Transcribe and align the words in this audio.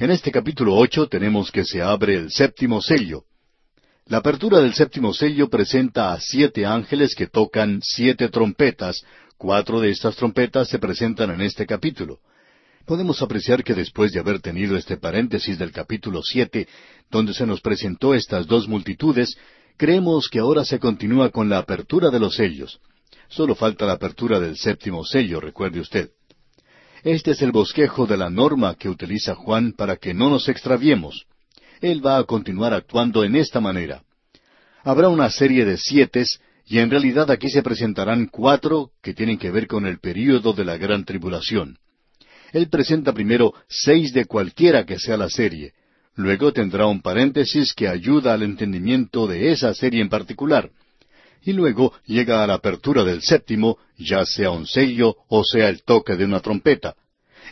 En 0.00 0.12
este 0.12 0.30
capítulo 0.30 0.76
ocho 0.76 1.08
tenemos 1.08 1.50
que 1.50 1.64
se 1.64 1.82
abre 1.82 2.14
el 2.14 2.30
séptimo 2.30 2.80
sello. 2.80 3.24
La 4.06 4.18
apertura 4.18 4.60
del 4.60 4.72
séptimo 4.72 5.12
sello 5.12 5.50
presenta 5.50 6.12
a 6.12 6.20
siete 6.20 6.64
ángeles 6.64 7.16
que 7.16 7.26
tocan 7.26 7.80
siete 7.82 8.28
trompetas. 8.28 9.02
Cuatro 9.36 9.80
de 9.80 9.90
estas 9.90 10.14
trompetas 10.14 10.68
se 10.68 10.78
presentan 10.78 11.32
en 11.32 11.40
este 11.40 11.66
capítulo. 11.66 12.20
Podemos 12.86 13.20
apreciar 13.22 13.64
que 13.64 13.74
después 13.74 14.12
de 14.12 14.20
haber 14.20 14.38
tenido 14.40 14.76
este 14.76 14.98
paréntesis 14.98 15.58
del 15.58 15.72
capítulo 15.72 16.22
siete, 16.22 16.68
donde 17.10 17.34
se 17.34 17.44
nos 17.44 17.60
presentó 17.60 18.14
estas 18.14 18.46
dos 18.46 18.68
multitudes, 18.68 19.36
creemos 19.76 20.28
que 20.28 20.38
ahora 20.38 20.64
se 20.64 20.78
continúa 20.78 21.30
con 21.30 21.48
la 21.48 21.58
apertura 21.58 22.10
de 22.10 22.20
los 22.20 22.36
sellos. 22.36 22.78
Solo 23.28 23.56
falta 23.56 23.84
la 23.84 23.94
apertura 23.94 24.38
del 24.38 24.56
séptimo 24.56 25.04
sello, 25.04 25.40
recuerde 25.40 25.80
usted. 25.80 26.10
Este 27.04 27.30
es 27.30 27.42
el 27.42 27.52
bosquejo 27.52 28.06
de 28.06 28.16
la 28.16 28.30
norma 28.30 28.74
que 28.74 28.88
utiliza 28.88 29.34
Juan 29.34 29.72
para 29.72 29.96
que 29.96 30.14
no 30.14 30.30
nos 30.30 30.48
extraviemos. 30.48 31.26
Él 31.80 32.04
va 32.04 32.18
a 32.18 32.24
continuar 32.24 32.74
actuando 32.74 33.24
en 33.24 33.36
esta 33.36 33.60
manera. 33.60 34.02
Habrá 34.82 35.08
una 35.08 35.30
serie 35.30 35.64
de 35.64 35.76
siete, 35.76 36.24
y 36.66 36.78
en 36.78 36.90
realidad 36.90 37.30
aquí 37.30 37.48
se 37.48 37.62
presentarán 37.62 38.26
cuatro 38.26 38.90
que 39.02 39.14
tienen 39.14 39.38
que 39.38 39.50
ver 39.50 39.66
con 39.66 39.86
el 39.86 40.00
período 40.00 40.52
de 40.52 40.64
la 40.64 40.76
gran 40.76 41.04
tribulación. 41.04 41.78
Él 42.52 42.68
presenta 42.68 43.12
primero 43.12 43.54
seis 43.68 44.12
de 44.12 44.24
cualquiera 44.24 44.84
que 44.84 44.98
sea 44.98 45.16
la 45.16 45.28
serie. 45.28 45.72
Luego 46.14 46.52
tendrá 46.52 46.86
un 46.86 47.00
paréntesis 47.00 47.72
que 47.74 47.86
ayuda 47.86 48.34
al 48.34 48.42
entendimiento 48.42 49.26
de 49.26 49.52
esa 49.52 49.72
serie 49.72 50.00
en 50.00 50.08
particular. 50.08 50.70
Y 51.48 51.54
luego 51.54 51.94
llega 52.04 52.44
a 52.44 52.46
la 52.46 52.52
apertura 52.52 53.04
del 53.04 53.22
séptimo, 53.22 53.78
ya 53.96 54.26
sea 54.26 54.50
un 54.50 54.66
sello 54.66 55.16
o 55.28 55.42
sea 55.44 55.70
el 55.70 55.82
toque 55.82 56.14
de 56.14 56.26
una 56.26 56.40
trompeta. 56.40 56.94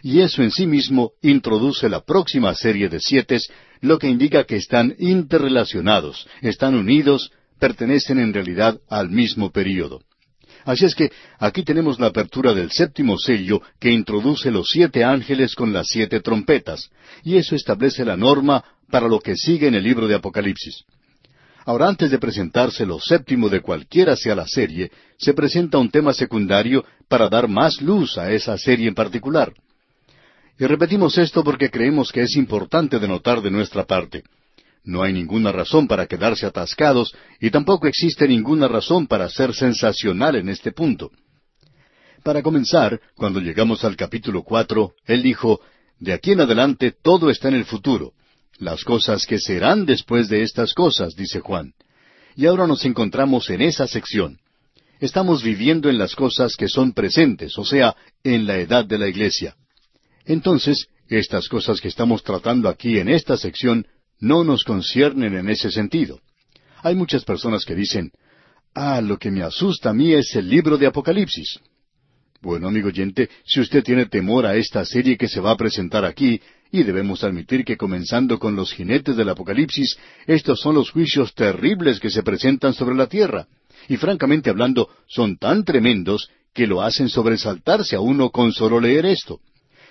Y 0.02 0.20
eso 0.20 0.42
en 0.42 0.50
sí 0.50 0.66
mismo 0.66 1.12
introduce 1.22 1.88
la 1.88 2.05
próxima 2.05 2.55
serie 2.55 2.91
de 2.91 3.00
siete, 3.00 3.38
lo 3.80 3.98
que 3.98 4.09
indica 4.09 4.45
que 4.45 4.56
están 4.56 4.95
interrelacionados, 4.98 6.28
están 6.42 6.75
unidos, 6.75 7.33
pertenecen 7.58 8.19
en 8.19 8.34
realidad 8.34 8.78
al 8.91 9.08
mismo 9.08 9.50
período. 9.50 10.03
Así 10.66 10.84
es 10.84 10.94
que 10.94 11.10
aquí 11.38 11.62
tenemos 11.62 11.98
la 11.98 12.08
apertura 12.08 12.53
del 12.53 12.72
séptimo 12.72 13.16
sello 13.16 13.62
que 13.81 13.91
introduce 13.91 14.50
los 14.50 14.69
siete 14.69 15.05
ángeles 15.05 15.55
con 15.55 15.72
las 15.72 15.88
siete 15.88 16.20
trompetas, 16.20 16.91
y 17.25 17.38
eso 17.38 17.56
establece 17.56 18.05
la 18.05 18.19
norma 18.19 18.62
para 18.91 19.08
lo 19.08 19.20
que 19.20 19.36
sigue 19.36 19.69
en 19.69 19.75
el 19.75 19.84
libro 19.84 20.06
de 20.06 20.16
Apocalipsis. 20.16 20.84
Ahora, 21.67 21.89
antes 21.89 22.12
de 22.12 22.19
presentarse 22.20 22.86
lo 22.86 23.00
séptimo 23.00 23.48
de 23.48 23.61
cualquiera 23.61 24.14
sea 24.14 24.36
la 24.36 24.47
serie, 24.47 24.92
se 25.19 25.34
presenta 25.34 25.78
un 25.78 25.91
tema 25.91 26.12
secundario 26.12 26.84
para 27.09 27.28
dar 27.28 27.48
más 27.48 27.83
luz 27.83 28.17
a 28.19 28.31
esa 28.31 28.56
serie 28.56 28.86
en 28.86 28.95
particular. 28.95 29.53
Y 30.61 30.64
repetimos 30.64 31.19
esto 31.19 31.42
porque 31.42 31.69
creemos 31.69 32.12
que 32.12 32.22
es 32.22 32.37
importante 32.37 33.00
de 33.00 33.09
notar 33.09 33.42
de 33.42 33.50
nuestra 33.50 33.84
parte. 33.84 34.22
No 34.84 35.03
hay 35.03 35.12
ninguna 35.12 35.50
razón 35.50 35.89
para 35.89 36.06
quedarse 36.06 36.47
atascados 36.47 37.12
y 37.41 37.50
tampoco 37.50 37.89
existe 37.89 38.28
ninguna 38.28 38.69
razón 38.69 39.09
para 39.09 39.28
ser 39.28 39.53
sensacional 39.53 40.37
en 40.37 40.48
este 40.48 40.70
punto. 40.70 41.11
Para 42.22 42.42
comenzar, 42.42 43.00
cuando 43.17 43.41
llegamos 43.41 43.83
al 43.84 43.97
capítulo 43.97 44.44
cuatro, 44.44 44.94
él 45.05 45.20
dijo, 45.20 45.61
De 45.98 46.12
aquí 46.12 46.31
en 46.31 46.42
adelante 46.42 46.92
todo 46.92 47.28
está 47.28 47.48
en 47.48 47.55
el 47.55 47.64
futuro. 47.64 48.12
Las 48.58 48.84
cosas 48.84 49.27
que 49.27 49.39
serán 49.39 49.84
después 49.84 50.28
de 50.28 50.42
estas 50.42 50.72
cosas, 50.72 51.14
dice 51.14 51.41
Juan. 51.41 51.75
Y 52.34 52.47
ahora 52.47 52.66
nos 52.66 52.84
encontramos 52.84 53.50
en 53.50 53.62
esa 53.62 53.86
sección. 53.86 54.38
Estamos 55.00 55.42
viviendo 55.42 55.91
en 55.91 55.98
las 55.98 56.14
cosas 56.14 56.56
que 56.56 56.69
son 56.69 56.92
presentes, 56.92 57.58
o 57.58 57.64
sea, 57.64 57.94
en 58.25 58.47
la 58.47 58.58
edad 58.58 58.84
de 58.84 58.98
la 58.98 59.08
iglesia. 59.08 59.55
Entonces, 60.25 60.86
estas 61.08 61.48
cosas 61.48 61.80
que 61.80 61.88
estamos 61.88 62.22
tratando 62.22 62.69
aquí 62.69 62.98
en 62.98 63.08
esta 63.08 63.36
sección 63.36 63.86
no 64.19 64.42
nos 64.42 64.64
conciernen 64.64 65.34
en 65.34 65.50
ese 65.50 65.70
sentido. 65.70 66.20
Hay 66.83 66.94
muchas 66.94 67.25
personas 67.25 67.64
que 67.64 67.75
dicen, 67.75 68.10
ah, 68.75 69.00
lo 69.00 69.19
que 69.19 69.31
me 69.31 69.42
asusta 69.42 69.91
a 69.91 69.94
mí 69.94 70.12
es 70.12 70.34
el 70.34 70.48
libro 70.48 70.78
de 70.78 70.87
Apocalipsis. 70.87 71.60
Bueno, 72.41 72.69
amigo 72.69 72.88
oyente, 72.88 73.28
si 73.44 73.60
usted 73.60 73.82
tiene 73.82 74.06
temor 74.06 74.47
a 74.47 74.56
esta 74.56 74.84
serie 74.84 75.16
que 75.16 75.28
se 75.28 75.41
va 75.41 75.53
a 75.53 75.56
presentar 75.56 76.04
aquí, 76.04 76.41
y 76.71 76.82
debemos 76.82 77.25
admitir 77.25 77.65
que 77.65 77.77
comenzando 77.77 78.38
con 78.38 78.56
los 78.56 78.72
jinetes 78.72 79.16
del 79.16 79.28
Apocalipsis, 79.28 79.97
estos 80.27 80.60
son 80.60 80.75
los 80.75 80.91
juicios 80.91 81.34
terribles 81.34 82.00
que 82.00 82.10
se 82.10 82.22
presentan 82.22 82.75
sobre 82.75 82.94
la 82.94 83.06
tierra, 83.06 83.47
y 83.88 83.97
francamente 83.97 84.50
hablando, 84.50 84.88
son 85.06 85.37
tan 85.37 85.65
tremendos 85.65 86.28
que 86.53 86.66
lo 86.66 86.82
hacen 86.82 87.09
sobresaltarse 87.09 87.97
a 87.97 88.00
uno 88.00 88.31
con 88.31 88.53
solo 88.53 88.81
leer 88.81 89.06
esto. 89.06 89.41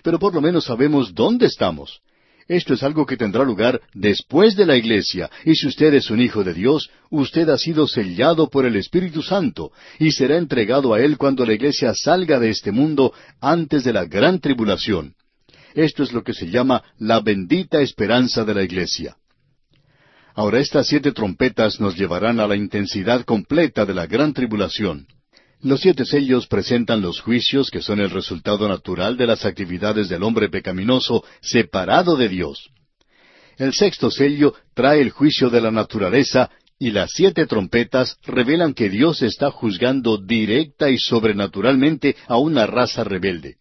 Pero 0.04 0.20
por 0.20 0.34
lo 0.34 0.42
menos 0.42 0.66
sabemos 0.66 1.14
dónde 1.14 1.46
estamos. 1.46 2.02
Esto 2.48 2.76
es 2.76 2.84
algo 2.84 3.08
que 3.08 3.18
tendrá 3.18 3.44
lugar 3.44 3.82
después 3.94 4.56
de 4.56 4.68
la 4.68 4.78
iglesia, 4.78 5.32
y 5.46 5.56
si 5.56 5.68
usted 5.68 5.94
es 5.96 6.12
un 6.12 6.22
hijo 6.22 6.44
de 6.44 6.54
Dios, 6.54 6.92
usted 7.10 7.50
ha 7.50 7.58
sido 7.58 7.88
sellado 7.88 8.50
por 8.50 8.66
el 8.66 8.76
Espíritu 8.76 9.24
Santo, 9.24 9.72
y 9.98 10.12
será 10.12 10.38
entregado 10.38 10.94
a 10.94 11.00
Él 11.00 11.18
cuando 11.18 11.44
la 11.46 11.54
iglesia 11.54 11.94
salga 11.96 12.40
de 12.40 12.52
este 12.52 12.72
mundo 12.72 13.14
antes 13.42 13.84
de 13.84 13.94
la 13.94 14.06
gran 14.06 14.40
tribulación. 14.40 15.16
Esto 15.76 16.04
es 16.04 16.14
lo 16.14 16.24
que 16.24 16.34
se 16.34 16.50
llama 16.50 16.82
la 16.98 17.20
bendita 17.20 17.82
esperanza 17.82 18.46
de 18.46 18.54
la 18.54 18.64
iglesia. 18.64 19.18
Ahora 20.34 20.60
estas 20.60 20.88
siete 20.88 21.12
trompetas 21.12 21.82
nos 21.82 21.98
llevarán 21.98 22.40
a 22.40 22.48
la 22.48 22.56
intensidad 22.56 23.26
completa 23.26 23.86
de 23.86 23.94
la 23.94 24.08
gran 24.08 24.34
tribulación. 24.34 25.06
Los 25.62 25.82
siete 25.82 26.06
sellos 26.06 26.48
presentan 26.48 27.02
los 27.02 27.20
juicios 27.20 27.70
que 27.70 27.82
son 27.82 28.00
el 28.00 28.10
resultado 28.10 28.70
natural 28.70 29.18
de 29.18 29.28
las 29.28 29.46
actividades 29.46 30.08
del 30.08 30.24
hombre 30.24 30.50
pecaminoso 30.50 31.26
separado 31.42 32.16
de 32.16 32.30
Dios. 32.30 32.70
El 33.58 33.74
sexto 33.74 34.12
sello 34.12 34.54
trae 34.74 35.02
el 35.02 35.12
juicio 35.12 35.50
de 35.50 35.60
la 35.60 35.72
naturaleza 35.72 36.52
y 36.80 36.92
las 36.92 37.12
siete 37.14 37.48
trompetas 37.48 38.18
revelan 38.24 38.74
que 38.74 38.90
Dios 38.90 39.22
está 39.22 39.52
juzgando 39.52 40.18
directa 40.18 40.90
y 40.90 40.98
sobrenaturalmente 40.98 42.16
a 42.28 42.38
una 42.38 42.66
raza 42.66 43.04
rebelde. 43.04 43.58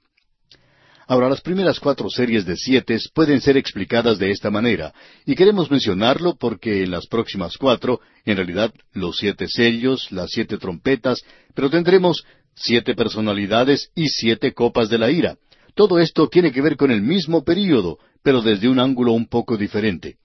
Ahora, 1.06 1.28
las 1.28 1.42
primeras 1.42 1.80
cuatro 1.80 2.08
series 2.08 2.46
de 2.46 2.56
siete 2.56 2.98
pueden 3.12 3.40
ser 3.40 3.56
explicadas 3.56 4.18
de 4.18 4.30
esta 4.30 4.50
manera, 4.50 4.94
y 5.26 5.34
queremos 5.34 5.70
mencionarlo 5.70 6.36
porque 6.36 6.82
en 6.82 6.90
las 6.90 7.06
próximas 7.06 7.56
cuatro, 7.58 8.00
en 8.24 8.36
realidad, 8.36 8.72
los 8.92 9.18
siete 9.18 9.46
sellos, 9.48 10.10
las 10.10 10.30
siete 10.30 10.56
trompetas, 10.56 11.22
pero 11.54 11.68
tendremos 11.68 12.24
siete 12.54 12.94
personalidades 12.94 13.90
y 13.94 14.08
siete 14.08 14.54
copas 14.54 14.88
de 14.88 14.98
la 14.98 15.10
ira. 15.10 15.36
Todo 15.74 15.98
esto 15.98 16.28
tiene 16.28 16.52
que 16.52 16.62
ver 16.62 16.76
con 16.76 16.90
el 16.90 17.02
mismo 17.02 17.44
período, 17.44 17.98
pero 18.22 18.40
desde 18.40 18.68
un 18.68 18.78
ángulo 18.78 19.12
un 19.12 19.26
poco 19.26 19.56
diferente. 19.56 20.16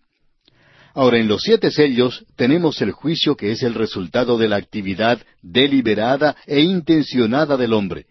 Ahora, 0.94 1.20
en 1.20 1.28
los 1.28 1.42
siete 1.42 1.72
sellos 1.72 2.26
tenemos 2.36 2.82
el 2.82 2.92
juicio 2.92 3.36
que 3.36 3.52
es 3.52 3.64
el 3.64 3.74
resultado 3.74 4.38
de 4.38 4.48
la 4.48 4.56
actividad 4.56 5.20
deliberada 5.42 6.36
e 6.46 6.62
intencionada 6.62 7.58
del 7.58 7.74
hombre. 7.74 8.06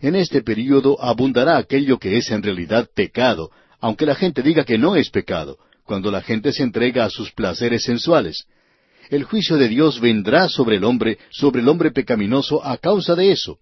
En 0.00 0.16
este 0.16 0.42
período 0.42 1.02
abundará 1.02 1.58
aquello 1.58 1.98
que 1.98 2.16
es 2.16 2.30
en 2.30 2.42
realidad 2.42 2.88
pecado, 2.94 3.50
aunque 3.80 4.06
la 4.06 4.14
gente 4.14 4.42
diga 4.42 4.64
que 4.64 4.78
no 4.78 4.96
es 4.96 5.10
pecado, 5.10 5.58
cuando 5.84 6.10
la 6.10 6.22
gente 6.22 6.52
se 6.52 6.62
entrega 6.62 7.04
a 7.04 7.10
sus 7.10 7.32
placeres 7.32 7.82
sensuales. 7.84 8.46
El 9.10 9.24
juicio 9.24 9.56
de 9.56 9.68
Dios 9.68 10.00
vendrá 10.00 10.48
sobre 10.48 10.76
el 10.76 10.84
hombre, 10.84 11.18
sobre 11.30 11.60
el 11.60 11.68
hombre 11.68 11.90
pecaminoso 11.90 12.64
a 12.64 12.78
causa 12.78 13.14
de 13.14 13.32
eso. 13.32 13.58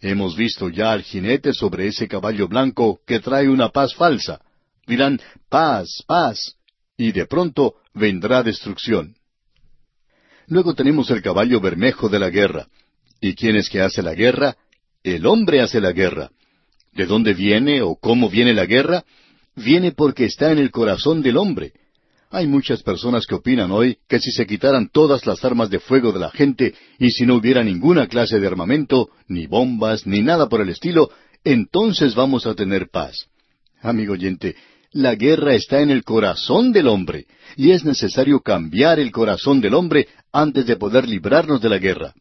Hemos 0.00 0.36
visto 0.36 0.68
ya 0.68 0.92
al 0.92 1.02
jinete 1.02 1.52
sobre 1.52 1.88
ese 1.88 2.06
caballo 2.06 2.46
blanco 2.46 3.00
que 3.06 3.18
trae 3.18 3.48
una 3.48 3.70
paz 3.70 3.94
falsa. 3.94 4.40
Dirán, 4.86 5.20
paz, 5.48 6.04
paz. 6.06 6.54
Y 6.96 7.12
de 7.12 7.26
pronto 7.26 7.74
vendrá 7.94 8.42
destrucción. 8.42 9.16
Luego 10.46 10.74
tenemos 10.74 11.10
el 11.10 11.20
caballo 11.20 11.60
bermejo 11.60 12.08
de 12.08 12.18
la 12.18 12.30
guerra. 12.30 12.68
¿Y 13.20 13.34
quién 13.34 13.56
es 13.56 13.68
que 13.68 13.80
hace 13.80 14.02
la 14.02 14.14
guerra? 14.14 14.56
El 15.16 15.26
hombre 15.26 15.60
hace 15.60 15.80
la 15.80 15.92
guerra. 15.92 16.30
¿De 16.92 17.06
dónde 17.06 17.34
viene 17.34 17.82
o 17.82 17.96
cómo 17.96 18.28
viene 18.28 18.52
la 18.52 18.66
guerra? 18.66 19.04
Viene 19.56 19.92
porque 19.92 20.24
está 20.24 20.52
en 20.52 20.58
el 20.58 20.70
corazón 20.70 21.22
del 21.22 21.36
hombre. 21.36 21.72
Hay 22.30 22.46
muchas 22.46 22.82
personas 22.82 23.26
que 23.26 23.34
opinan 23.34 23.70
hoy 23.70 23.98
que 24.06 24.20
si 24.20 24.30
se 24.30 24.46
quitaran 24.46 24.90
todas 24.90 25.24
las 25.26 25.42
armas 25.44 25.70
de 25.70 25.80
fuego 25.80 26.12
de 26.12 26.18
la 26.18 26.30
gente 26.30 26.74
y 26.98 27.10
si 27.10 27.24
no 27.24 27.36
hubiera 27.36 27.64
ninguna 27.64 28.06
clase 28.06 28.38
de 28.38 28.46
armamento, 28.46 29.08
ni 29.28 29.46
bombas, 29.46 30.06
ni 30.06 30.20
nada 30.20 30.48
por 30.48 30.60
el 30.60 30.68
estilo, 30.68 31.10
entonces 31.42 32.14
vamos 32.14 32.46
a 32.46 32.54
tener 32.54 32.90
paz. 32.90 33.28
Amigo 33.80 34.12
oyente, 34.12 34.56
la 34.92 35.14
guerra 35.14 35.54
está 35.54 35.80
en 35.80 35.90
el 35.90 36.04
corazón 36.04 36.72
del 36.72 36.88
hombre, 36.88 37.26
y 37.56 37.70
es 37.70 37.84
necesario 37.84 38.40
cambiar 38.40 38.98
el 38.98 39.10
corazón 39.10 39.60
del 39.60 39.74
hombre 39.74 40.08
antes 40.32 40.66
de 40.66 40.76
poder 40.76 41.08
librarnos 41.08 41.62
de 41.62 41.68
la 41.68 41.78
guerra. 41.78 42.14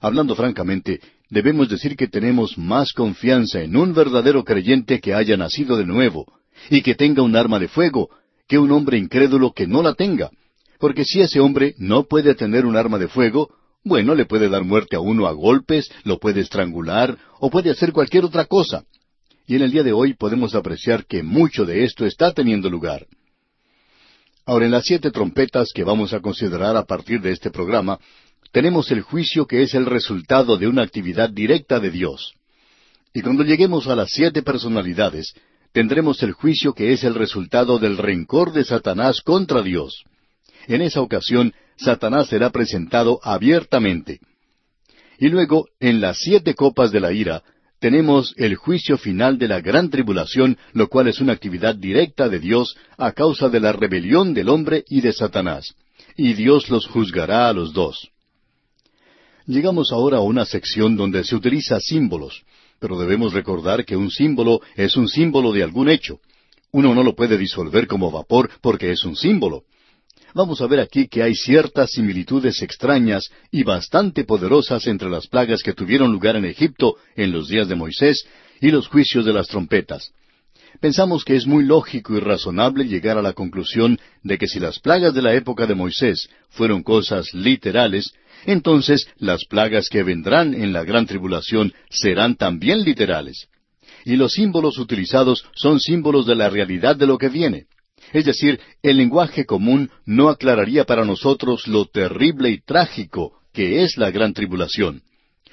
Hablando 0.00 0.34
francamente, 0.34 1.00
debemos 1.30 1.68
decir 1.68 1.96
que 1.96 2.08
tenemos 2.08 2.58
más 2.58 2.92
confianza 2.92 3.62
en 3.62 3.76
un 3.76 3.94
verdadero 3.94 4.44
creyente 4.44 5.00
que 5.00 5.14
haya 5.14 5.36
nacido 5.36 5.76
de 5.76 5.86
nuevo 5.86 6.26
y 6.70 6.82
que 6.82 6.94
tenga 6.94 7.22
un 7.22 7.36
arma 7.36 7.58
de 7.58 7.68
fuego 7.68 8.10
que 8.46 8.58
un 8.58 8.70
hombre 8.72 8.98
incrédulo 8.98 9.52
que 9.52 9.66
no 9.66 9.82
la 9.82 9.94
tenga. 9.94 10.30
Porque 10.78 11.04
si 11.04 11.20
ese 11.20 11.40
hombre 11.40 11.74
no 11.78 12.04
puede 12.04 12.34
tener 12.34 12.66
un 12.66 12.76
arma 12.76 12.98
de 12.98 13.08
fuego, 13.08 13.48
bueno, 13.84 14.14
le 14.14 14.26
puede 14.26 14.48
dar 14.48 14.64
muerte 14.64 14.96
a 14.96 15.00
uno 15.00 15.26
a 15.26 15.32
golpes, 15.32 15.90
lo 16.04 16.18
puede 16.18 16.40
estrangular 16.40 17.16
o 17.38 17.50
puede 17.50 17.70
hacer 17.70 17.92
cualquier 17.92 18.24
otra 18.24 18.46
cosa. 18.46 18.84
y 19.46 19.56
en 19.56 19.62
el 19.62 19.70
día 19.70 19.82
de 19.82 19.92
hoy 19.92 20.14
podemos 20.14 20.54
apreciar 20.54 21.04
que 21.04 21.22
mucho 21.22 21.66
de 21.66 21.84
esto 21.84 22.06
está 22.06 22.32
teniendo 22.32 22.70
lugar. 22.70 23.06
Ahora, 24.46 24.64
en 24.66 24.72
las 24.72 24.84
siete 24.84 25.10
trompetas 25.10 25.70
que 25.74 25.84
vamos 25.84 26.12
a 26.12 26.20
considerar 26.20 26.76
a 26.76 26.84
partir 26.84 27.20
de 27.20 27.32
este 27.32 27.50
programa, 27.50 27.98
tenemos 28.54 28.92
el 28.92 29.02
juicio 29.02 29.48
que 29.48 29.62
es 29.62 29.74
el 29.74 29.84
resultado 29.84 30.56
de 30.56 30.68
una 30.68 30.82
actividad 30.82 31.28
directa 31.28 31.80
de 31.80 31.90
Dios. 31.90 32.34
Y 33.12 33.20
cuando 33.20 33.42
lleguemos 33.42 33.88
a 33.88 33.96
las 33.96 34.10
siete 34.12 34.42
personalidades, 34.42 35.34
tendremos 35.72 36.22
el 36.22 36.30
juicio 36.30 36.72
que 36.72 36.92
es 36.92 37.02
el 37.02 37.16
resultado 37.16 37.80
del 37.80 37.98
rencor 37.98 38.52
de 38.52 38.62
Satanás 38.62 39.22
contra 39.22 39.60
Dios. 39.60 40.04
En 40.68 40.82
esa 40.82 41.00
ocasión, 41.00 41.52
Satanás 41.76 42.28
será 42.28 42.50
presentado 42.50 43.18
abiertamente. 43.24 44.20
Y 45.18 45.30
luego, 45.30 45.66
en 45.80 46.00
las 46.00 46.18
siete 46.18 46.54
copas 46.54 46.92
de 46.92 47.00
la 47.00 47.12
ira, 47.12 47.42
tenemos 47.80 48.34
el 48.36 48.54
juicio 48.54 48.98
final 48.98 49.36
de 49.36 49.48
la 49.48 49.60
gran 49.62 49.90
tribulación, 49.90 50.58
lo 50.74 50.86
cual 50.86 51.08
es 51.08 51.20
una 51.20 51.32
actividad 51.32 51.74
directa 51.74 52.28
de 52.28 52.38
Dios 52.38 52.76
a 52.98 53.10
causa 53.10 53.48
de 53.48 53.58
la 53.58 53.72
rebelión 53.72 54.32
del 54.32 54.48
hombre 54.48 54.84
y 54.86 55.00
de 55.00 55.12
Satanás. 55.12 55.74
Y 56.16 56.34
Dios 56.34 56.70
los 56.70 56.86
juzgará 56.86 57.48
a 57.48 57.52
los 57.52 57.72
dos. 57.72 58.13
Llegamos 59.46 59.92
ahora 59.92 60.18
a 60.18 60.22
una 60.22 60.46
sección 60.46 60.96
donde 60.96 61.22
se 61.22 61.36
utiliza 61.36 61.78
símbolos, 61.78 62.42
pero 62.80 62.98
debemos 62.98 63.34
recordar 63.34 63.84
que 63.84 63.96
un 63.96 64.10
símbolo 64.10 64.62
es 64.74 64.96
un 64.96 65.06
símbolo 65.06 65.52
de 65.52 65.62
algún 65.62 65.90
hecho. 65.90 66.20
Uno 66.72 66.94
no 66.94 67.02
lo 67.02 67.14
puede 67.14 67.36
disolver 67.36 67.86
como 67.86 68.10
vapor 68.10 68.50
porque 68.62 68.90
es 68.90 69.04
un 69.04 69.16
símbolo. 69.16 69.64
Vamos 70.34 70.62
a 70.62 70.66
ver 70.66 70.80
aquí 70.80 71.08
que 71.08 71.22
hay 71.22 71.34
ciertas 71.34 71.90
similitudes 71.92 72.62
extrañas 72.62 73.30
y 73.52 73.62
bastante 73.62 74.24
poderosas 74.24 74.86
entre 74.86 75.10
las 75.10 75.26
plagas 75.28 75.62
que 75.62 75.74
tuvieron 75.74 76.10
lugar 76.10 76.36
en 76.36 76.46
Egipto 76.46 76.96
en 77.14 77.30
los 77.30 77.48
días 77.48 77.68
de 77.68 77.76
Moisés 77.76 78.26
y 78.60 78.70
los 78.70 78.88
juicios 78.88 79.26
de 79.26 79.34
las 79.34 79.46
trompetas. 79.46 80.10
Pensamos 80.80 81.24
que 81.24 81.36
es 81.36 81.46
muy 81.46 81.64
lógico 81.64 82.16
y 82.16 82.20
razonable 82.20 82.84
llegar 82.84 83.18
a 83.18 83.22
la 83.22 83.32
conclusión 83.32 83.98
de 84.22 84.38
que 84.38 84.48
si 84.48 84.58
las 84.58 84.80
plagas 84.80 85.14
de 85.14 85.22
la 85.22 85.34
época 85.34 85.66
de 85.66 85.74
Moisés 85.74 86.28
fueron 86.48 86.82
cosas 86.82 87.32
literales, 87.32 88.12
entonces 88.46 89.08
las 89.18 89.44
plagas 89.44 89.88
que 89.88 90.02
vendrán 90.02 90.54
en 90.54 90.72
la 90.72 90.84
gran 90.84 91.06
tribulación 91.06 91.72
serán 91.90 92.36
también 92.36 92.82
literales. 92.82 93.48
Y 94.04 94.16
los 94.16 94.32
símbolos 94.32 94.78
utilizados 94.78 95.44
son 95.54 95.80
símbolos 95.80 96.26
de 96.26 96.34
la 96.34 96.50
realidad 96.50 96.96
de 96.96 97.06
lo 97.06 97.16
que 97.16 97.28
viene. 97.28 97.66
Es 98.12 98.26
decir, 98.26 98.60
el 98.82 98.98
lenguaje 98.98 99.46
común 99.46 99.90
no 100.04 100.28
aclararía 100.28 100.84
para 100.84 101.04
nosotros 101.04 101.66
lo 101.66 101.86
terrible 101.86 102.50
y 102.50 102.60
trágico 102.60 103.32
que 103.52 103.82
es 103.82 103.96
la 103.96 104.10
gran 104.10 104.34
tribulación. 104.34 105.02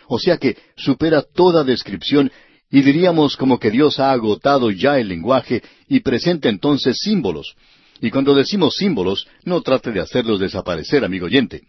O 0.07 0.19
sea 0.19 0.37
que 0.37 0.57
supera 0.75 1.21
toda 1.21 1.63
descripción 1.63 2.31
y 2.69 2.81
diríamos 2.81 3.37
como 3.37 3.59
que 3.59 3.71
Dios 3.71 3.99
ha 3.99 4.11
agotado 4.11 4.71
ya 4.71 4.99
el 4.99 5.07
lenguaje 5.07 5.61
y 5.87 6.01
presenta 6.01 6.49
entonces 6.49 6.97
símbolos. 6.99 7.55
Y 8.01 8.09
cuando 8.09 8.33
decimos 8.33 8.75
símbolos, 8.75 9.27
no 9.45 9.61
trate 9.61 9.91
de 9.91 10.01
hacerlos 10.01 10.39
desaparecer, 10.39 11.05
amigo 11.05 11.27
oyente 11.27 11.61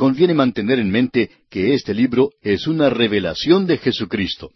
conviene 0.00 0.32
mantener 0.32 0.78
en 0.78 0.90
mente 0.90 1.30
que 1.50 1.74
este 1.74 1.92
libro 1.92 2.30
es 2.40 2.66
una 2.66 2.88
revelación 2.88 3.66
de 3.66 3.76
Jesucristo. 3.76 4.50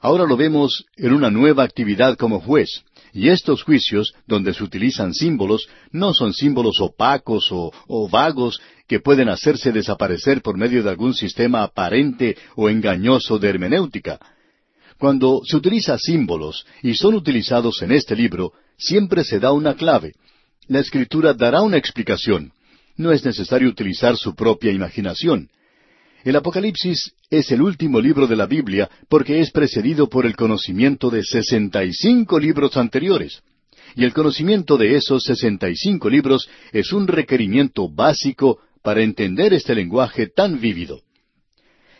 Ahora 0.00 0.24
lo 0.24 0.36
vemos 0.36 0.84
en 0.96 1.12
una 1.12 1.30
nueva 1.30 1.62
actividad 1.62 2.16
como 2.16 2.40
juez, 2.40 2.82
y 3.12 3.28
estos 3.28 3.62
juicios, 3.62 4.14
donde 4.26 4.52
se 4.52 4.64
utilizan 4.64 5.14
símbolos, 5.14 5.68
no 5.92 6.12
son 6.12 6.34
símbolos 6.34 6.80
opacos 6.80 7.50
o, 7.52 8.08
vagos 8.10 8.60
que 8.88 8.98
pueden 8.98 9.28
hacerse 9.28 9.70
desaparecer 9.70 10.42
por 10.42 10.56
medio 10.56 10.82
de 10.82 10.90
algún 10.90 11.14
sistema 11.14 11.62
aparente 11.62 12.36
o 12.56 12.68
engañoso 12.68 13.38
de 13.38 13.48
hermenéutica. 13.48 14.18
Cuando 14.98 15.42
se 15.44 15.56
utiliza 15.56 15.96
símbolos 15.98 16.66
y 16.82 16.94
son 16.94 17.14
utilizados 17.14 17.80
en 17.82 17.92
este 17.92 18.16
libro, 18.16 18.54
siempre 18.76 19.22
se 19.22 19.38
da 19.38 19.52
una 19.52 19.74
clave. 19.76 20.14
La 20.66 20.80
escritura 20.80 21.32
dará 21.32 21.62
una 21.62 21.76
explicación 21.76 22.52
no 22.96 23.12
es 23.12 23.24
necesario 23.24 23.68
utilizar 23.68 24.16
su 24.16 24.34
propia 24.34 24.72
imaginación. 24.72 25.48
El 26.24 26.36
Apocalipsis 26.36 27.14
es 27.30 27.50
el 27.50 27.62
último 27.62 28.00
libro 28.00 28.26
de 28.26 28.36
la 28.36 28.46
Biblia 28.46 28.88
porque 29.08 29.40
es 29.40 29.50
precedido 29.50 30.08
por 30.08 30.24
el 30.24 30.36
conocimiento 30.36 31.10
de 31.10 31.24
sesenta 31.24 31.84
y 31.84 31.92
cinco 31.92 32.38
libros 32.38 32.76
anteriores. 32.76 33.42
Y 33.96 34.04
el 34.04 34.12
conocimiento 34.12 34.76
de 34.76 34.96
esos 34.96 35.24
sesenta 35.24 35.68
y 35.68 35.76
cinco 35.76 36.08
libros 36.08 36.48
es 36.72 36.92
un 36.92 37.08
requerimiento 37.08 37.88
básico 37.88 38.60
para 38.82 39.02
entender 39.02 39.52
este 39.52 39.74
lenguaje 39.74 40.28
tan 40.28 40.60
vívido. 40.60 41.00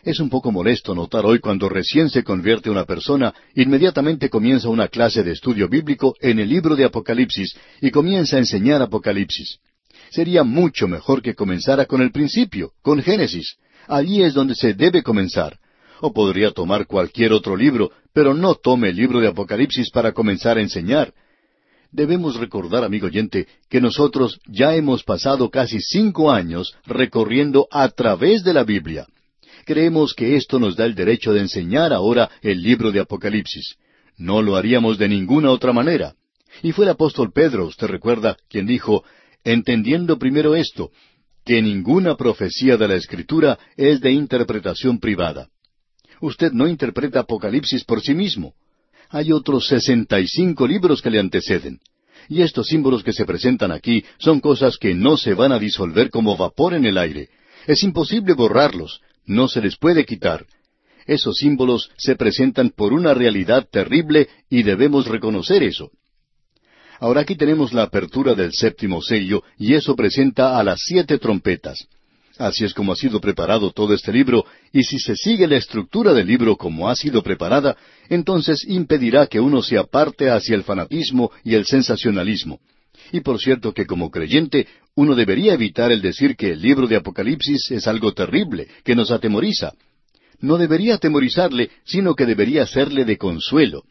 Es 0.05 0.19
un 0.21 0.31
poco 0.31 0.51
molesto 0.51 0.95
notar 0.95 1.25
hoy 1.27 1.39
cuando 1.39 1.69
recién 1.69 2.09
se 2.09 2.25
convierte 2.25 2.71
una 2.71 2.85
persona, 2.85 3.35
inmediatamente 3.55 4.31
comienza 4.31 4.69
una 4.69 4.89
clase 4.89 5.23
de 5.23 5.33
estudio 5.33 5.69
bíblico 5.69 6.15
en 6.21 6.39
el 6.39 6.49
libro 6.49 6.75
de 6.75 6.85
Apocalipsis 6.85 7.57
y 7.81 7.91
comienza 7.91 8.37
a 8.37 8.41
enseñar 8.41 8.83
Apocalipsis 8.83 9.59
sería 10.13 10.45
mucho 10.45 10.87
mejor 10.87 11.23
que 11.23 11.35
comenzara 11.35 11.87
con 11.87 12.03
el 12.03 12.13
principio, 12.13 12.73
con 12.83 13.03
Génesis. 13.03 13.57
Allí 13.89 14.23
es 14.23 14.35
donde 14.35 14.55
se 14.55 14.75
debe 14.75 15.03
comenzar. 15.03 15.59
O 16.01 16.13
podría 16.13 16.51
tomar 16.51 16.87
cualquier 16.87 17.33
otro 17.33 17.57
libro, 17.57 17.91
pero 18.13 18.35
no 18.35 18.55
tome 18.55 18.91
el 18.91 18.97
libro 18.97 19.21
de 19.21 19.29
Apocalipsis 19.29 19.91
para 19.91 20.13
comenzar 20.13 20.59
a 20.59 20.61
enseñar. 20.61 21.15
Debemos 21.91 22.37
recordar, 22.37 22.85
amigo 22.85 23.07
oyente, 23.07 23.47
que 23.69 23.81
nosotros 23.81 24.39
ya 24.47 24.75
hemos 24.75 25.03
pasado 25.03 25.51
casi 25.51 25.81
cinco 25.81 26.31
años 26.31 26.75
recorriendo 26.87 27.67
a 27.71 27.89
través 27.89 28.45
de 28.45 28.53
la 28.53 28.65
Biblia. 28.65 29.07
Creemos 29.65 30.13
que 30.15 30.37
esto 30.37 30.59
nos 30.59 30.77
da 30.77 30.85
el 30.85 30.95
derecho 30.95 31.33
de 31.33 31.41
enseñar 31.41 31.93
ahora 31.93 32.31
el 32.43 32.63
libro 32.63 32.91
de 32.93 33.01
Apocalipsis. 33.01 33.77
No 34.19 34.43
lo 34.43 34.57
haríamos 34.57 34.99
de 34.99 35.09
ninguna 35.09 35.51
otra 35.51 35.73
manera. 35.73 36.15
Y 36.63 36.73
fue 36.73 36.85
el 36.85 36.91
apóstol 36.91 37.33
Pedro, 37.33 37.67
usted 37.67 37.87
recuerda, 37.87 38.37
quien 38.49 38.67
dijo, 38.67 39.05
entendiendo 39.45 40.19
primero 40.19 40.55
esto, 40.55 40.91
que 41.45 41.61
ninguna 41.61 42.17
profecía 42.17 42.77
de 42.77 42.89
la 42.89 42.95
Escritura 42.95 43.59
es 43.77 44.01
de 44.01 44.13
interpretación 44.13 44.99
privada. 45.01 45.49
Usted 46.21 46.53
no 46.53 46.69
interpreta 46.69 47.21
Apocalipsis 47.21 47.85
por 47.85 48.01
sí 48.01 48.15
mismo. 48.15 48.55
Hay 49.09 49.33
otros 49.33 49.67
sesenta 49.67 50.21
y 50.21 50.29
cinco 50.29 50.67
libros 50.67 51.03
que 51.03 51.11
le 51.11 51.19
anteceden. 51.19 51.81
Y 52.29 52.43
estos 52.43 52.69
símbolos 52.69 53.03
que 53.03 53.13
se 53.13 53.25
presentan 53.25 53.73
aquí 53.73 54.05
son 54.19 54.39
cosas 54.41 54.79
que 54.79 54.95
no 54.95 55.17
se 55.17 55.35
van 55.35 55.51
a 55.51 55.59
disolver 55.59 56.11
como 56.11 56.37
vapor 56.37 56.75
en 56.75 56.87
el 56.87 56.97
aire. 56.97 57.29
Es 57.67 57.83
imposible 57.83 58.35
borrarlos, 58.35 59.01
no 59.27 59.49
se 59.49 59.61
les 59.61 59.77
puede 59.77 60.05
quitar. 60.05 60.47
Esos 61.07 61.37
símbolos 61.39 61.91
se 61.97 62.15
presentan 62.15 62.71
por 62.71 62.93
una 62.93 63.13
realidad 63.15 63.67
terrible 63.71 64.29
y 64.49 64.63
debemos 64.63 65.09
reconocer 65.09 65.65
eso. 65.65 65.91
Ahora 67.03 67.23
aquí 67.23 67.35
tenemos 67.35 67.73
la 67.73 67.83
apertura 67.83 68.33
del 68.37 68.53
séptimo 68.53 69.03
sello 69.03 69.43
y 69.59 69.75
eso 69.75 69.97
presenta 69.97 70.57
a 70.57 70.63
las 70.63 70.83
siete 70.85 71.19
trompetas. 71.19 71.89
Así 72.39 72.65
es 72.65 72.73
como 72.73 72.93
ha 72.93 72.97
sido 72.97 73.21
preparado 73.21 73.73
todo 73.73 73.93
este 73.93 74.13
libro, 74.13 74.47
y 74.73 74.85
si 74.85 75.01
se 75.01 75.17
sigue 75.17 75.49
la 75.49 75.57
estructura 75.57 76.13
del 76.13 76.29
libro 76.29 76.57
como 76.57 76.89
ha 76.89 76.95
sido 76.95 77.21
preparada, 77.21 77.77
entonces 78.09 78.65
impedirá 78.69 79.27
que 79.27 79.41
uno 79.41 79.63
se 79.63 79.79
aparte 79.79 80.31
hacia 80.31 80.55
el 80.55 80.63
fanatismo 80.63 81.33
y 81.43 81.57
el 81.57 81.65
sensacionalismo. 81.67 82.61
Y 83.11 83.19
por 83.19 83.41
cierto 83.41 83.73
que 83.75 83.85
como 83.85 84.09
creyente 84.09 84.69
uno 84.95 85.17
debería 85.17 85.55
evitar 85.55 85.91
el 85.91 86.03
decir 86.03 86.37
que 86.37 86.53
el 86.53 86.63
libro 86.63 86.87
de 86.87 86.95
Apocalipsis 86.95 87.73
es 87.73 87.89
algo 87.89 88.13
terrible, 88.13 88.69
que 88.85 88.95
nos 88.95 89.11
atemoriza. 89.11 89.73
No 90.39 90.57
debería 90.57 90.95
atemorizarle, 90.95 91.69
sino 91.85 92.15
que 92.15 92.27
debería 92.27 92.65
serle 92.65 93.05
de 93.05 93.19
consuelo. 93.19 93.83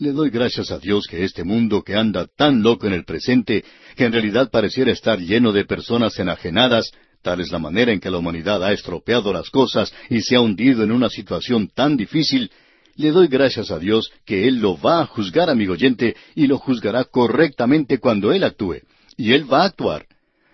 Le 0.00 0.12
doy 0.12 0.30
gracias 0.30 0.70
a 0.70 0.78
Dios 0.78 1.08
que 1.08 1.24
este 1.24 1.42
mundo 1.42 1.82
que 1.82 1.96
anda 1.96 2.28
tan 2.28 2.62
loco 2.62 2.86
en 2.86 2.92
el 2.92 3.04
presente, 3.04 3.64
que 3.96 4.04
en 4.04 4.12
realidad 4.12 4.48
pareciera 4.48 4.92
estar 4.92 5.18
lleno 5.18 5.50
de 5.50 5.64
personas 5.64 6.16
enajenadas, 6.20 6.92
tal 7.20 7.40
es 7.40 7.50
la 7.50 7.58
manera 7.58 7.92
en 7.92 7.98
que 7.98 8.08
la 8.08 8.18
humanidad 8.18 8.62
ha 8.62 8.72
estropeado 8.72 9.32
las 9.32 9.50
cosas 9.50 9.92
y 10.08 10.20
se 10.20 10.36
ha 10.36 10.40
hundido 10.40 10.84
en 10.84 10.92
una 10.92 11.08
situación 11.08 11.66
tan 11.74 11.96
difícil, 11.96 12.48
le 12.94 13.10
doy 13.10 13.26
gracias 13.26 13.72
a 13.72 13.80
Dios 13.80 14.12
que 14.24 14.46
Él 14.46 14.60
lo 14.60 14.80
va 14.80 15.00
a 15.00 15.06
juzgar, 15.06 15.50
amigo 15.50 15.72
oyente, 15.72 16.14
y 16.36 16.46
lo 16.46 16.58
juzgará 16.58 17.02
correctamente 17.02 17.98
cuando 17.98 18.32
Él 18.32 18.44
actúe. 18.44 18.82
Y 19.16 19.32
Él 19.32 19.52
va 19.52 19.62
a 19.62 19.66
actuar. 19.66 20.06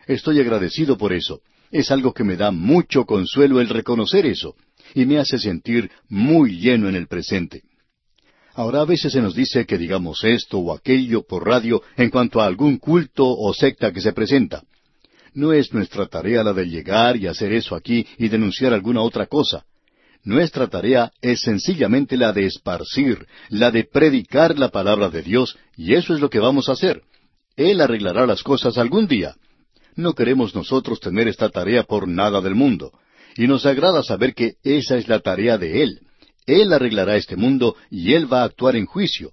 Estoy 0.06 0.40
agradecido 0.40 0.96
por 0.96 1.12
eso. 1.12 1.40
Es 1.70 1.90
algo 1.90 2.14
que 2.14 2.24
me 2.24 2.36
da 2.36 2.50
mucho 2.50 3.04
consuelo 3.04 3.60
el 3.60 3.68
reconocer 3.68 4.24
eso, 4.24 4.54
y 4.94 5.04
me 5.04 5.18
hace 5.18 5.38
sentir 5.38 5.90
muy 6.08 6.60
lleno 6.60 6.88
en 6.88 6.96
el 6.96 7.08
presente. 7.08 7.62
Ahora 8.54 8.82
a 8.82 8.84
veces 8.84 9.12
se 9.12 9.20
nos 9.20 9.34
dice 9.34 9.66
que 9.66 9.78
digamos 9.78 10.22
esto 10.22 10.58
o 10.58 10.72
aquello 10.72 11.22
por 11.26 11.46
radio 11.46 11.82
en 11.96 12.10
cuanto 12.10 12.40
a 12.40 12.46
algún 12.46 12.78
culto 12.78 13.26
o 13.26 13.52
secta 13.52 13.92
que 13.92 14.00
se 14.00 14.12
presenta. 14.12 14.62
No 15.34 15.52
es 15.52 15.74
nuestra 15.74 16.06
tarea 16.06 16.44
la 16.44 16.52
de 16.52 16.66
llegar 16.66 17.16
y 17.16 17.26
hacer 17.26 17.52
eso 17.52 17.74
aquí 17.74 18.06
y 18.16 18.28
denunciar 18.28 18.72
alguna 18.72 19.02
otra 19.02 19.26
cosa. 19.26 19.64
Nuestra 20.22 20.68
tarea 20.68 21.12
es 21.20 21.40
sencillamente 21.40 22.16
la 22.16 22.32
de 22.32 22.46
esparcir, 22.46 23.26
la 23.48 23.72
de 23.72 23.84
predicar 23.84 24.56
la 24.56 24.70
palabra 24.70 25.10
de 25.10 25.22
Dios, 25.22 25.58
y 25.76 25.94
eso 25.94 26.14
es 26.14 26.20
lo 26.20 26.30
que 26.30 26.38
vamos 26.38 26.68
a 26.68 26.72
hacer. 26.72 27.02
Él 27.56 27.80
arreglará 27.80 28.24
las 28.24 28.42
cosas 28.42 28.78
algún 28.78 29.06
día. 29.06 29.34
No 29.96 30.14
queremos 30.14 30.54
nosotros 30.54 31.00
tener 31.00 31.28
esta 31.28 31.50
tarea 31.50 31.82
por 31.82 32.08
nada 32.08 32.40
del 32.40 32.54
mundo, 32.54 32.92
y 33.36 33.46
nos 33.48 33.66
agrada 33.66 34.02
saber 34.02 34.34
que 34.34 34.54
esa 34.62 34.96
es 34.96 35.08
la 35.08 35.20
tarea 35.20 35.58
de 35.58 35.82
Él. 35.82 36.00
Él 36.46 36.72
arreglará 36.72 37.16
este 37.16 37.36
mundo 37.36 37.76
y 37.90 38.12
Él 38.12 38.30
va 38.32 38.42
a 38.42 38.44
actuar 38.44 38.76
en 38.76 38.86
juicio. 38.86 39.32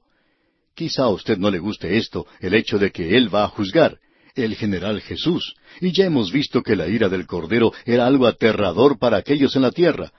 Quizá 0.75 1.03
a 1.03 1.09
usted 1.09 1.37
no 1.37 1.51
le 1.51 1.59
guste 1.59 1.97
esto, 1.97 2.25
el 2.39 2.53
hecho 2.53 2.79
de 2.79 2.91
que 2.91 3.17
Él 3.17 3.33
va 3.33 3.43
a 3.43 3.49
juzgar, 3.49 3.99
el 4.35 4.55
general 4.55 5.01
Jesús, 5.01 5.55
y 5.81 5.91
ya 5.91 6.05
hemos 6.05 6.31
visto 6.31 6.63
que 6.63 6.75
la 6.75 6.87
ira 6.87 7.09
del 7.09 7.27
Cordero 7.27 7.73
era 7.85 8.07
algo 8.07 8.27
aterrador 8.27 8.97
para 8.97 9.17
aquellos 9.17 9.55
en 9.55 9.63
la 9.63 9.71
tierra. 9.71 10.11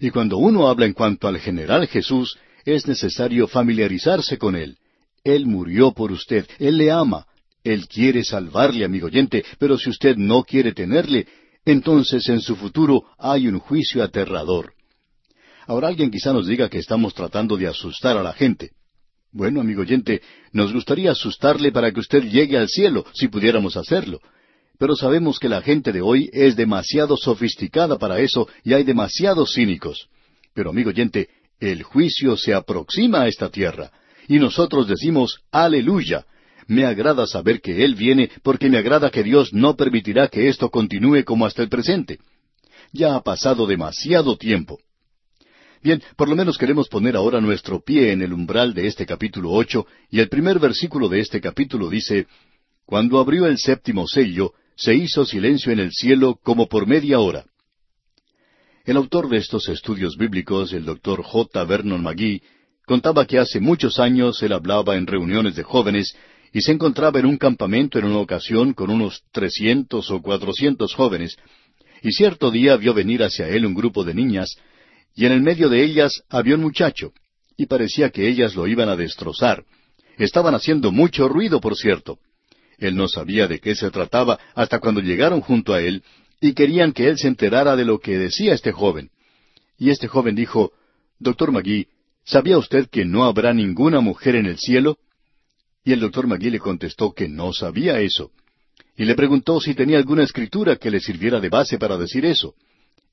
Y 0.00 0.10
cuando 0.10 0.38
uno 0.38 0.68
habla 0.68 0.86
en 0.86 0.94
cuanto 0.94 1.28
al 1.28 1.38
general 1.38 1.86
Jesús, 1.88 2.38
es 2.64 2.86
necesario 2.86 3.46
familiarizarse 3.46 4.38
con 4.38 4.56
Él. 4.56 4.78
Él 5.24 5.46
murió 5.46 5.92
por 5.92 6.12
usted, 6.12 6.46
Él 6.58 6.78
le 6.78 6.90
ama, 6.90 7.26
Él 7.62 7.86
quiere 7.88 8.24
salvarle, 8.24 8.84
amigo 8.84 9.06
oyente, 9.06 9.44
pero 9.58 9.76
si 9.76 9.90
usted 9.90 10.16
no 10.16 10.42
quiere 10.44 10.72
tenerle, 10.72 11.26
entonces 11.64 12.28
en 12.28 12.40
su 12.40 12.56
futuro 12.56 13.02
hay 13.18 13.46
un 13.46 13.58
juicio 13.58 14.02
aterrador. 14.02 14.72
Ahora 15.68 15.88
alguien 15.88 16.10
quizá 16.10 16.32
nos 16.32 16.46
diga 16.46 16.70
que 16.70 16.78
estamos 16.78 17.12
tratando 17.12 17.58
de 17.58 17.66
asustar 17.66 18.16
a 18.16 18.22
la 18.22 18.32
gente. 18.32 18.70
Bueno, 19.30 19.60
amigo 19.60 19.82
oyente, 19.82 20.22
nos 20.50 20.72
gustaría 20.72 21.10
asustarle 21.10 21.70
para 21.70 21.92
que 21.92 22.00
usted 22.00 22.22
llegue 22.22 22.56
al 22.56 22.70
cielo, 22.70 23.04
si 23.12 23.28
pudiéramos 23.28 23.76
hacerlo. 23.76 24.18
Pero 24.78 24.96
sabemos 24.96 25.38
que 25.38 25.50
la 25.50 25.60
gente 25.60 25.92
de 25.92 26.00
hoy 26.00 26.30
es 26.32 26.56
demasiado 26.56 27.18
sofisticada 27.18 27.98
para 27.98 28.18
eso 28.18 28.48
y 28.64 28.72
hay 28.72 28.82
demasiados 28.82 29.52
cínicos. 29.52 30.08
Pero, 30.54 30.70
amigo 30.70 30.88
oyente, 30.88 31.28
el 31.60 31.82
juicio 31.82 32.38
se 32.38 32.54
aproxima 32.54 33.20
a 33.20 33.28
esta 33.28 33.50
tierra. 33.50 33.90
Y 34.26 34.38
nosotros 34.38 34.88
decimos, 34.88 35.40
aleluya. 35.52 36.24
Me 36.66 36.86
agrada 36.86 37.26
saber 37.26 37.60
que 37.60 37.84
Él 37.84 37.94
viene 37.94 38.30
porque 38.42 38.70
me 38.70 38.78
agrada 38.78 39.10
que 39.10 39.22
Dios 39.22 39.52
no 39.52 39.76
permitirá 39.76 40.28
que 40.28 40.48
esto 40.48 40.70
continúe 40.70 41.24
como 41.24 41.44
hasta 41.44 41.62
el 41.62 41.68
presente. 41.68 42.20
Ya 42.90 43.16
ha 43.16 43.22
pasado 43.22 43.66
demasiado 43.66 44.38
tiempo. 44.38 44.78
Bien, 45.82 46.02
por 46.16 46.28
lo 46.28 46.34
menos 46.34 46.58
queremos 46.58 46.88
poner 46.88 47.16
ahora 47.16 47.40
nuestro 47.40 47.80
pie 47.80 48.12
en 48.12 48.22
el 48.22 48.32
umbral 48.32 48.74
de 48.74 48.86
este 48.86 49.06
capítulo 49.06 49.52
ocho, 49.52 49.86
y 50.10 50.18
el 50.20 50.28
primer 50.28 50.58
versículo 50.58 51.08
de 51.08 51.20
este 51.20 51.40
capítulo 51.40 51.88
dice, 51.88 52.26
Cuando 52.84 53.18
abrió 53.18 53.46
el 53.46 53.58
séptimo 53.58 54.06
sello, 54.06 54.52
se 54.76 54.94
hizo 54.94 55.24
silencio 55.24 55.72
en 55.72 55.78
el 55.78 55.92
cielo 55.92 56.38
como 56.42 56.68
por 56.68 56.86
media 56.86 57.20
hora. 57.20 57.44
El 58.84 58.96
autor 58.96 59.28
de 59.28 59.36
estos 59.36 59.68
estudios 59.68 60.16
bíblicos, 60.16 60.72
el 60.72 60.84
doctor 60.84 61.22
J. 61.22 61.64
Vernon 61.64 62.02
McGee, 62.02 62.42
contaba 62.86 63.26
que 63.26 63.38
hace 63.38 63.60
muchos 63.60 64.00
años 64.00 64.42
él 64.42 64.52
hablaba 64.52 64.96
en 64.96 65.06
reuniones 65.06 65.54
de 65.54 65.62
jóvenes 65.62 66.16
y 66.52 66.62
se 66.62 66.72
encontraba 66.72 67.20
en 67.20 67.26
un 67.26 67.36
campamento 67.36 67.98
en 67.98 68.06
una 68.06 68.18
ocasión 68.18 68.72
con 68.72 68.90
unos 68.90 69.22
trescientos 69.30 70.10
o 70.10 70.22
cuatrocientos 70.22 70.94
jóvenes, 70.94 71.36
y 72.02 72.12
cierto 72.12 72.50
día 72.50 72.76
vio 72.76 72.94
venir 72.94 73.22
hacia 73.22 73.48
él 73.48 73.66
un 73.66 73.74
grupo 73.74 74.04
de 74.04 74.14
niñas, 74.14 74.56
y 75.18 75.26
en 75.26 75.32
el 75.32 75.40
medio 75.40 75.68
de 75.68 75.82
ellas 75.82 76.22
había 76.28 76.54
un 76.54 76.60
muchacho, 76.60 77.12
y 77.56 77.66
parecía 77.66 78.10
que 78.10 78.28
ellas 78.28 78.54
lo 78.54 78.68
iban 78.68 78.88
a 78.88 78.94
destrozar. 78.94 79.64
Estaban 80.16 80.54
haciendo 80.54 80.92
mucho 80.92 81.26
ruido, 81.28 81.60
por 81.60 81.74
cierto. 81.74 82.20
Él 82.78 82.94
no 82.94 83.08
sabía 83.08 83.48
de 83.48 83.58
qué 83.58 83.74
se 83.74 83.90
trataba 83.90 84.38
hasta 84.54 84.78
cuando 84.78 85.00
llegaron 85.00 85.40
junto 85.40 85.74
a 85.74 85.80
él 85.80 86.04
y 86.40 86.52
querían 86.52 86.92
que 86.92 87.08
él 87.08 87.18
se 87.18 87.26
enterara 87.26 87.74
de 87.74 87.84
lo 87.84 87.98
que 87.98 88.16
decía 88.16 88.54
este 88.54 88.70
joven. 88.70 89.10
Y 89.76 89.90
este 89.90 90.06
joven 90.06 90.36
dijo, 90.36 90.70
Doctor 91.18 91.50
Magui, 91.50 91.88
¿sabía 92.24 92.56
usted 92.56 92.88
que 92.88 93.04
no 93.04 93.24
habrá 93.24 93.52
ninguna 93.52 93.98
mujer 93.98 94.36
en 94.36 94.46
el 94.46 94.56
cielo? 94.56 94.98
Y 95.82 95.94
el 95.94 95.98
doctor 95.98 96.28
Magui 96.28 96.50
le 96.50 96.60
contestó 96.60 97.12
que 97.12 97.28
no 97.28 97.52
sabía 97.52 97.98
eso. 97.98 98.30
Y 98.96 99.04
le 99.04 99.16
preguntó 99.16 99.60
si 99.60 99.74
tenía 99.74 99.98
alguna 99.98 100.22
escritura 100.22 100.76
que 100.76 100.92
le 100.92 101.00
sirviera 101.00 101.40
de 101.40 101.48
base 101.48 101.76
para 101.76 101.96
decir 101.96 102.24
eso. 102.24 102.54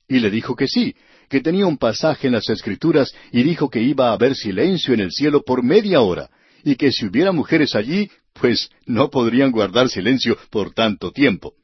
Y 0.06 0.20
le 0.20 0.30
dijo 0.30 0.54
que 0.54 0.68
sí, 0.68 0.94
que 1.28 1.40
tenía 1.40 1.66
un 1.66 1.78
pasaje 1.78 2.26
en 2.26 2.34
las 2.34 2.48
Escrituras 2.48 3.14
y 3.32 3.42
dijo 3.42 3.68
que 3.70 3.80
iba 3.80 4.10
a 4.10 4.12
haber 4.12 4.34
silencio 4.34 4.94
en 4.94 5.00
el 5.00 5.12
cielo 5.12 5.42
por 5.42 5.62
media 5.62 6.00
hora, 6.00 6.30
y 6.64 6.76
que 6.76 6.92
si 6.92 7.06
hubiera 7.06 7.32
mujeres 7.32 7.74
allí, 7.74 8.10
pues 8.32 8.70
no 8.86 9.10
podrían 9.10 9.50
guardar 9.50 9.88
silencio 9.88 10.36
por 10.50 10.72
tanto 10.72 11.12
tiempo. 11.12 11.54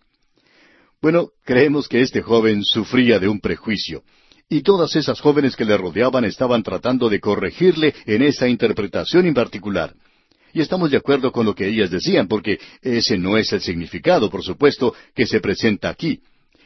Bueno, 1.00 1.30
creemos 1.44 1.88
que 1.88 2.00
este 2.00 2.22
joven 2.22 2.62
sufría 2.64 3.18
de 3.18 3.28
un 3.28 3.40
prejuicio, 3.40 4.02
y 4.48 4.62
todas 4.62 4.94
esas 4.96 5.20
jóvenes 5.20 5.56
que 5.56 5.64
le 5.64 5.76
rodeaban 5.76 6.24
estaban 6.24 6.62
tratando 6.62 7.08
de 7.08 7.20
corregirle 7.20 7.94
en 8.06 8.22
esa 8.22 8.48
interpretación 8.48 9.26
en 9.26 9.34
particular. 9.34 9.94
Y 10.52 10.60
estamos 10.60 10.90
de 10.90 10.98
acuerdo 10.98 11.32
con 11.32 11.46
lo 11.46 11.54
que 11.54 11.66
ellas 11.66 11.90
decían, 11.90 12.28
porque 12.28 12.58
ese 12.82 13.16
no 13.16 13.38
es 13.38 13.52
el 13.52 13.62
significado, 13.62 14.28
por 14.28 14.42
supuesto, 14.42 14.94
que 15.14 15.26
se 15.26 15.40
presenta 15.40 15.88
aquí. 15.88 16.20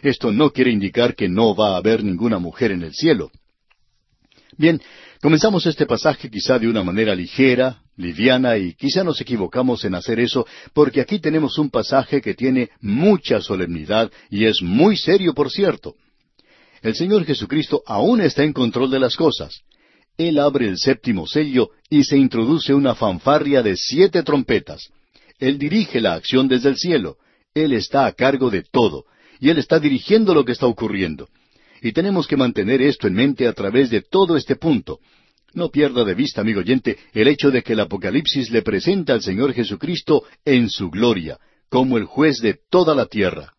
Esto 0.06 0.30
no 0.30 0.52
quiere 0.52 0.70
indicar 0.70 1.16
que 1.16 1.28
no 1.28 1.56
va 1.56 1.74
a 1.74 1.78
haber 1.78 2.04
ninguna 2.04 2.38
mujer 2.38 2.70
en 2.70 2.84
el 2.84 2.94
cielo. 2.94 3.32
Bien, 4.56 4.80
comenzamos 5.20 5.66
este 5.66 5.84
pasaje 5.84 6.30
quizá 6.30 6.60
de 6.60 6.68
una 6.68 6.84
manera 6.84 7.12
ligera, 7.12 7.82
liviana, 7.96 8.56
y 8.56 8.74
quizá 8.74 9.02
nos 9.02 9.20
equivocamos 9.20 9.84
en 9.84 9.96
hacer 9.96 10.20
eso, 10.20 10.46
porque 10.72 11.00
aquí 11.00 11.18
tenemos 11.18 11.58
un 11.58 11.70
pasaje 11.70 12.20
que 12.20 12.34
tiene 12.34 12.70
mucha 12.80 13.40
solemnidad 13.40 14.12
y 14.30 14.44
es 14.44 14.62
muy 14.62 14.96
serio, 14.96 15.34
por 15.34 15.50
cierto. 15.50 15.96
El 16.82 16.94
Señor 16.94 17.24
Jesucristo 17.24 17.82
aún 17.84 18.20
está 18.20 18.44
en 18.44 18.52
control 18.52 18.92
de 18.92 19.00
las 19.00 19.16
cosas. 19.16 19.62
Él 20.16 20.38
abre 20.38 20.68
el 20.68 20.78
séptimo 20.78 21.26
sello 21.26 21.70
y 21.90 22.04
se 22.04 22.16
introduce 22.16 22.72
una 22.72 22.94
fanfarria 22.94 23.60
de 23.60 23.76
siete 23.76 24.22
trompetas. 24.22 24.88
Él 25.40 25.58
dirige 25.58 26.00
la 26.00 26.14
acción 26.14 26.46
desde 26.46 26.68
el 26.68 26.76
cielo. 26.76 27.16
Él 27.54 27.72
está 27.72 28.06
a 28.06 28.12
cargo 28.12 28.50
de 28.50 28.62
todo 28.62 29.04
y 29.40 29.50
Él 29.50 29.58
está 29.58 29.78
dirigiendo 29.78 30.34
lo 30.34 30.44
que 30.44 30.52
está 30.52 30.66
ocurriendo. 30.66 31.28
Y 31.82 31.92
tenemos 31.92 32.26
que 32.26 32.36
mantener 32.36 32.82
esto 32.82 33.06
en 33.06 33.14
mente 33.14 33.46
a 33.46 33.52
través 33.52 33.90
de 33.90 34.02
todo 34.02 34.36
este 34.36 34.56
punto. 34.56 34.98
No 35.54 35.70
pierda 35.70 36.04
de 36.04 36.14
vista, 36.14 36.40
amigo 36.40 36.60
oyente, 36.60 36.98
el 37.12 37.28
hecho 37.28 37.50
de 37.50 37.62
que 37.62 37.74
el 37.74 37.80
Apocalipsis 37.80 38.50
le 38.50 38.62
presenta 38.62 39.14
al 39.14 39.22
Señor 39.22 39.52
Jesucristo 39.52 40.24
en 40.44 40.68
su 40.68 40.90
gloria, 40.90 41.38
como 41.68 41.96
el 41.96 42.04
juez 42.04 42.40
de 42.40 42.58
toda 42.70 42.94
la 42.94 43.06
tierra. 43.06 43.54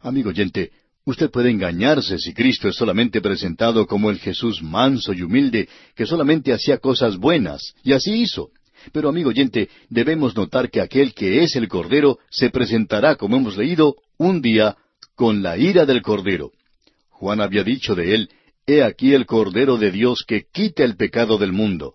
Amigo 0.00 0.30
oyente, 0.30 0.72
usted 1.04 1.30
puede 1.30 1.50
engañarse 1.50 2.18
si 2.18 2.32
Cristo 2.32 2.68
es 2.68 2.76
solamente 2.76 3.20
presentado 3.20 3.86
como 3.86 4.10
el 4.10 4.18
Jesús 4.18 4.62
manso 4.62 5.12
y 5.12 5.22
humilde, 5.22 5.68
que 5.94 6.06
solamente 6.06 6.52
hacía 6.52 6.78
cosas 6.78 7.16
buenas, 7.16 7.74
y 7.82 7.92
así 7.92 8.12
hizo. 8.22 8.50
Pero, 8.92 9.08
amigo 9.08 9.30
oyente, 9.30 9.68
debemos 9.90 10.36
notar 10.36 10.70
que 10.70 10.80
aquel 10.80 11.14
que 11.14 11.42
es 11.42 11.56
el 11.56 11.68
Cordero 11.68 12.18
se 12.30 12.50
presentará, 12.50 13.16
como 13.16 13.36
hemos 13.36 13.56
leído, 13.56 13.96
un 14.16 14.40
día 14.40 14.76
con 15.14 15.42
la 15.42 15.56
ira 15.58 15.86
del 15.86 16.02
Cordero. 16.02 16.52
Juan 17.10 17.40
había 17.40 17.64
dicho 17.64 17.94
de 17.94 18.14
él, 18.14 18.30
He 18.66 18.82
aquí 18.82 19.14
el 19.14 19.24
Cordero 19.24 19.78
de 19.78 19.90
Dios 19.90 20.24
que 20.26 20.44
quita 20.52 20.84
el 20.84 20.96
pecado 20.96 21.38
del 21.38 21.52
mundo. 21.52 21.94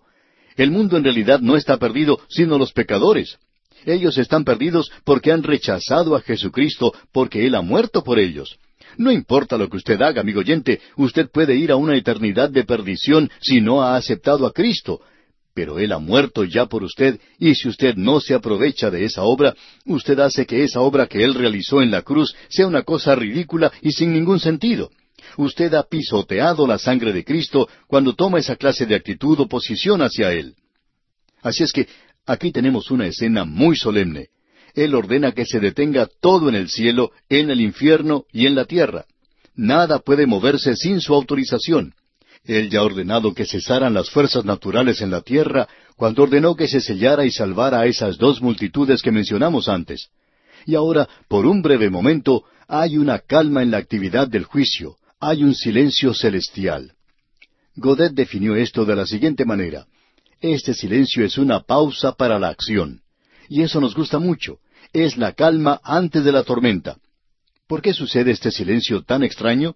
El 0.56 0.72
mundo 0.72 0.96
en 0.96 1.04
realidad 1.04 1.40
no 1.40 1.56
está 1.56 1.78
perdido, 1.78 2.20
sino 2.28 2.58
los 2.58 2.72
pecadores. 2.72 3.38
Ellos 3.86 4.18
están 4.18 4.44
perdidos 4.44 4.90
porque 5.04 5.30
han 5.30 5.42
rechazado 5.42 6.16
a 6.16 6.20
Jesucristo, 6.20 6.92
porque 7.12 7.46
Él 7.46 7.54
ha 7.54 7.62
muerto 7.62 8.02
por 8.02 8.18
ellos. 8.18 8.58
No 8.96 9.12
importa 9.12 9.56
lo 9.56 9.68
que 9.68 9.76
usted 9.76 10.00
haga, 10.02 10.20
amigo 10.20 10.40
oyente, 10.40 10.80
usted 10.96 11.30
puede 11.30 11.56
ir 11.56 11.70
a 11.70 11.76
una 11.76 11.96
eternidad 11.96 12.50
de 12.50 12.64
perdición 12.64 13.30
si 13.40 13.60
no 13.60 13.82
ha 13.82 13.96
aceptado 13.96 14.46
a 14.46 14.52
Cristo, 14.52 15.00
pero 15.54 15.78
Él 15.78 15.92
ha 15.92 15.98
muerto 15.98 16.44
ya 16.44 16.66
por 16.66 16.82
usted, 16.82 17.20
y 17.38 17.54
si 17.54 17.68
usted 17.68 17.94
no 17.94 18.20
se 18.20 18.34
aprovecha 18.34 18.90
de 18.90 19.04
esa 19.04 19.22
obra, 19.22 19.54
usted 19.86 20.18
hace 20.18 20.44
que 20.44 20.64
esa 20.64 20.80
obra 20.80 21.06
que 21.06 21.22
Él 21.22 21.34
realizó 21.34 21.80
en 21.80 21.92
la 21.92 22.02
cruz 22.02 22.34
sea 22.48 22.66
una 22.66 22.82
cosa 22.82 23.14
ridícula 23.14 23.72
y 23.80 23.92
sin 23.92 24.12
ningún 24.12 24.40
sentido. 24.40 24.90
Usted 25.36 25.72
ha 25.74 25.84
pisoteado 25.84 26.66
la 26.66 26.78
sangre 26.78 27.12
de 27.12 27.24
Cristo 27.24 27.68
cuando 27.86 28.14
toma 28.14 28.40
esa 28.40 28.56
clase 28.56 28.84
de 28.84 28.96
actitud 28.96 29.38
o 29.40 29.48
posición 29.48 30.02
hacia 30.02 30.32
Él. 30.32 30.54
Así 31.40 31.62
es 31.62 31.72
que 31.72 31.88
aquí 32.26 32.50
tenemos 32.50 32.90
una 32.90 33.06
escena 33.06 33.44
muy 33.44 33.76
solemne. 33.76 34.28
Él 34.74 34.94
ordena 34.94 35.32
que 35.32 35.44
se 35.44 35.60
detenga 35.60 36.08
todo 36.20 36.48
en 36.48 36.56
el 36.56 36.68
cielo, 36.68 37.12
en 37.28 37.50
el 37.50 37.60
infierno 37.60 38.24
y 38.32 38.46
en 38.46 38.56
la 38.56 38.64
tierra. 38.64 39.04
Nada 39.54 40.00
puede 40.00 40.26
moverse 40.26 40.74
sin 40.74 41.00
su 41.00 41.14
autorización. 41.14 41.94
Él 42.44 42.68
ya 42.70 42.80
ha 42.80 42.84
ordenado 42.84 43.32
que 43.32 43.46
cesaran 43.46 43.94
las 43.94 44.10
fuerzas 44.10 44.44
naturales 44.44 45.00
en 45.00 45.10
la 45.10 45.22
tierra 45.22 45.66
cuando 45.96 46.22
ordenó 46.24 46.54
que 46.54 46.68
se 46.68 46.80
sellara 46.80 47.24
y 47.24 47.30
salvara 47.30 47.80
a 47.80 47.86
esas 47.86 48.18
dos 48.18 48.42
multitudes 48.42 49.00
que 49.00 49.10
mencionamos 49.10 49.68
antes. 49.68 50.10
Y 50.66 50.74
ahora, 50.74 51.08
por 51.28 51.46
un 51.46 51.62
breve 51.62 51.88
momento, 51.88 52.44
hay 52.68 52.98
una 52.98 53.18
calma 53.18 53.62
en 53.62 53.70
la 53.70 53.78
actividad 53.78 54.28
del 54.28 54.44
juicio, 54.44 54.96
hay 55.20 55.42
un 55.42 55.54
silencio 55.54 56.12
celestial. 56.12 56.92
Godet 57.76 58.12
definió 58.12 58.54
esto 58.56 58.84
de 58.84 58.96
la 58.96 59.06
siguiente 59.06 59.44
manera. 59.44 59.86
Este 60.40 60.74
silencio 60.74 61.24
es 61.24 61.38
una 61.38 61.60
pausa 61.60 62.12
para 62.12 62.38
la 62.38 62.48
acción. 62.48 63.00
Y 63.48 63.62
eso 63.62 63.80
nos 63.80 63.94
gusta 63.94 64.18
mucho. 64.18 64.58
Es 64.92 65.16
la 65.16 65.32
calma 65.32 65.80
antes 65.82 66.24
de 66.24 66.32
la 66.32 66.44
tormenta. 66.44 66.98
¿Por 67.66 67.80
qué 67.82 67.94
sucede 67.94 68.30
este 68.30 68.50
silencio 68.50 69.02
tan 69.02 69.22
extraño? 69.22 69.74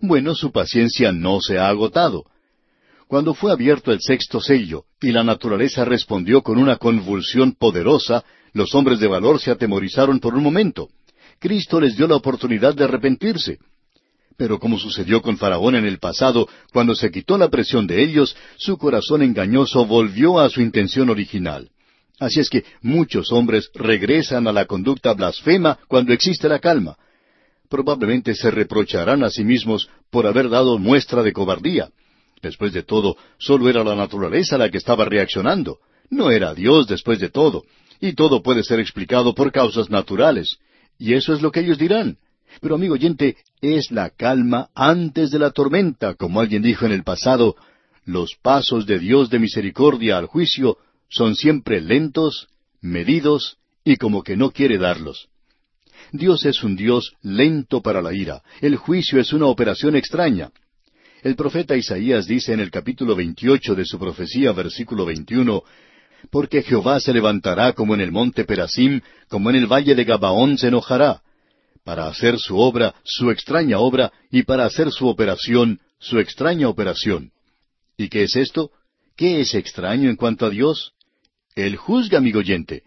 Bueno, 0.00 0.34
su 0.34 0.52
paciencia 0.52 1.12
no 1.12 1.40
se 1.40 1.58
ha 1.58 1.68
agotado. 1.68 2.24
Cuando 3.08 3.34
fue 3.34 3.50
abierto 3.50 3.90
el 3.90 4.00
sexto 4.00 4.40
sello 4.40 4.84
y 5.00 5.12
la 5.12 5.24
naturaleza 5.24 5.84
respondió 5.84 6.42
con 6.42 6.58
una 6.58 6.76
convulsión 6.76 7.52
poderosa, 7.52 8.24
los 8.52 8.74
hombres 8.74 9.00
de 9.00 9.08
valor 9.08 9.40
se 9.40 9.50
atemorizaron 9.50 10.20
por 10.20 10.34
un 10.34 10.42
momento. 10.42 10.88
Cristo 11.38 11.80
les 11.80 11.96
dio 11.96 12.06
la 12.06 12.16
oportunidad 12.16 12.74
de 12.74 12.84
arrepentirse. 12.84 13.58
Pero 14.36 14.58
como 14.58 14.78
sucedió 14.78 15.20
con 15.20 15.36
Faraón 15.36 15.74
en 15.74 15.84
el 15.84 15.98
pasado, 15.98 16.48
cuando 16.72 16.94
se 16.94 17.10
quitó 17.10 17.38
la 17.38 17.48
presión 17.48 17.86
de 17.86 18.02
ellos, 18.02 18.36
su 18.56 18.76
corazón 18.78 19.22
engañoso 19.22 19.84
volvió 19.84 20.38
a 20.38 20.48
su 20.48 20.60
intención 20.60 21.10
original. 21.10 21.70
Así 22.20 22.40
es 22.40 22.50
que 22.50 22.64
muchos 22.82 23.32
hombres 23.32 23.70
regresan 23.74 24.46
a 24.46 24.52
la 24.52 24.66
conducta 24.66 25.14
blasfema 25.14 25.78
cuando 25.88 26.12
existe 26.12 26.48
la 26.48 26.58
calma. 26.58 26.96
Probablemente 27.68 28.34
se 28.34 28.50
reprocharán 28.50 29.22
a 29.22 29.30
sí 29.30 29.44
mismos 29.44 29.88
por 30.10 30.26
haber 30.26 30.48
dado 30.48 30.78
muestra 30.78 31.22
de 31.22 31.32
cobardía. 31.32 31.90
Después 32.40 32.72
de 32.72 32.82
todo, 32.82 33.16
solo 33.38 33.68
era 33.68 33.84
la 33.84 33.94
naturaleza 33.94 34.56
la 34.58 34.70
que 34.70 34.78
estaba 34.78 35.04
reaccionando. 35.04 35.78
No 36.10 36.30
era 36.30 36.54
Dios 36.54 36.86
después 36.86 37.18
de 37.18 37.28
todo. 37.28 37.64
Y 38.00 38.12
todo 38.14 38.42
puede 38.42 38.62
ser 38.62 38.80
explicado 38.80 39.34
por 39.34 39.52
causas 39.52 39.90
naturales. 39.90 40.58
Y 40.98 41.14
eso 41.14 41.34
es 41.34 41.42
lo 41.42 41.50
que 41.50 41.60
ellos 41.60 41.78
dirán. 41.78 42.18
Pero 42.60 42.76
amigo 42.76 42.94
oyente, 42.94 43.36
es 43.60 43.90
la 43.90 44.10
calma 44.10 44.70
antes 44.74 45.30
de 45.30 45.38
la 45.38 45.50
tormenta, 45.50 46.14
como 46.14 46.40
alguien 46.40 46.62
dijo 46.62 46.86
en 46.86 46.92
el 46.92 47.04
pasado, 47.04 47.56
los 48.04 48.36
pasos 48.40 48.86
de 48.86 48.98
Dios 48.98 49.28
de 49.28 49.38
misericordia 49.38 50.16
al 50.16 50.26
juicio 50.26 50.78
son 51.10 51.36
siempre 51.36 51.80
lentos, 51.80 52.48
medidos 52.80 53.58
y 53.84 53.96
como 53.96 54.22
que 54.22 54.36
no 54.36 54.50
quiere 54.50 54.78
darlos. 54.78 55.28
Dios 56.12 56.44
es 56.46 56.62
un 56.62 56.76
Dios 56.76 57.12
lento 57.22 57.82
para 57.82 58.00
la 58.00 58.14
ira. 58.14 58.42
El 58.60 58.76
juicio 58.76 59.20
es 59.20 59.32
una 59.32 59.46
operación 59.46 59.96
extraña. 59.96 60.50
El 61.22 61.34
profeta 61.36 61.76
Isaías 61.76 62.26
dice 62.26 62.52
en 62.52 62.60
el 62.60 62.70
capítulo 62.70 63.16
28 63.16 63.74
de 63.74 63.84
su 63.84 63.98
profecía, 63.98 64.52
versículo 64.52 65.04
21, 65.04 65.62
Porque 66.30 66.62
Jehová 66.62 67.00
se 67.00 67.12
levantará 67.12 67.72
como 67.72 67.94
en 67.94 68.00
el 68.00 68.12
monte 68.12 68.44
Perasim, 68.44 69.00
como 69.28 69.50
en 69.50 69.56
el 69.56 69.66
valle 69.66 69.94
de 69.94 70.04
Gabaón 70.04 70.58
se 70.58 70.68
enojará, 70.68 71.22
para 71.84 72.06
hacer 72.06 72.38
su 72.38 72.56
obra, 72.56 72.94
su 73.04 73.30
extraña 73.30 73.78
obra, 73.78 74.12
y 74.30 74.44
para 74.44 74.64
hacer 74.64 74.92
su 74.92 75.08
operación, 75.08 75.80
su 75.98 76.18
extraña 76.18 76.68
operación. 76.68 77.32
¿Y 77.96 78.08
qué 78.08 78.22
es 78.22 78.36
esto? 78.36 78.70
¿Qué 79.16 79.40
es 79.40 79.54
extraño 79.54 80.08
en 80.08 80.16
cuanto 80.16 80.46
a 80.46 80.50
Dios? 80.50 80.92
Él 81.56 81.76
juzga, 81.76 82.18
amigo 82.18 82.38
oyente. 82.38 82.84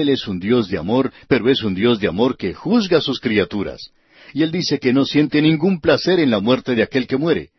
Él 0.00 0.08
es 0.08 0.26
un 0.26 0.38
Dios 0.38 0.68
de 0.68 0.78
amor, 0.78 1.12
pero 1.28 1.50
es 1.50 1.62
un 1.62 1.74
Dios 1.74 2.00
de 2.00 2.08
amor 2.08 2.36
que 2.36 2.54
juzga 2.54 2.98
a 2.98 3.00
sus 3.02 3.20
criaturas. 3.20 3.90
Y 4.32 4.42
Él 4.42 4.50
dice 4.50 4.78
que 4.78 4.92
no 4.92 5.04
siente 5.04 5.42
ningún 5.42 5.80
placer 5.80 6.18
en 6.20 6.30
la 6.30 6.40
muerte 6.40 6.74
de 6.74 6.82
aquel 6.82 7.06
que 7.06 7.16
muere. 7.16 7.50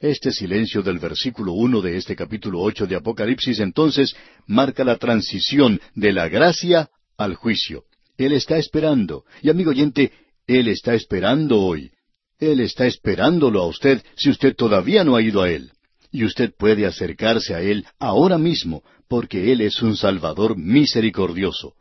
Este 0.00 0.32
silencio 0.32 0.82
del 0.82 0.98
versículo 0.98 1.52
uno 1.52 1.80
de 1.80 1.96
este 1.96 2.16
capítulo 2.16 2.60
ocho 2.60 2.86
de 2.86 2.96
Apocalipsis 2.96 3.60
entonces 3.60 4.14
marca 4.46 4.84
la 4.84 4.96
transición 4.96 5.80
de 5.94 6.12
la 6.12 6.28
gracia 6.28 6.88
al 7.16 7.34
juicio. 7.34 7.84
Él 8.16 8.32
está 8.32 8.56
esperando. 8.56 9.24
Y 9.42 9.50
amigo 9.50 9.70
oyente, 9.70 10.12
Él 10.46 10.68
está 10.68 10.94
esperando 10.94 11.60
hoy. 11.60 11.90
Él 12.38 12.60
está 12.60 12.86
esperándolo 12.86 13.62
a 13.62 13.66
usted 13.66 14.02
si 14.16 14.30
usted 14.30 14.54
todavía 14.56 15.04
no 15.04 15.16
ha 15.16 15.22
ido 15.22 15.42
a 15.42 15.50
Él. 15.50 15.72
Y 16.14 16.22
usted 16.22 16.54
puede 16.56 16.86
acercarse 16.86 17.56
a 17.56 17.60
Él 17.60 17.84
ahora 17.98 18.38
mismo, 18.38 18.84
porque 19.08 19.50
Él 19.50 19.60
es 19.60 19.82
un 19.82 19.96
Salvador 19.96 20.56
misericordioso. 20.56 21.74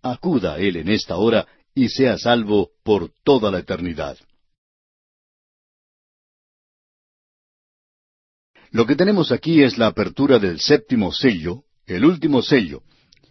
Acuda 0.00 0.54
a 0.54 0.58
Él 0.58 0.76
en 0.76 0.88
esta 0.88 1.16
hora 1.16 1.48
y 1.74 1.88
sea 1.88 2.16
salvo 2.16 2.70
por 2.84 3.10
toda 3.24 3.50
la 3.50 3.58
eternidad. 3.58 4.16
Lo 8.70 8.86
que 8.86 8.94
tenemos 8.94 9.32
aquí 9.32 9.64
es 9.64 9.76
la 9.76 9.88
apertura 9.88 10.38
del 10.38 10.60
séptimo 10.60 11.10
sello, 11.12 11.64
el 11.84 12.04
último 12.04 12.40
sello. 12.40 12.82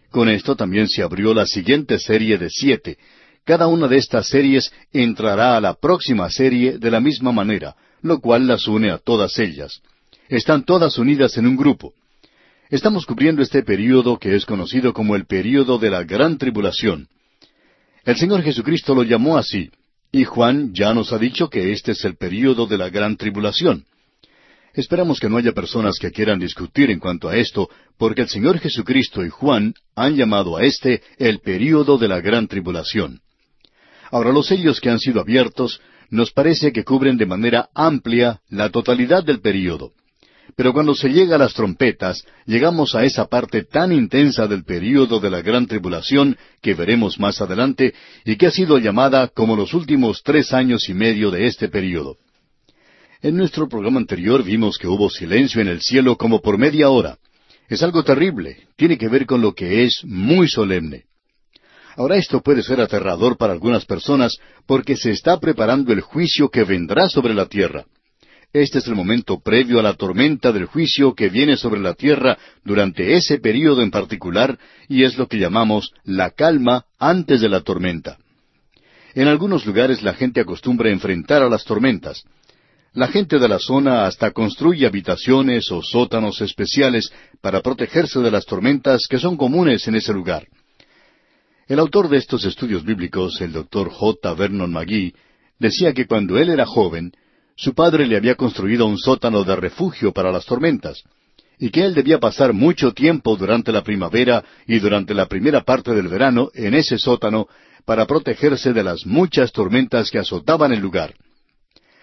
Con 0.09 0.27
esto 0.27 0.57
también 0.57 0.89
se 0.89 1.01
abrió 1.01 1.33
la 1.33 1.45
siguiente 1.45 1.97
serie 1.97 2.37
de 2.37 2.49
siete. 2.49 2.97
Cada 3.45 3.67
una 3.67 3.87
de 3.87 3.95
estas 3.95 4.27
series 4.27 4.69
entrará 4.91 5.55
a 5.55 5.61
la 5.61 5.75
próxima 5.75 6.29
serie 6.29 6.77
de 6.77 6.91
la 6.91 6.99
misma 6.99 7.31
manera, 7.31 7.77
lo 8.01 8.19
cual 8.19 8.47
las 8.47 8.67
une 8.67 8.91
a 8.91 8.97
todas 8.97 9.39
ellas. 9.39 9.81
Están 10.31 10.63
todas 10.63 10.97
unidas 10.97 11.35
en 11.35 11.45
un 11.45 11.57
grupo. 11.57 11.93
Estamos 12.69 13.05
cubriendo 13.05 13.41
este 13.41 13.63
período 13.63 14.17
que 14.17 14.33
es 14.33 14.45
conocido 14.45 14.93
como 14.93 15.17
el 15.17 15.25
período 15.25 15.77
de 15.77 15.89
la 15.89 16.05
gran 16.05 16.37
tribulación. 16.37 17.09
El 18.05 18.15
Señor 18.15 18.41
Jesucristo 18.41 18.95
lo 18.95 19.03
llamó 19.03 19.37
así, 19.37 19.71
y 20.09 20.23
Juan 20.23 20.73
ya 20.73 20.93
nos 20.93 21.11
ha 21.11 21.17
dicho 21.17 21.49
que 21.49 21.73
este 21.73 21.91
es 21.91 22.05
el 22.05 22.15
período 22.15 22.65
de 22.65 22.77
la 22.77 22.87
gran 22.87 23.17
tribulación. 23.17 23.83
Esperamos 24.73 25.19
que 25.19 25.27
no 25.27 25.35
haya 25.35 25.51
personas 25.51 25.99
que 25.99 26.11
quieran 26.11 26.39
discutir 26.39 26.91
en 26.91 26.99
cuanto 26.99 27.27
a 27.27 27.35
esto, 27.35 27.69
porque 27.97 28.21
el 28.21 28.29
Señor 28.29 28.57
Jesucristo 28.59 29.25
y 29.25 29.29
Juan 29.29 29.73
han 29.97 30.15
llamado 30.15 30.55
a 30.55 30.63
este 30.63 31.01
el 31.17 31.39
período 31.39 31.97
de 31.97 32.07
la 32.07 32.21
gran 32.21 32.47
tribulación. 32.47 33.19
Ahora, 34.11 34.31
los 34.31 34.47
sellos 34.47 34.79
que 34.79 34.89
han 34.89 34.99
sido 34.99 35.19
abiertos 35.19 35.81
nos 36.09 36.31
parece 36.31 36.71
que 36.71 36.85
cubren 36.85 37.17
de 37.17 37.25
manera 37.25 37.67
amplia 37.73 38.39
la 38.47 38.69
totalidad 38.69 39.25
del 39.25 39.41
período. 39.41 39.91
Pero 40.55 40.73
cuando 40.73 40.95
se 40.95 41.09
llega 41.09 41.35
a 41.35 41.39
las 41.39 41.53
trompetas, 41.53 42.25
llegamos 42.45 42.95
a 42.95 43.05
esa 43.05 43.27
parte 43.27 43.63
tan 43.63 43.91
intensa 43.91 44.47
del 44.47 44.63
período 44.63 45.19
de 45.19 45.29
la 45.29 45.41
gran 45.41 45.67
tribulación 45.67 46.37
que 46.61 46.73
veremos 46.73 47.19
más 47.19 47.41
adelante 47.41 47.93
y 48.25 48.35
que 48.35 48.47
ha 48.47 48.51
sido 48.51 48.77
llamada 48.77 49.27
como 49.27 49.55
los 49.55 49.73
últimos 49.73 50.23
tres 50.23 50.53
años 50.53 50.89
y 50.89 50.93
medio 50.93 51.31
de 51.31 51.47
este 51.47 51.69
período. 51.69 52.17
En 53.21 53.37
nuestro 53.37 53.69
programa 53.69 53.99
anterior 53.99 54.43
vimos 54.43 54.77
que 54.77 54.87
hubo 54.87 55.09
silencio 55.09 55.61
en 55.61 55.67
el 55.67 55.81
cielo 55.81 56.17
como 56.17 56.41
por 56.41 56.57
media 56.57 56.89
hora. 56.89 57.17
Es 57.69 57.83
algo 57.83 58.03
terrible, 58.03 58.67
tiene 58.75 58.97
que 58.97 59.07
ver 59.07 59.25
con 59.25 59.41
lo 59.41 59.53
que 59.53 59.85
es 59.85 60.01
muy 60.03 60.49
solemne. 60.49 61.05
Ahora 61.95 62.15
esto 62.15 62.41
puede 62.41 62.63
ser 62.63 62.81
aterrador 62.81 63.37
para 63.37 63.53
algunas 63.53 63.85
personas 63.85 64.37
porque 64.65 64.97
se 64.97 65.11
está 65.11 65.39
preparando 65.39 65.93
el 65.93 66.01
juicio 66.01 66.49
que 66.49 66.63
vendrá 66.63 67.07
sobre 67.09 67.33
la 67.33 67.45
tierra. 67.45 67.85
Este 68.53 68.79
es 68.79 68.87
el 68.87 68.95
momento 68.95 69.39
previo 69.39 69.79
a 69.79 69.83
la 69.83 69.93
tormenta 69.93 70.51
del 70.51 70.65
juicio 70.65 71.15
que 71.15 71.29
viene 71.29 71.55
sobre 71.55 71.79
la 71.79 71.93
tierra 71.93 72.37
durante 72.65 73.15
ese 73.15 73.39
período 73.39 73.81
en 73.81 73.91
particular 73.91 74.59
y 74.89 75.03
es 75.03 75.17
lo 75.17 75.27
que 75.27 75.39
llamamos 75.39 75.93
la 76.03 76.31
calma 76.31 76.85
antes 76.99 77.39
de 77.39 77.47
la 77.47 77.61
tormenta. 77.61 78.17
En 79.13 79.27
algunos 79.27 79.65
lugares 79.65 80.01
la 80.03 80.13
gente 80.13 80.41
acostumbra 80.41 80.89
enfrentar 80.89 81.41
a 81.43 81.49
las 81.49 81.63
tormentas, 81.63 82.25
la 82.93 83.07
gente 83.07 83.39
de 83.39 83.47
la 83.47 83.57
zona 83.57 84.05
hasta 84.05 84.31
construye 84.31 84.85
habitaciones 84.85 85.71
o 85.71 85.81
sótanos 85.81 86.41
especiales 86.41 87.09
para 87.39 87.61
protegerse 87.61 88.19
de 88.19 88.31
las 88.31 88.45
tormentas 88.45 89.07
que 89.09 89.17
son 89.17 89.37
comunes 89.37 89.87
en 89.87 89.95
ese 89.95 90.11
lugar. 90.11 90.45
El 91.69 91.79
autor 91.79 92.09
de 92.09 92.17
estos 92.17 92.43
estudios 92.43 92.83
bíblicos, 92.83 93.39
el 93.39 93.53
doctor 93.53 93.89
J. 93.89 94.33
Vernon 94.33 94.73
McGee, 94.73 95.13
decía 95.57 95.93
que 95.93 96.05
cuando 96.05 96.37
él 96.37 96.49
era 96.49 96.65
joven, 96.65 97.13
su 97.55 97.73
padre 97.73 98.07
le 98.07 98.17
había 98.17 98.35
construido 98.35 98.85
un 98.85 98.97
sótano 98.97 99.43
de 99.43 99.55
refugio 99.55 100.11
para 100.11 100.31
las 100.31 100.45
tormentas, 100.45 101.03
y 101.59 101.69
que 101.69 101.85
él 101.85 101.93
debía 101.93 102.19
pasar 102.19 102.53
mucho 102.53 102.93
tiempo 102.93 103.35
durante 103.35 103.71
la 103.71 103.83
primavera 103.83 104.43
y 104.65 104.79
durante 104.79 105.13
la 105.13 105.27
primera 105.27 105.61
parte 105.61 105.93
del 105.93 106.07
verano 106.07 106.49
en 106.55 106.73
ese 106.73 106.97
sótano 106.97 107.47
para 107.85 108.07
protegerse 108.07 108.73
de 108.73 108.83
las 108.83 109.05
muchas 109.05 109.51
tormentas 109.51 110.09
que 110.09 110.19
azotaban 110.19 110.71
el 110.71 110.79
lugar. 110.79 111.13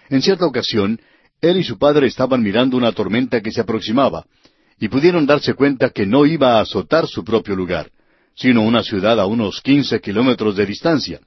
En 0.09 0.21
cierta 0.21 0.45
ocasión, 0.45 0.99
él 1.41 1.57
y 1.57 1.63
su 1.63 1.77
padre 1.77 2.07
estaban 2.07 2.41
mirando 2.41 2.77
una 2.77 2.91
tormenta 2.91 3.41
que 3.41 3.51
se 3.51 3.61
aproximaba, 3.61 4.25
y 4.79 4.87
pudieron 4.87 5.25
darse 5.25 5.53
cuenta 5.53 5.89
que 5.89 6.05
no 6.05 6.25
iba 6.25 6.57
a 6.57 6.61
azotar 6.61 7.07
su 7.07 7.23
propio 7.23 7.55
lugar, 7.55 7.91
sino 8.35 8.61
una 8.61 8.81
ciudad 8.81 9.19
a 9.19 9.25
unos 9.25 9.61
quince 9.61 9.99
kilómetros 9.99 10.55
de 10.55 10.65
distancia. 10.65 11.19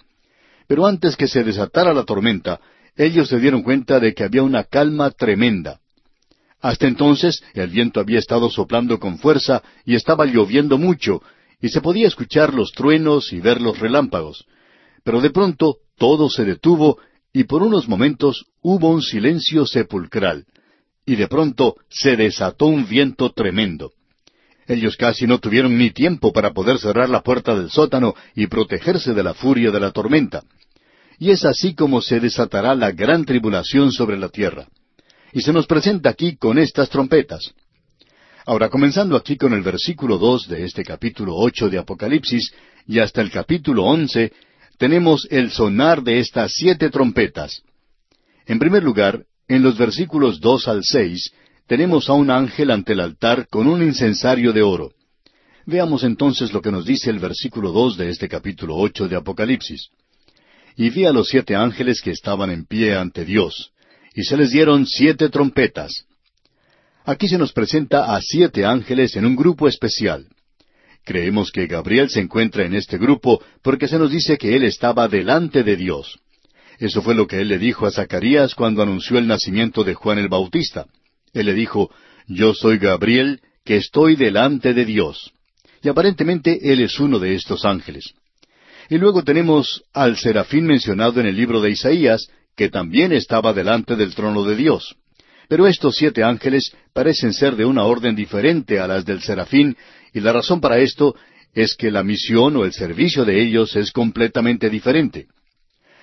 Pero 0.67 0.87
antes 0.87 1.17
que 1.17 1.29
se 1.29 1.45
desatara 1.45 1.93
la 1.93 2.05
tormenta, 2.05 2.61
ellos 2.97 3.29
se 3.29 3.39
dieron 3.39 3.63
cuenta 3.63 4.01
de 4.01 4.15
que 4.15 4.25
había 4.25 4.43
una 4.43 4.65
calma 4.65 5.11
tremenda. 5.11 5.81
Hasta 6.61 6.87
entonces 6.87 7.43
el 7.55 7.71
viento 7.71 8.01
había 8.01 8.19
estado 8.19 8.49
soplando 8.51 9.01
con 9.01 9.19
fuerza 9.19 9.63
y 9.85 9.95
estaba 9.95 10.27
lloviendo 10.27 10.79
mucho, 10.79 11.23
y 11.61 11.69
se 11.69 11.81
podía 11.81 12.07
escuchar 12.07 12.55
los 12.55 12.73
truenos 12.73 13.33
y 13.33 13.41
ver 13.41 13.61
los 13.61 13.79
relámpagos. 13.79 14.47
Pero 15.05 15.21
de 15.21 15.31
pronto 15.31 15.79
todo 15.97 16.31
se 16.31 16.45
detuvo 16.45 16.99
y 17.33 17.45
por 17.45 17.63
unos 17.63 17.89
momentos 17.89 18.47
hubo 18.61 18.91
un 18.91 19.03
silencio 19.03 19.67
sepulcral, 19.67 20.45
y 21.07 21.17
de 21.17 21.27
pronto 21.29 21.77
se 21.89 22.17
desató 22.17 22.67
un 22.67 22.87
viento 22.87 23.31
tremendo. 23.31 23.93
Ellos 24.69 24.97
casi 24.97 25.27
no 25.27 25.39
tuvieron 25.39 25.77
ni 25.77 25.91
tiempo 25.91 26.33
para 26.33 26.53
poder 26.53 26.79
cerrar 26.79 27.09
la 27.09 27.23
puerta 27.23 27.57
del 27.57 27.71
sótano 27.71 28.15
y 28.35 28.47
protegerse 28.47 29.13
de 29.13 29.23
la 29.23 29.35
furia 29.35 29.71
de 29.71 29.81
la 29.81 29.91
tormenta. 29.91 30.45
Y 31.23 31.31
es 31.31 31.45
así 31.45 31.73
como 31.73 32.03
se 32.03 32.19
desatará 32.19 32.75
la 32.75 32.91
gran 32.91 33.25
tribulación 33.25 33.93
sobre 33.93 34.19
la 34.19 34.29
tierra. 34.29 34.67
Y 35.33 35.43
se 35.43 35.53
nos 35.53 35.69
presenta 35.69 36.11
aquí 36.11 36.35
con 36.35 36.59
estas 36.59 36.91
trompetas. 36.91 37.55
Ahora, 38.45 38.69
comenzando 38.69 39.17
aquí 39.17 39.37
con 39.37 39.53
el 39.53 39.63
versículo 39.63 40.19
dos 40.19 40.49
de 40.49 40.65
este 40.65 40.83
capítulo 40.83 41.37
ocho 41.37 41.71
de 41.71 41.79
Apocalipsis 41.79 42.53
y 42.89 42.99
hasta 42.99 43.21
el 43.21 43.31
capítulo 43.31 43.85
once, 43.85 44.33
tenemos 44.79 45.29
el 45.31 45.53
sonar 45.53 46.03
de 46.03 46.19
estas 46.19 46.55
siete 46.57 46.91
trompetas. 46.91 47.63
En 48.47 48.59
primer 48.59 48.83
lugar, 48.83 49.23
en 49.47 49.63
los 49.63 49.79
versículos 49.79 50.41
dos 50.41 50.67
al 50.67 50.83
seis, 50.83 51.31
tenemos 51.69 52.09
a 52.09 52.15
un 52.15 52.33
ángel 52.33 52.73
ante 52.73 52.95
el 52.95 53.01
altar 53.01 53.47
con 53.49 53.69
un 53.69 53.81
incensario 53.81 54.53
de 54.53 54.63
oro. 54.63 54.91
Veamos 55.67 56.03
entonces 56.03 56.53
lo 56.53 56.61
que 56.61 56.73
nos 56.73 56.85
dice 56.85 57.11
el 57.11 57.21
versículo 57.21 57.71
dos 57.71 57.97
de 57.97 58.11
este 58.11 58.29
capítulo 58.29 58.75
ocho 58.75 59.07
de 59.07 59.15
Apocalipsis. 59.15 59.89
Y 60.77 60.91
vi 60.91 61.05
a 61.05 61.13
los 61.13 61.29
siete 61.29 61.55
ángeles 61.55 62.01
que 62.01 62.11
estaban 62.11 62.51
en 62.51 62.65
pie 62.65 62.95
ante 62.97 63.25
Dios, 63.25 63.73
y 64.15 64.25
se 64.25 64.37
les 64.37 64.51
dieron 64.51 64.87
siete 64.87 65.29
trompetas. 65.29 66.07
Aquí 67.05 67.29
se 67.29 67.39
nos 67.39 67.53
presenta 67.53 68.15
a 68.15 68.21
siete 68.21 68.65
ángeles 68.65 69.17
en 69.17 69.27
un 69.27 69.37
grupo 69.37 69.67
especial. 69.67 70.27
Creemos 71.05 71.51
que 71.51 71.67
Gabriel 71.67 72.11
se 72.11 72.21
encuentra 72.21 72.65
en 72.65 72.75
este 72.75 72.97
grupo 72.97 73.43
porque 73.63 73.89
se 73.89 73.99
nos 73.99 74.11
dice 74.11 74.39
que 74.39 74.55
él 74.55 74.63
estaba 74.63 75.09
delante 75.09 75.65
de 75.65 75.77
Dios. 75.77 76.21
Eso 76.79 77.03
fue 77.03 77.15
lo 77.15 77.27
que 77.27 77.41
él 77.41 77.49
le 77.49 77.59
dijo 77.59 77.87
a 77.87 77.91
Zacarías 77.91 78.55
cuando 78.55 78.83
anunció 78.83 79.19
el 79.19 79.27
nacimiento 79.27 79.83
de 79.85 79.95
Juan 79.95 80.19
el 80.19 80.29
Bautista. 80.29 80.87
Él 81.33 81.47
le 81.47 81.55
dijo, 81.55 81.91
Yo 82.29 82.55
soy 82.55 82.79
Gabriel, 82.79 83.41
que 83.65 83.77
estoy 83.77 84.17
delante 84.17 84.75
de 84.75 84.85
Dios. 84.85 85.33
Y 85.83 85.89
aparentemente 85.89 86.73
él 86.73 86.81
es 86.81 87.01
uno 87.01 87.19
de 87.19 87.35
estos 87.35 87.65
ángeles. 87.65 88.15
Y 88.93 88.99
luego 88.99 89.23
tenemos 89.23 89.85
al 89.95 90.19
serafín 90.19 90.67
mencionado 90.67 91.19
en 91.19 91.25
el 91.25 91.35
libro 91.35 91.63
de 91.63 91.71
Isaías, 91.71 92.29
que 92.55 92.69
también 92.69 93.11
estaba 93.15 93.55
delante 93.55 93.97
del 93.97 94.15
trono 94.15 94.45
de 94.45 94.55
Dios. 94.55 94.97
Pero 95.49 95.67
estos 95.67 95.97
siete 95.97 96.23
ángeles 96.23 96.77
parecen 96.93 97.33
ser 97.33 97.57
de 97.57 97.65
una 97.65 97.85
orden 97.85 98.15
diferente 98.15 98.79
a 98.81 98.87
las 98.87 99.07
del 99.07 99.23
serafín, 99.23 99.79
y 100.13 100.21
la 100.21 100.35
razón 100.35 100.61
para 100.61 100.79
esto 100.79 101.17
es 101.55 101.75
que 101.75 101.91
la 101.91 102.03
misión 102.03 102.55
o 102.59 102.67
el 102.67 102.75
servicio 102.75 103.25
de 103.25 103.43
ellos 103.43 103.75
es 103.77 103.93
completamente 103.93 104.69
diferente. 104.69 105.27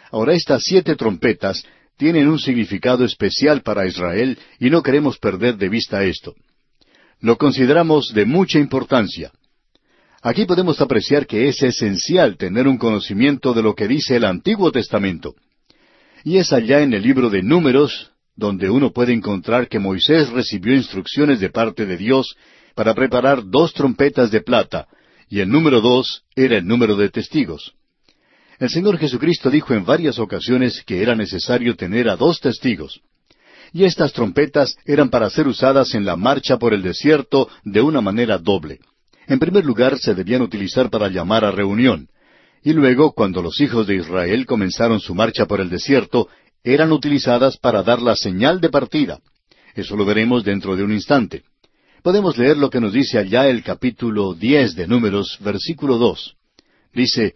Ahora 0.09 0.33
estas 0.33 0.63
siete 0.63 0.95
trompetas 0.95 1.63
tienen 1.95 2.27
un 2.27 2.39
significado 2.39 3.05
especial 3.05 3.61
para 3.61 3.85
Israel 3.85 4.35
y 4.59 4.71
no 4.71 4.81
queremos 4.81 5.19
perder 5.19 5.57
de 5.57 5.69
vista 5.69 6.03
esto. 6.03 6.33
Lo 7.19 7.37
consideramos 7.37 8.11
de 8.15 8.25
mucha 8.25 8.57
importancia. 8.57 9.31
Aquí 10.21 10.45
podemos 10.45 10.81
apreciar 10.81 11.25
que 11.25 11.47
es 11.47 11.61
esencial 11.63 12.35
tener 12.37 12.67
un 12.67 12.77
conocimiento 12.77 13.53
de 13.53 13.63
lo 13.63 13.73
que 13.73 13.87
dice 13.87 14.17
el 14.17 14.25
Antiguo 14.25 14.71
Testamento. 14.71 15.35
Y 16.25 16.37
es 16.37 16.51
allá 16.51 16.81
en 16.81 16.93
el 16.93 17.01
libro 17.01 17.29
de 17.29 17.41
Números 17.41 18.11
donde 18.35 18.69
uno 18.69 18.91
puede 18.91 19.13
encontrar 19.13 19.67
que 19.67 19.79
Moisés 19.79 20.29
recibió 20.29 20.73
instrucciones 20.73 21.41
de 21.41 21.49
parte 21.49 21.85
de 21.85 21.97
Dios 21.97 22.35
para 22.73 22.93
preparar 22.93 23.43
dos 23.45 23.73
trompetas 23.73 24.31
de 24.31 24.39
plata, 24.39 24.87
y 25.29 25.41
el 25.41 25.49
número 25.49 25.81
dos 25.81 26.23
era 26.35 26.57
el 26.57 26.65
número 26.65 26.95
de 26.95 27.09
testigos. 27.09 27.73
El 28.57 28.69
Señor 28.69 28.97
Jesucristo 28.97 29.49
dijo 29.49 29.73
en 29.73 29.83
varias 29.83 30.19
ocasiones 30.19 30.83
que 30.85 31.01
era 31.01 31.15
necesario 31.15 31.75
tener 31.75 32.09
a 32.09 32.15
dos 32.15 32.39
testigos. 32.39 33.01
Y 33.73 33.83
estas 33.83 34.13
trompetas 34.13 34.75
eran 34.85 35.09
para 35.09 35.29
ser 35.29 35.47
usadas 35.47 35.93
en 35.93 36.05
la 36.05 36.15
marcha 36.15 36.57
por 36.57 36.73
el 36.73 36.81
desierto 36.81 37.49
de 37.63 37.81
una 37.81 37.99
manera 37.99 38.37
doble. 38.37 38.79
En 39.29 39.37
primer 39.37 39.63
lugar, 39.63 39.99
se 39.99 40.15
debían 40.15 40.41
utilizar 40.41 40.89
para 40.89 41.07
llamar 41.07 41.45
a 41.45 41.51
reunión. 41.51 42.09
Y 42.63 42.73
luego, 42.73 43.11
cuando 43.13 43.43
los 43.43 43.61
hijos 43.61 43.85
de 43.85 43.95
Israel 43.95 44.47
comenzaron 44.47 44.99
su 44.99 45.13
marcha 45.13 45.45
por 45.45 45.61
el 45.61 45.69
desierto, 45.69 46.27
eran 46.63 46.91
utilizadas 46.91 47.55
para 47.57 47.83
dar 47.83 48.01
la 48.01 48.15
señal 48.15 48.59
de 48.59 48.69
partida. 48.69 49.19
Eso 49.75 49.95
lo 49.95 50.03
veremos 50.03 50.43
dentro 50.43 50.75
de 50.75 50.83
un 50.83 50.91
instante. 50.91 51.43
Podemos 52.01 52.39
leer 52.39 52.57
lo 52.57 52.71
que 52.71 52.81
nos 52.81 52.91
dice 52.91 53.19
allá 53.19 53.47
el 53.47 53.63
capítulo 53.63 54.33
diez 54.33 54.75
de 54.75 54.87
Números, 54.87 55.37
versículo 55.41 55.99
dos. 55.99 56.35
Dice, 56.91 57.35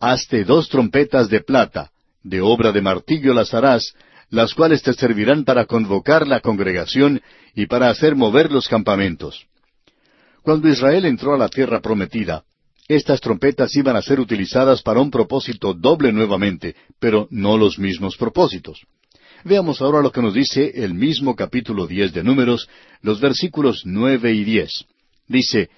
Hazte 0.00 0.42
dos 0.44 0.68
trompetas 0.68 1.28
de 1.28 1.42
plata, 1.42 1.92
de 2.24 2.40
obra 2.40 2.72
de 2.72 2.82
martillo 2.82 3.34
las 3.34 3.54
harás, 3.54 3.94
las 4.30 4.52
cuales 4.52 4.82
te 4.82 4.94
servirán 4.94 5.44
para 5.44 5.66
convocar 5.66 6.26
la 6.26 6.40
congregación 6.40 7.22
y 7.54 7.66
para 7.66 7.88
hacer 7.88 8.16
mover 8.16 8.50
los 8.50 8.66
campamentos. 8.66 9.46
Cuando 10.42 10.68
Israel 10.68 11.04
entró 11.04 11.34
a 11.34 11.38
la 11.38 11.48
tierra 11.48 11.80
prometida, 11.80 12.44
estas 12.88 13.20
trompetas 13.20 13.76
iban 13.76 13.94
a 13.94 14.02
ser 14.02 14.18
utilizadas 14.18 14.82
para 14.82 15.00
un 15.00 15.10
propósito 15.10 15.74
doble 15.74 16.12
nuevamente, 16.12 16.74
pero 16.98 17.28
no 17.30 17.56
los 17.56 17.78
mismos 17.78 18.16
propósitos. 18.16 18.80
Veamos 19.44 19.80
ahora 19.80 20.02
lo 20.02 20.10
que 20.10 20.20
nos 20.20 20.34
dice 20.34 20.72
el 20.74 20.94
mismo 20.94 21.36
capítulo 21.36 21.86
diez 21.86 22.12
de 22.12 22.22
Números, 22.22 22.68
los 23.00 23.20
versículos 23.20 23.82
nueve 23.84 24.32
y 24.32 24.44
diez. 24.44 24.84
Dice, 25.28 25.70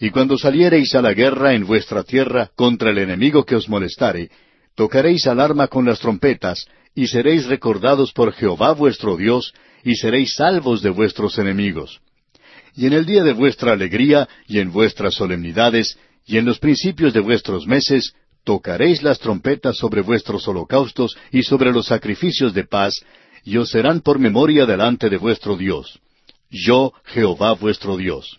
Y 0.00 0.10
cuando 0.10 0.36
saliereis 0.36 0.94
a 0.94 1.02
la 1.02 1.12
guerra 1.12 1.54
en 1.54 1.64
vuestra 1.64 2.02
tierra 2.02 2.50
contra 2.56 2.90
el 2.90 2.98
enemigo 2.98 3.44
que 3.44 3.56
os 3.56 3.68
molestare, 3.68 4.30
tocaréis 4.74 5.26
alarma 5.26 5.68
con 5.68 5.84
las 5.86 6.00
trompetas, 6.00 6.66
y 6.94 7.06
seréis 7.06 7.46
recordados 7.46 8.12
por 8.12 8.32
Jehová 8.32 8.72
vuestro 8.72 9.16
Dios, 9.16 9.54
y 9.84 9.94
seréis 9.94 10.34
salvos 10.34 10.82
de 10.82 10.90
vuestros 10.90 11.38
enemigos. 11.38 12.00
Y 12.78 12.86
en 12.86 12.92
el 12.92 13.06
día 13.06 13.24
de 13.24 13.32
vuestra 13.32 13.72
alegría 13.72 14.28
y 14.46 14.60
en 14.60 14.70
vuestras 14.70 15.14
solemnidades 15.14 15.98
y 16.24 16.38
en 16.38 16.44
los 16.44 16.60
principios 16.60 17.12
de 17.12 17.18
vuestros 17.18 17.66
meses 17.66 18.14
tocaréis 18.44 19.02
las 19.02 19.18
trompetas 19.18 19.76
sobre 19.76 20.00
vuestros 20.00 20.46
holocaustos 20.46 21.16
y 21.32 21.42
sobre 21.42 21.72
los 21.72 21.86
sacrificios 21.86 22.54
de 22.54 22.62
paz, 22.62 23.04
y 23.42 23.56
os 23.56 23.70
serán 23.70 24.00
por 24.00 24.20
memoria 24.20 24.64
delante 24.64 25.10
de 25.10 25.16
vuestro 25.16 25.56
Dios. 25.56 25.98
Yo, 26.50 26.92
Jehová 27.06 27.54
vuestro 27.54 27.96
Dios. 27.96 28.38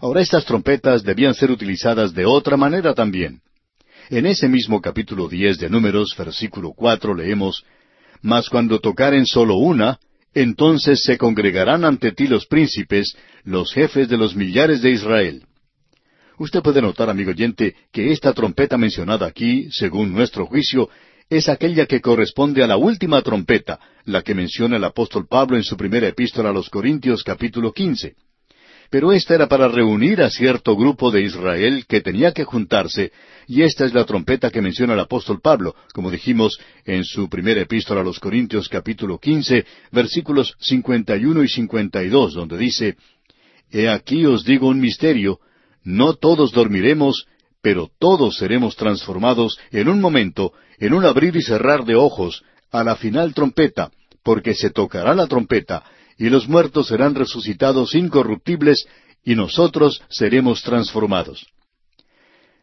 Ahora 0.00 0.22
estas 0.22 0.46
trompetas 0.46 1.02
debían 1.02 1.34
ser 1.34 1.50
utilizadas 1.50 2.14
de 2.14 2.24
otra 2.24 2.56
manera 2.56 2.94
también. 2.94 3.42
En 4.08 4.24
ese 4.24 4.48
mismo 4.48 4.80
capítulo 4.80 5.28
diez 5.28 5.58
de 5.58 5.68
Números, 5.68 6.14
versículo 6.16 6.72
cuatro, 6.74 7.14
leemos 7.14 7.62
Mas 8.22 8.48
cuando 8.48 8.78
tocaren 8.80 9.26
solo 9.26 9.56
una, 9.56 9.98
entonces 10.34 11.02
se 11.02 11.16
congregarán 11.16 11.84
ante 11.84 12.12
ti 12.12 12.26
los 12.26 12.46
príncipes, 12.46 13.16
los 13.44 13.72
jefes 13.72 14.08
de 14.08 14.16
los 14.16 14.34
millares 14.34 14.82
de 14.82 14.90
Israel. 14.90 15.44
Usted 16.38 16.62
puede 16.62 16.82
notar, 16.82 17.08
amigo 17.08 17.30
oyente, 17.30 17.76
que 17.92 18.10
esta 18.10 18.32
trompeta 18.32 18.76
mencionada 18.76 19.26
aquí, 19.26 19.68
según 19.70 20.12
nuestro 20.12 20.46
juicio, 20.46 20.90
es 21.30 21.48
aquella 21.48 21.86
que 21.86 22.00
corresponde 22.00 22.62
a 22.62 22.66
la 22.66 22.76
última 22.76 23.22
trompeta, 23.22 23.78
la 24.04 24.22
que 24.22 24.34
menciona 24.34 24.76
el 24.76 24.84
apóstol 24.84 25.26
Pablo 25.28 25.56
en 25.56 25.62
su 25.62 25.76
primera 25.76 26.08
epístola 26.08 26.50
a 26.50 26.52
los 26.52 26.68
Corintios 26.68 27.22
capítulo 27.22 27.72
quince. 27.72 28.16
Pero 28.90 29.12
esta 29.12 29.34
era 29.34 29.48
para 29.48 29.68
reunir 29.68 30.22
a 30.22 30.30
cierto 30.30 30.76
grupo 30.76 31.10
de 31.10 31.22
Israel 31.22 31.84
que 31.88 32.00
tenía 32.00 32.32
que 32.32 32.44
juntarse, 32.44 33.12
y 33.46 33.62
esta 33.62 33.84
es 33.84 33.94
la 33.94 34.04
trompeta 34.04 34.50
que 34.50 34.62
menciona 34.62 34.94
el 34.94 35.00
apóstol 35.00 35.40
Pablo, 35.40 35.74
como 35.92 36.10
dijimos 36.10 36.58
en 36.84 37.04
su 37.04 37.28
primera 37.28 37.60
epístola 37.60 38.00
a 38.00 38.04
los 38.04 38.20
Corintios 38.20 38.68
capítulo 38.68 39.18
quince, 39.18 39.64
versículos 39.90 40.54
cincuenta 40.60 41.16
y 41.16 41.24
uno 41.24 41.42
y 41.42 41.48
cincuenta 41.48 42.02
y 42.02 42.08
dos, 42.08 42.34
donde 42.34 42.56
dice 42.56 42.96
He 43.70 43.88
aquí 43.88 44.24
os 44.26 44.44
digo 44.44 44.68
un 44.68 44.80
misterio, 44.80 45.40
no 45.82 46.14
todos 46.14 46.52
dormiremos, 46.52 47.26
pero 47.60 47.90
todos 47.98 48.36
seremos 48.36 48.76
transformados 48.76 49.58
en 49.70 49.88
un 49.88 50.00
momento, 50.00 50.52
en 50.78 50.94
un 50.94 51.04
abrir 51.04 51.34
y 51.36 51.42
cerrar 51.42 51.84
de 51.84 51.96
ojos, 51.96 52.42
a 52.70 52.84
la 52.84 52.96
final 52.96 53.34
trompeta, 53.34 53.90
porque 54.22 54.54
se 54.54 54.70
tocará 54.70 55.14
la 55.14 55.26
trompeta, 55.26 55.84
y 56.18 56.28
los 56.28 56.48
muertos 56.48 56.88
serán 56.88 57.14
resucitados 57.14 57.94
incorruptibles, 57.94 58.86
y 59.24 59.34
nosotros 59.34 60.02
seremos 60.10 60.62
transformados. 60.62 61.46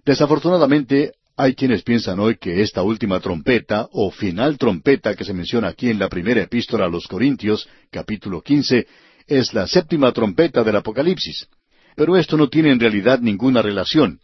Desafortunadamente, 0.06 1.14
hay 1.36 1.56
quienes 1.56 1.82
piensan 1.82 2.20
hoy 2.20 2.38
que 2.38 2.62
esta 2.62 2.84
última 2.84 3.20
trompeta, 3.20 3.88
o 3.92 4.12
final 4.12 4.58
trompeta 4.58 5.16
que 5.16 5.26
se 5.26 5.34
menciona 5.34 5.70
aquí 5.70 5.90
en 5.90 5.98
la 5.98 6.10
primera 6.10 6.42
epístola 6.42 6.86
a 6.86 6.90
los 6.90 7.08
Corintios, 7.08 7.68
capítulo 7.90 8.42
quince, 8.42 8.86
es 9.28 9.54
la 9.54 9.66
séptima 9.66 10.12
trompeta 10.12 10.64
del 10.64 10.76
Apocalipsis. 10.76 11.48
Pero 11.96 12.18
esto 12.18 12.38
no 12.38 12.48
tiene 12.50 12.72
en 12.72 12.80
realidad 12.80 13.20
ninguna 13.20 13.62
relación. 13.62 14.20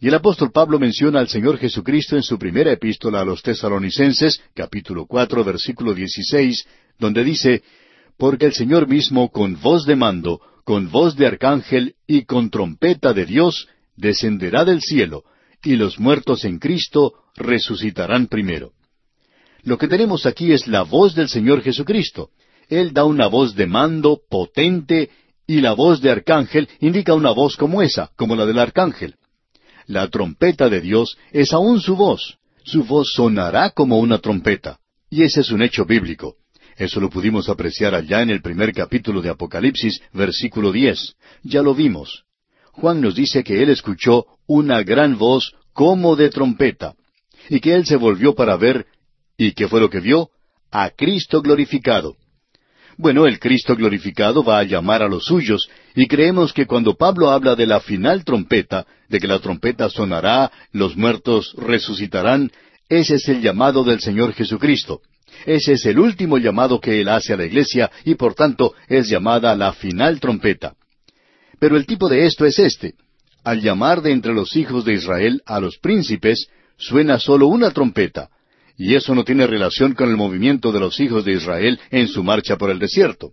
Y 0.00 0.08
el 0.08 0.14
apóstol 0.14 0.50
Pablo 0.50 0.78
menciona 0.78 1.20
al 1.20 1.28
Señor 1.28 1.58
Jesucristo 1.58 2.16
en 2.16 2.22
su 2.22 2.38
primera 2.38 2.72
epístola 2.72 3.20
a 3.20 3.24
los 3.24 3.42
tesalonicenses, 3.42 4.40
capítulo 4.54 5.06
cuatro, 5.06 5.44
versículo 5.44 5.92
dieciséis, 5.92 6.64
donde 6.98 7.22
dice, 7.22 7.62
Porque 8.20 8.44
el 8.44 8.52
Señor 8.52 8.86
mismo 8.86 9.30
con 9.30 9.58
voz 9.62 9.86
de 9.86 9.96
mando, 9.96 10.42
con 10.64 10.90
voz 10.90 11.16
de 11.16 11.26
arcángel 11.26 11.94
y 12.06 12.26
con 12.26 12.50
trompeta 12.50 13.14
de 13.14 13.24
Dios, 13.24 13.66
descenderá 13.96 14.66
del 14.66 14.82
cielo, 14.82 15.24
y 15.64 15.76
los 15.76 15.98
muertos 15.98 16.44
en 16.44 16.58
Cristo 16.58 17.14
resucitarán 17.34 18.26
primero. 18.26 18.72
Lo 19.62 19.78
que 19.78 19.88
tenemos 19.88 20.26
aquí 20.26 20.52
es 20.52 20.68
la 20.68 20.82
voz 20.82 21.14
del 21.14 21.30
Señor 21.30 21.62
Jesucristo. 21.62 22.28
Él 22.68 22.92
da 22.92 23.04
una 23.04 23.26
voz 23.26 23.54
de 23.56 23.66
mando 23.66 24.20
potente 24.28 25.08
y 25.46 25.62
la 25.62 25.72
voz 25.72 26.02
de 26.02 26.10
arcángel 26.10 26.68
indica 26.80 27.14
una 27.14 27.30
voz 27.30 27.56
como 27.56 27.80
esa, 27.80 28.10
como 28.16 28.36
la 28.36 28.44
del 28.44 28.58
arcángel. 28.58 29.14
La 29.86 30.08
trompeta 30.08 30.68
de 30.68 30.82
Dios 30.82 31.16
es 31.32 31.54
aún 31.54 31.80
su 31.80 31.96
voz. 31.96 32.36
Su 32.64 32.84
voz 32.84 33.12
sonará 33.14 33.70
como 33.70 33.98
una 33.98 34.18
trompeta. 34.18 34.78
Y 35.08 35.22
ese 35.22 35.40
es 35.40 35.50
un 35.50 35.62
hecho 35.62 35.86
bíblico. 35.86 36.36
Eso 36.76 37.00
lo 37.00 37.10
pudimos 37.10 37.48
apreciar 37.48 37.94
allá 37.94 38.22
en 38.22 38.30
el 38.30 38.40
primer 38.40 38.72
capítulo 38.72 39.20
de 39.20 39.30
Apocalipsis, 39.30 40.00
versículo 40.12 40.72
diez. 40.72 41.14
Ya 41.42 41.62
lo 41.62 41.74
vimos. 41.74 42.24
Juan 42.72 43.00
nos 43.00 43.14
dice 43.14 43.44
que 43.44 43.62
él 43.62 43.70
escuchó 43.70 44.26
una 44.46 44.82
gran 44.82 45.18
voz 45.18 45.52
como 45.72 46.16
de 46.16 46.30
trompeta, 46.30 46.94
y 47.48 47.60
que 47.60 47.74
él 47.74 47.86
se 47.86 47.96
volvió 47.96 48.34
para 48.34 48.56
ver, 48.56 48.86
¿y 49.36 49.52
qué 49.52 49.68
fue 49.68 49.80
lo 49.80 49.90
que 49.90 50.00
vio? 50.00 50.30
A 50.70 50.90
Cristo 50.90 51.42
glorificado. 51.42 52.16
Bueno, 52.96 53.26
el 53.26 53.38
Cristo 53.38 53.74
glorificado 53.76 54.44
va 54.44 54.58
a 54.58 54.64
llamar 54.64 55.02
a 55.02 55.08
los 55.08 55.24
suyos, 55.24 55.68
y 55.94 56.06
creemos 56.06 56.52
que 56.52 56.66
cuando 56.66 56.96
Pablo 56.96 57.30
habla 57.30 57.56
de 57.56 57.66
la 57.66 57.80
final 57.80 58.24
trompeta, 58.24 58.86
de 59.08 59.18
que 59.18 59.26
la 59.26 59.38
trompeta 59.38 59.88
sonará, 59.88 60.50
los 60.72 60.96
muertos 60.96 61.54
resucitarán, 61.56 62.50
ese 62.88 63.14
es 63.14 63.28
el 63.28 63.40
llamado 63.40 63.84
del 63.84 64.00
Señor 64.00 64.32
Jesucristo. 64.34 65.00
Ese 65.46 65.72
es 65.72 65.86
el 65.86 65.98
último 65.98 66.38
llamado 66.38 66.80
que 66.80 67.00
Él 67.00 67.08
hace 67.08 67.32
a 67.32 67.36
la 67.36 67.46
iglesia 67.46 67.90
y 68.04 68.14
por 68.14 68.34
tanto 68.34 68.74
es 68.88 69.08
llamada 69.08 69.54
la 69.56 69.72
final 69.72 70.20
trompeta. 70.20 70.74
Pero 71.58 71.76
el 71.76 71.86
tipo 71.86 72.08
de 72.08 72.26
esto 72.26 72.44
es 72.46 72.58
este. 72.58 72.94
Al 73.44 73.60
llamar 73.60 74.02
de 74.02 74.12
entre 74.12 74.34
los 74.34 74.56
hijos 74.56 74.84
de 74.84 74.94
Israel 74.94 75.42
a 75.46 75.60
los 75.60 75.78
príncipes, 75.78 76.48
suena 76.76 77.18
solo 77.18 77.46
una 77.46 77.70
trompeta, 77.70 78.30
y 78.76 78.94
eso 78.94 79.14
no 79.14 79.24
tiene 79.24 79.46
relación 79.46 79.94
con 79.94 80.08
el 80.10 80.16
movimiento 80.16 80.72
de 80.72 80.80
los 80.80 80.98
hijos 81.00 81.24
de 81.24 81.32
Israel 81.32 81.78
en 81.90 82.08
su 82.08 82.22
marcha 82.24 82.56
por 82.56 82.70
el 82.70 82.78
desierto. 82.78 83.32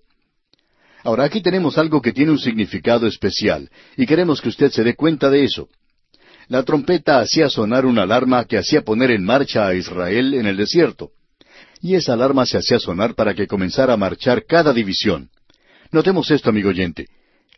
Ahora 1.03 1.23
aquí 1.23 1.41
tenemos 1.41 1.77
algo 1.77 2.01
que 2.01 2.11
tiene 2.11 2.31
un 2.31 2.39
significado 2.39 3.07
especial, 3.07 3.69
y 3.95 4.05
queremos 4.05 4.41
que 4.41 4.49
usted 4.49 4.71
se 4.71 4.83
dé 4.83 4.95
cuenta 4.95 5.29
de 5.29 5.45
eso. 5.45 5.69
La 6.49 6.63
trompeta 6.63 7.19
hacía 7.19 7.49
sonar 7.49 7.85
una 7.85 8.03
alarma 8.03 8.45
que 8.45 8.57
hacía 8.57 8.81
poner 8.81 9.11
en 9.11 9.23
marcha 9.23 9.67
a 9.67 9.73
Israel 9.73 10.33
en 10.33 10.45
el 10.45 10.57
desierto. 10.57 11.11
Y 11.87 11.95
esa 11.95 12.11
alarma 12.11 12.45
se 12.45 12.57
hacía 12.57 12.79
sonar 12.79 13.15
para 13.15 13.33
que 13.33 13.47
comenzara 13.47 13.93
a 13.93 13.97
marchar 13.97 14.43
cada 14.45 14.73
división. 14.73 15.29
Notemos 15.89 16.29
esto, 16.31 16.49
amigo 16.49 16.67
oyente. 16.67 17.07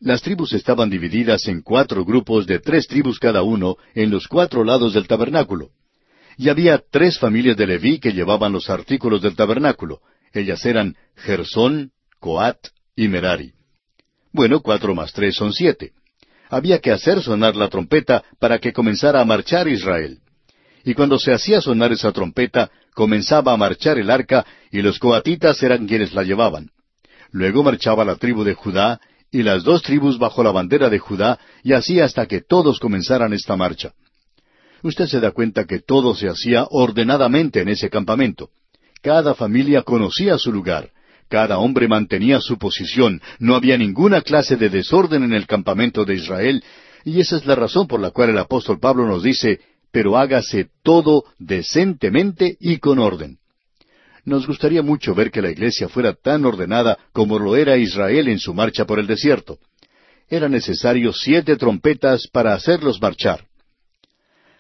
Las 0.02 0.22
tribus 0.22 0.54
estaban 0.54 0.88
divididas 0.88 1.48
en 1.48 1.64
cuatro 1.64 2.06
grupos 2.06 2.46
de 2.46 2.60
tres 2.60 2.86
tribus 2.86 3.18
cada 3.18 3.42
uno 3.42 3.78
en 3.96 4.12
los 4.12 4.28
cuatro 4.28 4.64
lados 4.64 4.94
del 4.94 5.08
tabernáculo. 5.08 5.72
Y 6.38 6.50
había 6.50 6.80
tres 6.92 7.18
familias 7.18 7.58
de 7.58 7.66
Leví 7.66 8.00
que 8.00 8.14
llevaban 8.14 8.52
los 8.52 8.70
artículos 8.70 9.24
del 9.24 9.36
tabernáculo. 9.36 10.00
Ellas 10.32 10.64
eran 10.64 10.96
Gersón, 11.16 11.90
Coat 12.20 12.68
y 12.96 13.08
Merari. 13.08 13.54
Bueno, 14.32 14.60
cuatro 14.60 14.94
más 14.94 15.12
tres 15.12 15.34
son 15.38 15.54
siete. 15.54 15.94
Había 16.52 16.78
que 16.78 16.92
hacer 16.92 17.24
sonar 17.24 17.56
la 17.56 17.68
trompeta 17.68 18.24
para 18.38 18.60
que 18.60 18.74
comenzara 18.74 19.22
a 19.22 19.26
marchar 19.26 19.68
Israel. 19.68 20.20
Y 20.84 20.94
cuando 20.94 21.20
se 21.20 21.34
hacía 21.34 21.62
sonar 21.62 21.92
esa 21.92 22.12
trompeta, 22.12 22.72
comenzaba 22.94 23.54
a 23.54 23.58
marchar 23.58 23.98
el 23.98 24.10
arca 24.10 24.46
y 24.72 24.82
los 24.82 25.00
coatitas 25.00 25.62
eran 25.64 25.88
quienes 25.88 26.14
la 26.14 26.24
llevaban. 26.24 26.70
Luego 27.32 27.64
marchaba 27.64 28.06
la 28.06 28.16
tribu 28.16 28.44
de 28.44 28.54
Judá 28.54 29.00
y 29.32 29.44
las 29.44 29.64
dos 29.64 29.84
tribus 29.84 30.18
bajo 30.18 30.44
la 30.44 30.52
bandera 30.52 30.90
de 30.90 31.00
Judá 31.00 31.40
y 31.64 31.74
así 31.74 32.00
hasta 32.00 32.26
que 32.26 32.42
todos 32.42 32.80
comenzaran 32.80 33.34
esta 33.34 33.56
marcha. 33.56 33.94
Usted 34.82 35.08
se 35.08 35.20
da 35.20 35.32
cuenta 35.32 35.66
que 35.66 35.80
todo 35.80 36.16
se 36.16 36.30
hacía 36.30 36.66
ordenadamente 36.70 37.62
en 37.62 37.70
ese 37.70 37.90
campamento. 37.90 38.50
Cada 39.02 39.36
familia 39.36 39.84
conocía 39.84 40.38
su 40.38 40.52
lugar, 40.52 40.90
cada 41.30 41.60
hombre 41.60 41.88
mantenía 41.88 42.40
su 42.42 42.58
posición, 42.58 43.22
no 43.40 43.56
había 43.56 43.78
ninguna 43.78 44.22
clase 44.22 44.56
de 44.56 44.70
desorden 44.70 45.24
en 45.24 45.34
el 45.34 45.48
campamento 45.48 46.06
de 46.06 46.16
Israel, 46.16 46.64
y 47.06 47.20
esa 47.20 47.38
es 47.38 47.46
la 47.46 47.56
razón 47.56 47.88
por 47.88 48.00
la 48.00 48.12
cual 48.12 48.32
el 48.32 48.38
apóstol 48.38 48.80
Pablo 48.80 49.06
nos 49.06 49.24
dice, 49.24 49.60
pero 49.92 50.18
hágase 50.18 50.68
todo 50.84 51.24
decentemente 51.38 52.58
y 52.60 52.78
con 52.78 53.00
orden. 53.00 53.38
Nos 54.26 54.46
gustaría 54.46 54.82
mucho 54.82 55.16
ver 55.16 55.32
que 55.32 55.42
la 55.42 55.50
iglesia 55.50 55.90
fuera 55.90 56.14
tan 56.14 56.46
ordenada 56.46 56.98
como 57.14 57.40
lo 57.40 57.56
era 57.56 57.78
Israel 57.78 58.28
en 58.28 58.40
su 58.40 58.54
marcha 58.54 58.86
por 58.86 59.00
el 59.00 59.08
desierto. 59.08 59.58
Era 60.28 60.48
necesario 60.48 61.14
siete 61.14 61.56
trompetas 61.56 62.28
para 62.32 62.54
hacerlos 62.54 63.02
marchar. 63.02 63.46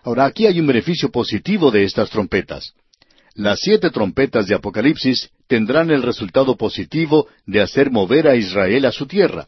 Ahora 0.03 0.25
aquí 0.25 0.47
hay 0.47 0.59
un 0.59 0.67
beneficio 0.67 1.09
positivo 1.11 1.69
de 1.69 1.83
estas 1.83 2.09
trompetas. 2.09 2.73
Las 3.35 3.59
siete 3.59 3.91
trompetas 3.91 4.47
de 4.47 4.55
Apocalipsis 4.55 5.29
tendrán 5.47 5.91
el 5.91 6.01
resultado 6.01 6.57
positivo 6.57 7.27
de 7.45 7.61
hacer 7.61 7.91
mover 7.91 8.27
a 8.27 8.35
Israel 8.35 8.85
a 8.85 8.91
su 8.91 9.05
tierra. 9.05 9.47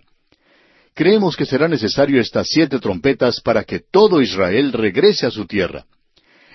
Creemos 1.02 1.36
que 1.36 1.48
será 1.48 1.68
necesario 1.68 2.22
estas 2.22 2.48
siete 2.48 2.78
trompetas 2.78 3.42
para 3.42 3.64
que 3.64 3.80
todo 3.80 4.22
Israel 4.22 4.72
regrese 4.72 5.26
a 5.26 5.32
su 5.32 5.48
tierra. 5.48 5.88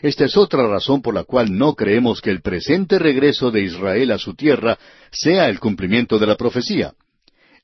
Esta 0.03 0.25
es 0.25 0.37
otra 0.37 0.69
razón 0.69 1.03
por 1.03 1.17
la 1.17 1.25
cual 1.25 1.59
no 1.59 1.75
creemos 1.75 2.21
que 2.21 2.31
el 2.31 2.43
presente 2.43 3.01
regreso 3.01 3.51
de 3.51 3.63
Israel 3.63 4.13
a 4.13 4.19
su 4.19 4.35
tierra 4.37 4.79
sea 5.11 5.49
el 5.49 5.59
cumplimiento 5.59 6.21
de 6.21 6.29
la 6.29 6.37
profecía. 6.37 6.93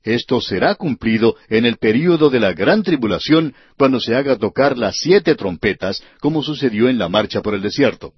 Esto 0.03 0.41
será 0.41 0.75
cumplido 0.75 1.37
en 1.49 1.67
el 1.67 1.77
período 1.77 2.31
de 2.31 2.41
la 2.41 2.53
gran 2.53 2.83
tribulación 2.83 3.55
cuando 3.79 4.01
se 4.01 4.17
haga 4.17 4.37
tocar 4.37 4.77
las 4.77 4.97
siete 4.97 5.37
trompetas, 5.37 6.03
como 6.19 6.43
sucedió 6.43 6.89
en 6.89 6.99
la 6.99 7.09
marcha 7.09 7.43
por 7.43 7.55
el 7.55 7.63
desierto. 7.63 8.13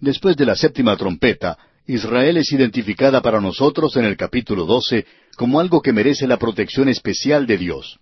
Después 0.00 0.36
de 0.36 0.46
la 0.46 0.54
séptima 0.54 0.96
trompeta, 0.96 1.58
Israel 1.88 2.36
es 2.36 2.52
identificada 2.52 3.22
para 3.22 3.40
nosotros 3.40 3.96
en 3.96 4.04
el 4.04 4.14
capítulo 4.18 4.66
12 4.66 5.06
como 5.36 5.58
algo 5.58 5.80
que 5.80 5.94
merece 5.94 6.26
la 6.26 6.36
protección 6.36 6.90
especial 6.90 7.46
de 7.46 7.56
Dios. 7.56 7.98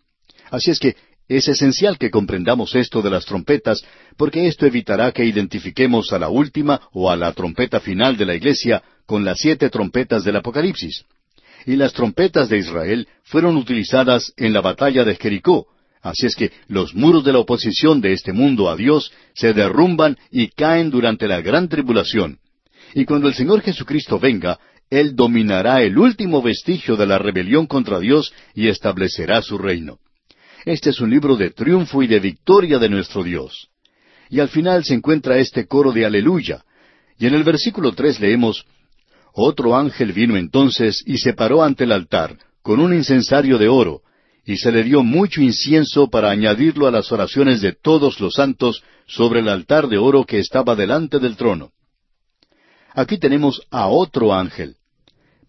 Así 0.51 0.73
es 0.73 0.81
que 0.81 0.97
es 1.29 1.47
esencial 1.47 1.97
que 1.97 2.11
comprendamos 2.11 2.75
esto 2.75 3.01
de 3.01 3.11
las 3.11 3.25
trompetas, 3.25 3.85
porque 4.17 4.49
esto 4.49 4.67
evitará 4.67 5.13
que 5.13 5.25
identifiquemos 5.25 6.13
a 6.13 6.19
la 6.19 6.29
última 6.29 6.81
o 6.93 7.13
a 7.13 7.17
la 7.17 7.33
trompeta 7.33 7.79
final 7.79 8.17
de 8.17 8.27
la 8.27 8.35
iglesia 8.35 8.83
con 9.07 9.25
las 9.25 9.39
siete 9.39 9.71
trompetas 9.71 10.25
del 10.25 10.35
Apocalipsis. 10.35 11.05
Y 11.65 11.77
las 11.77 11.93
trompetas 11.93 12.49
de 12.49 12.59
Israel 12.59 13.07
fueron 13.23 13.57
utilizadas 13.57 14.33
en 14.37 14.53
la 14.53 14.63
batalla 14.63 15.05
de 15.05 15.15
Jericó, 15.15 15.69
así 16.03 16.27
es 16.27 16.35
que 16.35 16.51
los 16.67 16.93
muros 16.97 17.25
de 17.25 17.33
la 17.33 17.39
oposición 17.39 18.01
de 18.01 18.15
este 18.15 18.33
mundo 18.33 18.69
a 18.69 18.75
Dios 18.75 19.13
se 19.35 19.53
derrumban 19.53 20.19
y 20.33 20.49
caen 20.49 20.91
durante 20.91 21.29
la 21.29 21.41
gran 21.41 21.69
tribulación, 21.69 22.41
y 22.97 23.05
cuando 23.05 23.29
el 23.29 23.35
Señor 23.35 23.61
Jesucristo 23.61 24.19
venga, 24.19 24.59
Él 24.89 25.15
dominará 25.15 25.83
el 25.83 25.99
último 25.99 26.41
vestigio 26.41 26.97
de 26.97 27.05
la 27.05 27.19
rebelión 27.19 27.67
contra 27.67 27.99
Dios 27.99 28.33
y 28.55 28.69
establecerá 28.69 29.43
su 29.43 29.59
reino. 29.59 29.99
Este 30.65 30.89
es 30.89 31.01
un 31.03 31.11
libro 31.11 31.37
de 31.37 31.51
triunfo 31.51 32.03
y 32.03 32.07
de 32.07 32.21
victoria 32.21 32.79
de 32.79 32.89
nuestro 32.89 33.23
Dios. 33.23 33.69
Y 34.31 34.41
al 34.41 34.49
final 34.49 34.83
se 34.83 34.95
encuentra 34.95 35.37
este 35.37 35.67
coro 35.67 35.93
de 35.93 36.07
aleluya. 36.07 36.65
Y 37.19 37.27
en 37.27 37.35
el 37.35 37.45
versículo 37.45 37.93
tres 37.93 38.19
leemos, 38.19 38.65
Otro 39.35 39.77
ángel 39.77 40.15
vino 40.15 40.35
entonces 40.35 41.05
y 41.05 41.19
se 41.19 41.35
paró 41.35 41.63
ante 41.63 41.85
el 41.85 41.93
altar, 41.93 42.39
con 42.63 42.81
un 42.81 42.95
incensario 42.95 43.59
de 43.59 43.69
oro, 43.69 44.01
y 44.47 44.57
se 44.57 44.73
le 44.73 44.83
dio 44.85 45.03
mucho 45.03 45.43
incienso 45.43 46.09
para 46.09 46.31
añadirlo 46.31 46.87
a 46.87 46.91
las 46.91 47.13
oraciones 47.13 47.61
de 47.61 47.73
todos 47.73 48.21
los 48.21 48.37
santos 48.37 48.83
sobre 49.07 49.41
el 49.41 49.51
altar 49.51 49.87
de 49.89 49.99
oro 49.99 50.25
que 50.25 50.39
estaba 50.39 50.75
delante 50.75 51.19
del 51.19 51.37
trono. 51.37 51.73
Aquí 52.97 53.19
tenemos 53.19 53.61
a 53.71 53.89
otro 53.89 54.33
ángel. 54.33 54.77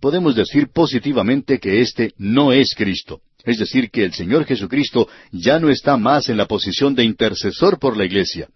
Podemos 0.02 0.36
decir 0.36 0.68
positivamente 0.68 1.60
que 1.60 1.80
este 1.80 2.12
no 2.18 2.52
es 2.52 2.76
Cristo. 2.76 3.22
Es 3.46 3.58
decir, 3.58 3.90
que 3.90 4.04
el 4.04 4.14
Señor 4.14 4.44
Jesucristo 4.44 5.08
ya 5.32 5.58
no 5.58 5.70
está 5.70 5.96
más 5.96 6.28
en 6.28 6.36
la 6.36 6.46
posición 6.46 6.94
de 6.94 7.06
intercesor 7.06 7.80
por 7.80 7.96
la 7.96 8.04
iglesia. 8.04 8.50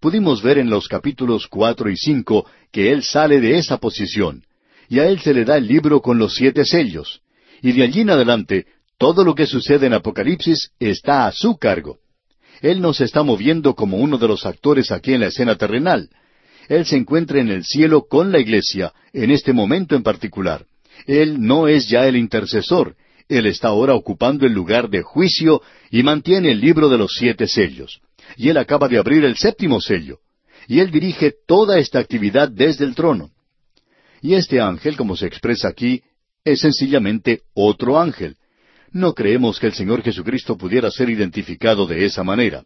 Pudimos 0.00 0.42
ver 0.42 0.58
en 0.58 0.68
los 0.68 0.86
capítulos 0.86 1.46
cuatro 1.46 1.90
y 1.90 1.96
cinco 1.96 2.44
que 2.70 2.92
Él 2.92 3.02
sale 3.02 3.40
de 3.40 3.56
esa 3.56 3.78
posición, 3.78 4.44
y 4.90 4.98
a 4.98 5.08
Él 5.08 5.20
se 5.20 5.32
le 5.32 5.46
da 5.46 5.56
el 5.56 5.66
libro 5.66 6.02
con 6.02 6.18
los 6.18 6.34
siete 6.34 6.66
sellos. 6.66 7.22
Y 7.62 7.72
de 7.72 7.84
allí 7.84 8.02
en 8.02 8.10
adelante, 8.10 8.66
todo 8.98 9.24
lo 9.24 9.34
que 9.34 9.46
sucede 9.46 9.86
en 9.86 9.94
Apocalipsis 9.94 10.72
está 10.78 11.26
a 11.26 11.32
su 11.32 11.56
cargo. 11.56 11.96
Él 12.60 12.82
no 12.82 12.92
se 12.92 13.04
está 13.04 13.22
moviendo 13.22 13.74
como 13.74 13.96
uno 13.96 14.18
de 14.18 14.28
los 14.28 14.44
actores 14.44 14.90
aquí 14.92 15.14
en 15.14 15.20
la 15.20 15.28
escena 15.28 15.56
terrenal. 15.56 16.10
Él 16.70 16.86
se 16.86 16.96
encuentra 16.96 17.40
en 17.40 17.48
el 17.48 17.64
cielo 17.64 18.06
con 18.08 18.30
la 18.30 18.38
iglesia, 18.38 18.92
en 19.12 19.32
este 19.32 19.52
momento 19.52 19.96
en 19.96 20.04
particular. 20.04 20.66
Él 21.04 21.40
no 21.40 21.66
es 21.66 21.88
ya 21.88 22.06
el 22.06 22.16
intercesor, 22.16 22.94
Él 23.28 23.46
está 23.46 23.68
ahora 23.68 23.94
ocupando 23.94 24.46
el 24.46 24.52
lugar 24.52 24.88
de 24.88 25.02
juicio 25.02 25.62
y 25.90 26.04
mantiene 26.04 26.52
el 26.52 26.60
libro 26.60 26.88
de 26.88 26.96
los 26.96 27.10
siete 27.18 27.48
sellos. 27.48 28.00
Y 28.36 28.50
Él 28.50 28.56
acaba 28.56 28.86
de 28.86 28.98
abrir 28.98 29.24
el 29.24 29.36
séptimo 29.36 29.80
sello. 29.80 30.20
Y 30.68 30.78
Él 30.78 30.92
dirige 30.92 31.34
toda 31.44 31.80
esta 31.80 31.98
actividad 31.98 32.48
desde 32.48 32.84
el 32.84 32.94
trono. 32.94 33.30
Y 34.22 34.34
este 34.34 34.60
ángel, 34.60 34.96
como 34.96 35.16
se 35.16 35.26
expresa 35.26 35.66
aquí, 35.66 36.04
es 36.44 36.60
sencillamente 36.60 37.40
otro 37.52 37.98
ángel. 37.98 38.36
No 38.92 39.12
creemos 39.12 39.58
que 39.58 39.66
el 39.66 39.72
Señor 39.72 40.02
Jesucristo 40.02 40.56
pudiera 40.56 40.88
ser 40.92 41.10
identificado 41.10 41.88
de 41.88 42.04
esa 42.04 42.22
manera. 42.22 42.62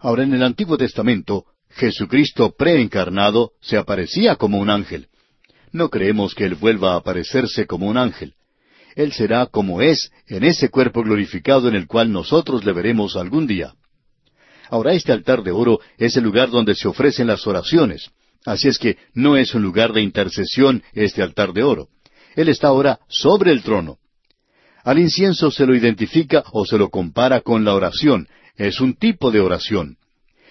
Ahora, 0.00 0.22
en 0.22 0.32
el 0.32 0.42
Antiguo 0.42 0.78
Testamento, 0.78 1.44
Jesucristo 1.74 2.54
preencarnado 2.56 3.52
se 3.60 3.76
aparecía 3.76 4.36
como 4.36 4.58
un 4.58 4.70
ángel. 4.70 5.08
No 5.72 5.88
creemos 5.88 6.34
que 6.34 6.44
Él 6.44 6.54
vuelva 6.54 6.92
a 6.92 6.96
aparecerse 6.96 7.66
como 7.66 7.86
un 7.86 7.96
ángel. 7.96 8.34
Él 8.94 9.12
será 9.12 9.46
como 9.46 9.80
es 9.80 10.10
en 10.26 10.44
ese 10.44 10.68
cuerpo 10.68 11.02
glorificado 11.02 11.68
en 11.68 11.74
el 11.74 11.86
cual 11.86 12.12
nosotros 12.12 12.64
le 12.64 12.72
veremos 12.72 13.16
algún 13.16 13.46
día. 13.46 13.74
Ahora 14.68 14.92
este 14.92 15.12
altar 15.12 15.42
de 15.42 15.50
oro 15.50 15.80
es 15.98 16.16
el 16.16 16.24
lugar 16.24 16.50
donde 16.50 16.74
se 16.74 16.88
ofrecen 16.88 17.26
las 17.26 17.46
oraciones. 17.46 18.10
Así 18.44 18.68
es 18.68 18.78
que 18.78 18.98
no 19.14 19.36
es 19.36 19.54
un 19.54 19.62
lugar 19.62 19.92
de 19.92 20.02
intercesión 20.02 20.82
este 20.92 21.22
altar 21.22 21.52
de 21.52 21.62
oro. 21.62 21.88
Él 22.34 22.48
está 22.48 22.68
ahora 22.68 23.00
sobre 23.08 23.52
el 23.52 23.62
trono. 23.62 23.98
Al 24.84 24.98
incienso 24.98 25.50
se 25.50 25.64
lo 25.64 25.74
identifica 25.74 26.42
o 26.52 26.66
se 26.66 26.76
lo 26.76 26.90
compara 26.90 27.40
con 27.40 27.64
la 27.64 27.74
oración. 27.74 28.28
Es 28.56 28.80
un 28.80 28.94
tipo 28.94 29.30
de 29.30 29.40
oración. 29.40 29.96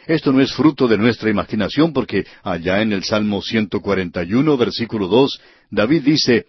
Esto 0.07 0.31
no 0.31 0.41
es 0.41 0.51
fruto 0.53 0.87
de 0.87 0.97
nuestra 0.97 1.29
imaginación 1.29 1.93
porque 1.93 2.25
allá 2.43 2.81
en 2.81 2.91
el 2.91 3.03
Salmo 3.03 3.41
141, 3.41 4.57
versículo 4.57 5.07
2, 5.07 5.41
David 5.69 6.03
dice, 6.03 6.45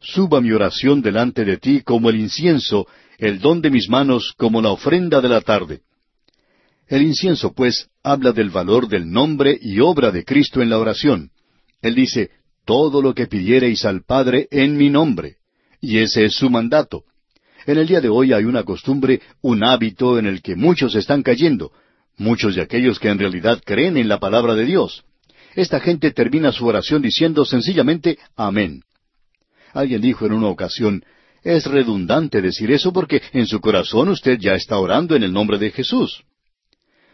Suba 0.00 0.40
mi 0.40 0.52
oración 0.52 1.00
delante 1.02 1.44
de 1.44 1.58
ti 1.58 1.82
como 1.82 2.10
el 2.10 2.16
incienso, 2.16 2.86
el 3.18 3.40
don 3.40 3.60
de 3.60 3.70
mis 3.70 3.88
manos 3.88 4.34
como 4.36 4.62
la 4.62 4.70
ofrenda 4.70 5.20
de 5.20 5.28
la 5.28 5.40
tarde. 5.40 5.80
El 6.86 7.02
incienso, 7.02 7.52
pues, 7.52 7.88
habla 8.02 8.32
del 8.32 8.50
valor 8.50 8.88
del 8.88 9.10
nombre 9.10 9.58
y 9.60 9.80
obra 9.80 10.10
de 10.10 10.24
Cristo 10.24 10.62
en 10.62 10.70
la 10.70 10.78
oración. 10.78 11.30
Él 11.82 11.94
dice, 11.94 12.30
todo 12.64 13.02
lo 13.02 13.14
que 13.14 13.26
pidiereis 13.26 13.84
al 13.84 14.02
Padre 14.02 14.48
en 14.50 14.76
mi 14.76 14.88
nombre. 14.88 15.36
Y 15.80 15.98
ese 15.98 16.24
es 16.24 16.34
su 16.34 16.50
mandato. 16.50 17.04
En 17.66 17.78
el 17.78 17.86
día 17.86 18.00
de 18.00 18.08
hoy 18.08 18.32
hay 18.32 18.44
una 18.44 18.62
costumbre, 18.62 19.20
un 19.42 19.62
hábito 19.62 20.18
en 20.18 20.26
el 20.26 20.40
que 20.42 20.56
muchos 20.56 20.94
están 20.94 21.22
cayendo, 21.22 21.72
muchos 22.18 22.54
de 22.54 22.62
aquellos 22.62 22.98
que 22.98 23.08
en 23.08 23.18
realidad 23.18 23.60
creen 23.64 23.96
en 23.96 24.08
la 24.08 24.18
palabra 24.18 24.54
de 24.54 24.64
Dios. 24.64 25.04
Esta 25.54 25.80
gente 25.80 26.10
termina 26.12 26.52
su 26.52 26.66
oración 26.66 27.02
diciendo 27.02 27.44
sencillamente 27.44 28.18
Amén. 28.36 28.82
Alguien 29.72 30.00
dijo 30.00 30.26
en 30.26 30.32
una 30.32 30.48
ocasión, 30.48 31.04
es 31.42 31.66
redundante 31.66 32.42
decir 32.42 32.70
eso 32.72 32.92
porque 32.92 33.22
en 33.32 33.46
su 33.46 33.60
corazón 33.60 34.08
usted 34.08 34.38
ya 34.38 34.54
está 34.54 34.78
orando 34.78 35.14
en 35.14 35.22
el 35.22 35.32
nombre 35.32 35.58
de 35.58 35.70
Jesús. 35.70 36.24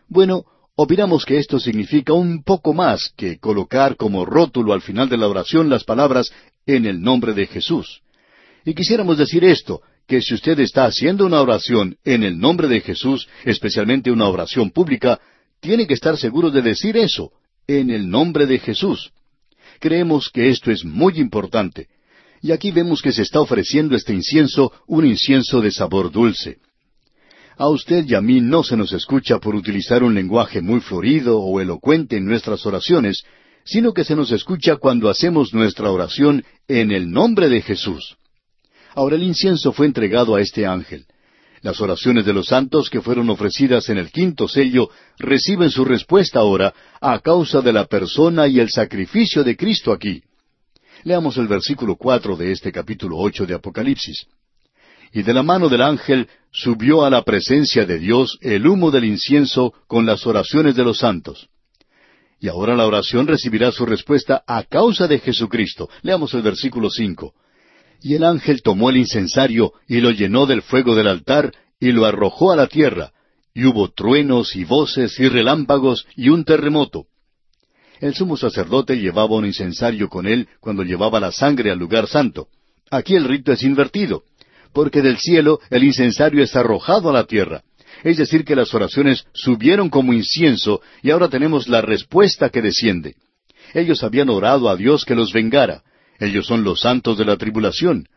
Bueno, 0.09 0.45
opinamos 0.77 1.25
que 1.25 1.38
esto 1.38 1.59
significa 1.59 2.12
un 2.12 2.43
poco 2.43 2.73
más 2.73 3.12
que 3.17 3.38
colocar 3.38 3.97
como 3.97 4.25
rótulo 4.25 4.73
al 4.73 4.83
final 4.83 5.09
de 5.09 5.17
la 5.17 5.29
oración 5.29 5.69
las 5.69 5.85
palabras 5.85 6.33
en 6.67 6.87
el 6.87 7.01
nombre 7.01 7.35
de 7.35 7.47
Jesús. 7.47 8.03
Y 8.64 8.75
quisiéramos 8.75 9.19
decir 9.19 9.45
esto, 9.45 9.83
que 10.07 10.21
si 10.21 10.35
usted 10.35 10.59
está 10.61 10.85
haciendo 10.85 11.25
una 11.27 11.40
oración 11.40 11.97
en 12.05 12.23
el 12.23 12.38
nombre 12.38 12.69
de 12.69 12.81
Jesús, 12.81 13.29
especialmente 13.45 14.11
una 14.11 14.29
oración 14.29 14.71
pública, 14.71 15.21
tiene 15.61 15.87
que 15.87 15.95
estar 15.95 16.17
seguro 16.19 16.51
de 16.51 16.62
decir 16.62 16.97
eso, 16.97 17.33
en 17.67 17.90
el 17.90 18.11
nombre 18.11 18.47
de 18.47 18.59
Jesús. 18.59 19.12
Creemos 19.81 20.31
que 20.31 20.51
esto 20.51 20.71
es 20.71 20.85
muy 20.85 21.19
importante. 21.19 21.88
Y 22.43 22.53
aquí 22.53 22.71
vemos 22.71 23.01
que 23.01 23.12
se 23.12 23.23
está 23.23 23.40
ofreciendo 23.40 23.97
este 23.97 24.12
incienso, 24.12 24.73
un 24.87 25.07
incienso 25.07 25.61
de 25.62 25.71
sabor 25.71 26.11
dulce. 26.11 26.59
A 27.57 27.69
usted 27.69 28.05
y 28.07 28.14
a 28.14 28.21
mí 28.21 28.40
no 28.40 28.62
se 28.62 28.77
nos 28.77 28.93
escucha 28.93 29.38
por 29.38 29.55
utilizar 29.55 30.03
un 30.03 30.14
lenguaje 30.14 30.61
muy 30.61 30.81
florido 30.81 31.40
o 31.40 31.61
elocuente 31.61 32.17
en 32.17 32.27
nuestras 32.27 32.67
oraciones, 32.67 33.25
sino 33.64 33.95
que 33.95 34.05
se 34.05 34.17
nos 34.17 34.33
escucha 34.33 34.77
cuando 34.77 35.09
hacemos 35.09 35.55
nuestra 35.55 35.90
oración 35.90 36.45
en 36.69 36.90
el 36.90 37.11
nombre 37.11 37.49
de 37.49 37.62
Jesús. 37.62 38.17
Ahora 38.94 39.16
el 39.16 39.22
incienso 39.22 39.72
fue 39.72 39.87
entregado 39.87 40.35
a 40.35 40.40
este 40.40 40.66
ángel. 40.66 41.07
Las 41.62 41.80
oraciones 41.80 42.26
de 42.26 42.35
los 42.35 42.48
santos 42.48 42.90
que 42.90 43.00
fueron 43.00 43.30
ofrecidas 43.30 43.88
en 43.88 43.98
el 43.98 44.12
quinto 44.12 44.48
sello 44.48 44.90
reciben 45.18 45.70
su 45.70 45.85
respuesta 45.85 46.40
ahora 46.40 46.74
a 47.00 47.18
causa 47.20 47.62
de 47.62 47.72
la 47.72 47.87
persona 47.87 48.46
y 48.46 48.61
el 48.61 48.70
sacrificio 48.70 49.42
de 49.42 49.57
Cristo 49.57 49.92
aquí. 49.92 50.22
Leamos 51.04 51.37
el 51.38 51.48
versículo 51.48 51.96
cuatro 51.96 52.37
de 52.37 52.52
este 52.52 52.70
capítulo 52.70 53.16
ocho 53.16 53.46
de 53.46 53.54
Apocalipsis. 53.54 54.26
Y 55.12 55.22
de 55.22 55.33
la 55.33 55.42
mano 55.42 55.68
del 55.68 55.83
ángel 55.83 56.28
subió 56.52 57.04
a 57.04 57.11
la 57.11 57.22
presencia 57.22 57.87
de 57.87 57.98
Dios 57.98 58.37
el 58.42 58.66
humo 58.66 58.90
del 58.90 59.04
incienso 59.04 59.72
con 59.87 60.07
las 60.07 60.26
oraciones 60.26 60.76
de 60.76 60.85
los 60.85 60.98
santos. 60.98 61.48
Y 62.40 62.48
ahora 62.48 62.76
la 62.76 62.87
oración 62.87 63.26
recibirá 63.26 63.72
su 63.72 63.87
respuesta 63.87 64.42
a 64.46 64.64
causa 64.64 65.09
de 65.09 65.18
Jesucristo. 65.18 65.88
Leamos 66.02 66.35
el 66.35 66.42
versículo 66.42 66.90
cinco. 66.90 67.33
Y 68.05 68.17
el 68.17 68.25
ángel 68.25 68.61
tomó 68.61 68.90
el 68.90 68.99
incensario 68.99 69.73
y 69.88 70.03
lo 70.03 70.11
llenó 70.11 70.45
del 70.45 70.61
fuego 70.61 70.95
del 70.95 71.07
altar 71.07 71.55
y 71.81 71.90
lo 71.90 72.05
arrojó 72.05 72.53
a 72.53 72.57
la 72.57 72.67
tierra, 72.67 73.12
y 73.55 73.64
hubo 73.64 73.93
truenos 73.93 74.55
y 74.57 74.64
voces 74.64 75.19
y 75.19 75.27
relámpagos 75.27 76.07
y 76.14 76.29
un 76.29 76.45
terremoto. 76.45 77.07
El 78.01 78.14
sumo 78.14 78.37
sacerdote 78.37 78.99
llevaba 78.99 79.35
un 79.35 79.47
incensario 79.47 80.11
con 80.11 80.27
él 80.27 80.49
cuando 80.61 80.83
llevaba 80.83 81.19
la 81.19 81.33
sangre 81.33 81.71
al 81.71 81.79
lugar 81.79 82.07
santo. 82.07 82.49
Aquí 82.90 83.17
el 83.17 83.25
rito 83.25 83.53
es 83.53 83.62
invertido, 83.62 84.25
porque 84.75 85.01
del 85.01 85.17
cielo 85.17 85.61
el 85.71 85.83
incensario 85.83 86.43
es 86.43 86.55
arrojado 86.55 87.09
a 87.09 87.14
la 87.14 87.25
tierra. 87.25 87.62
Es 88.03 88.19
decir, 88.19 88.45
que 88.45 88.55
las 88.55 88.75
oraciones 88.75 89.25
subieron 89.33 89.88
como 89.88 90.12
incienso 90.12 90.83
y 91.03 91.11
ahora 91.11 91.31
tenemos 91.31 91.69
la 91.69 91.81
respuesta 91.81 92.51
que 92.51 92.61
desciende. 92.61 93.14
Ellos 93.73 94.03
habían 94.03 94.29
orado 94.29 94.69
a 94.69 94.77
Dios 94.77 95.07
que 95.07 95.14
los 95.14 95.33
vengara. 95.33 95.83
Ellos 96.18 96.46
son 96.46 96.64
los 96.64 96.81
santos 96.81 97.18
de 97.18 97.24
la 97.24 97.37
tribulación. 97.37 98.09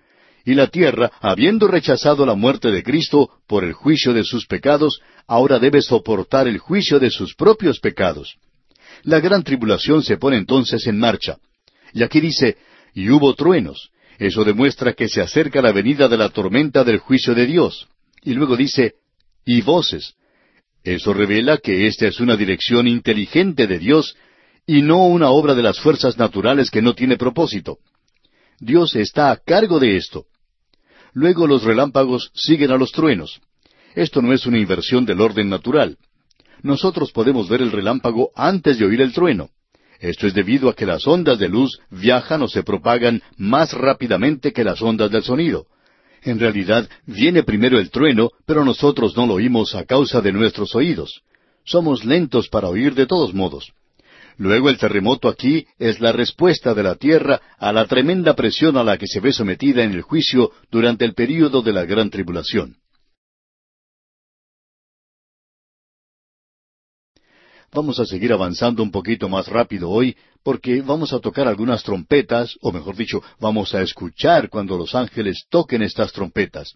Y 0.45 0.53
la 0.53 0.67
tierra, 0.67 1.11
habiendo 1.19 1.67
rechazado 1.67 2.25
la 2.25 2.35
muerte 2.35 2.71
de 2.71 2.83
Cristo 2.83 3.29
por 3.47 3.63
el 3.63 3.73
juicio 3.73 4.13
de 4.13 4.23
sus 4.23 4.45
pecados, 4.47 5.01
ahora 5.27 5.59
debe 5.59 5.81
soportar 5.81 6.47
el 6.47 6.57
juicio 6.57 6.99
de 6.99 7.09
sus 7.09 7.35
propios 7.35 7.79
pecados. 7.79 8.37
La 9.03 9.19
gran 9.19 9.43
tribulación 9.43 10.03
se 10.03 10.17
pone 10.17 10.37
entonces 10.37 10.87
en 10.87 10.99
marcha. 10.99 11.37
Y 11.93 12.03
aquí 12.03 12.21
dice, 12.21 12.57
y 12.93 13.09
hubo 13.09 13.33
truenos. 13.35 13.89
Eso 14.19 14.43
demuestra 14.43 14.93
que 14.93 15.07
se 15.07 15.21
acerca 15.21 15.61
la 15.61 15.71
venida 15.71 16.07
de 16.07 16.17
la 16.17 16.29
tormenta 16.29 16.83
del 16.83 16.97
juicio 16.99 17.35
de 17.35 17.45
Dios. 17.45 17.87
Y 18.23 18.33
luego 18.33 18.55
dice, 18.55 18.95
y 19.45 19.61
voces. 19.61 20.15
Eso 20.83 21.13
revela 21.13 21.57
que 21.57 21.87
esta 21.87 22.07
es 22.07 22.19
una 22.19 22.35
dirección 22.35 22.87
inteligente 22.87 23.67
de 23.67 23.79
Dios 23.79 24.15
y 24.67 24.81
no 24.81 25.07
una 25.07 25.29
obra 25.29 25.55
de 25.55 25.63
las 25.63 25.79
fuerzas 25.79 26.17
naturales 26.17 26.69
que 26.69 26.81
no 26.81 26.93
tiene 26.93 27.17
propósito. 27.17 27.77
Dios 28.59 28.95
está 28.97 29.31
a 29.31 29.37
cargo 29.37 29.79
de 29.79 29.95
esto. 29.95 30.25
Luego 31.13 31.47
los 31.47 31.63
relámpagos 31.63 32.31
siguen 32.35 32.71
a 32.71 32.77
los 32.77 32.91
truenos. 32.91 33.39
Esto 33.95 34.21
no 34.21 34.33
es 34.33 34.45
una 34.45 34.59
inversión 34.59 35.05
del 35.05 35.21
orden 35.21 35.49
natural. 35.49 35.97
Nosotros 36.61 37.11
podemos 37.13 37.47
ver 37.47 37.61
el 37.61 37.71
relámpago 37.71 38.31
antes 38.35 38.77
de 38.77 38.85
oír 38.85 39.01
el 39.01 39.13
trueno. 39.13 39.49
Esto 39.99 40.27
es 40.27 40.33
debido 40.33 40.69
a 40.69 40.75
que 40.75 40.85
las 40.85 41.07
ondas 41.07 41.39
de 41.39 41.47
luz 41.47 41.79
viajan 41.89 42.41
o 42.43 42.47
se 42.47 42.61
propagan 42.61 43.23
más 43.37 43.73
rápidamente 43.73 44.51
que 44.51 44.63
las 44.63 44.81
ondas 44.81 45.09
del 45.09 45.23
sonido. 45.23 45.65
En 46.23 46.39
realidad, 46.39 46.89
viene 47.05 47.43
primero 47.43 47.79
el 47.79 47.89
trueno, 47.89 48.31
pero 48.45 48.65
nosotros 48.65 49.15
no 49.15 49.25
lo 49.25 49.35
oímos 49.35 49.75
a 49.75 49.85
causa 49.85 50.19
de 50.21 50.33
nuestros 50.33 50.75
oídos. 50.75 51.21
Somos 51.63 52.03
lentos 52.03 52.49
para 52.49 52.67
oír 52.67 52.93
de 52.95 53.05
todos 53.05 53.33
modos. 53.33 53.71
Luego 54.37 54.69
el 54.69 54.77
terremoto 54.77 55.29
aquí 55.29 55.65
es 55.79 55.99
la 55.99 56.11
respuesta 56.11 56.75
de 56.75 56.83
la 56.83 56.95
tierra 56.95 57.41
a 57.57 57.73
la 57.73 57.87
tremenda 57.87 58.35
presión 58.35 58.77
a 58.77 58.83
la 58.83 58.97
que 58.97 59.07
se 59.07 59.19
ve 59.19 59.33
sometida 59.33 59.83
en 59.83 59.93
el 59.93 60.03
juicio 60.03 60.51
durante 60.69 61.05
el 61.05 61.15
período 61.15 61.63
de 61.63 61.73
la 61.73 61.85
gran 61.85 62.11
tribulación. 62.11 62.77
Vamos 67.73 67.99
a 67.99 68.05
seguir 68.05 68.31
avanzando 68.31 68.81
un 68.83 68.91
poquito 68.91 69.27
más 69.27 69.47
rápido 69.47 69.89
hoy 69.89 70.15
porque 70.43 70.81
vamos 70.81 71.13
a 71.13 71.19
tocar 71.19 71.47
algunas 71.47 71.83
trompetas, 71.83 72.55
o 72.61 72.71
mejor 72.71 72.95
dicho, 72.95 73.21
vamos 73.39 73.73
a 73.75 73.81
escuchar 73.81 74.49
cuando 74.49 74.77
los 74.77 74.95
ángeles 74.95 75.45
toquen 75.49 75.81
estas 75.81 76.13
trompetas. 76.13 76.75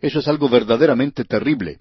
Eso 0.00 0.18
es 0.18 0.28
algo 0.28 0.48
verdaderamente 0.48 1.24
terrible. 1.24 1.78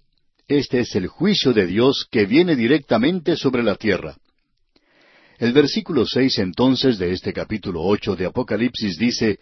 Este 0.47 0.81
es 0.81 0.93
el 0.95 1.07
juicio 1.07 1.53
de 1.53 1.65
Dios 1.65 2.05
que 2.11 2.25
viene 2.25 2.55
directamente 2.55 3.35
sobre 3.37 3.63
la 3.63 3.75
tierra. 3.75 4.17
El 5.39 5.53
versículo 5.53 6.05
seis 6.05 6.37
entonces 6.37 6.97
de 6.97 7.13
este 7.13 7.31
capítulo 7.31 7.81
ocho 7.81 8.13
de 8.13 8.25
Apocalipsis 8.25 8.97
dice 8.97 9.39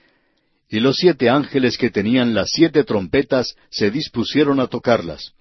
Y 0.69 0.79
los 0.79 0.97
siete 0.97 1.27
ángeles 1.27 1.75
que 1.75 1.89
tenían 1.89 2.36
las 2.36 2.51
siete 2.53 2.83
trompetas 2.83 3.55
se 3.71 3.89
dispusieron 3.89 4.60
a 4.60 4.67
tocarlas. 4.67 5.33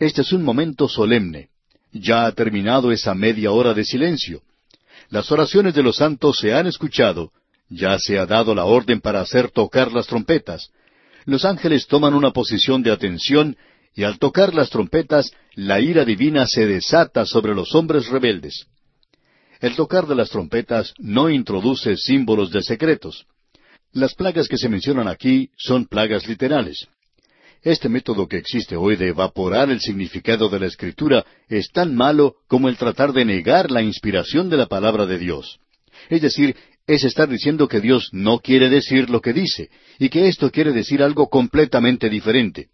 Este 0.00 0.22
es 0.22 0.32
un 0.32 0.42
momento 0.42 0.88
solemne. 0.88 1.50
Ya 1.92 2.26
ha 2.26 2.32
terminado 2.32 2.90
esa 2.90 3.14
media 3.14 3.52
hora 3.52 3.72
de 3.72 3.84
silencio. 3.84 4.42
Las 5.10 5.30
oraciones 5.30 5.74
de 5.74 5.84
los 5.84 5.96
santos 5.96 6.38
se 6.40 6.52
han 6.52 6.66
escuchado. 6.66 7.30
Ya 7.68 7.96
se 8.00 8.18
ha 8.18 8.26
dado 8.26 8.56
la 8.56 8.64
orden 8.64 9.00
para 9.00 9.20
hacer 9.20 9.48
tocar 9.48 9.92
las 9.92 10.08
trompetas. 10.08 10.70
Los 11.24 11.44
ángeles 11.44 11.86
toman 11.86 12.14
una 12.14 12.32
posición 12.32 12.82
de 12.82 12.90
atención 12.90 13.56
y 13.94 14.02
al 14.02 14.18
tocar 14.18 14.54
las 14.54 14.70
trompetas, 14.70 15.30
la 15.54 15.78
ira 15.78 16.04
divina 16.04 16.48
se 16.48 16.66
desata 16.66 17.24
sobre 17.26 17.54
los 17.54 17.76
hombres 17.76 18.08
rebeldes. 18.08 18.66
El 19.62 19.76
tocar 19.76 20.08
de 20.08 20.16
las 20.16 20.28
trompetas 20.28 20.92
no 20.98 21.30
introduce 21.30 21.96
símbolos 21.96 22.50
de 22.50 22.62
secretos. 22.62 23.26
Las 23.92 24.12
plagas 24.12 24.48
que 24.48 24.56
se 24.56 24.68
mencionan 24.68 25.06
aquí 25.06 25.50
son 25.56 25.86
plagas 25.86 26.26
literales. 26.26 26.88
Este 27.62 27.88
método 27.88 28.26
que 28.26 28.38
existe 28.38 28.74
hoy 28.74 28.96
de 28.96 29.10
evaporar 29.10 29.70
el 29.70 29.80
significado 29.80 30.48
de 30.48 30.58
la 30.58 30.66
Escritura 30.66 31.24
es 31.48 31.70
tan 31.70 31.94
malo 31.94 32.34
como 32.48 32.68
el 32.68 32.76
tratar 32.76 33.12
de 33.12 33.24
negar 33.24 33.70
la 33.70 33.82
inspiración 33.82 34.50
de 34.50 34.56
la 34.56 34.66
palabra 34.66 35.06
de 35.06 35.18
Dios. 35.18 35.60
Es 36.10 36.22
decir, 36.22 36.56
es 36.88 37.04
estar 37.04 37.28
diciendo 37.28 37.68
que 37.68 37.80
Dios 37.80 38.08
no 38.10 38.40
quiere 38.40 38.68
decir 38.68 39.10
lo 39.10 39.20
que 39.20 39.32
dice, 39.32 39.70
y 40.00 40.08
que 40.08 40.26
esto 40.26 40.50
quiere 40.50 40.72
decir 40.72 41.04
algo 41.04 41.28
completamente 41.28 42.10
diferente. 42.10 42.70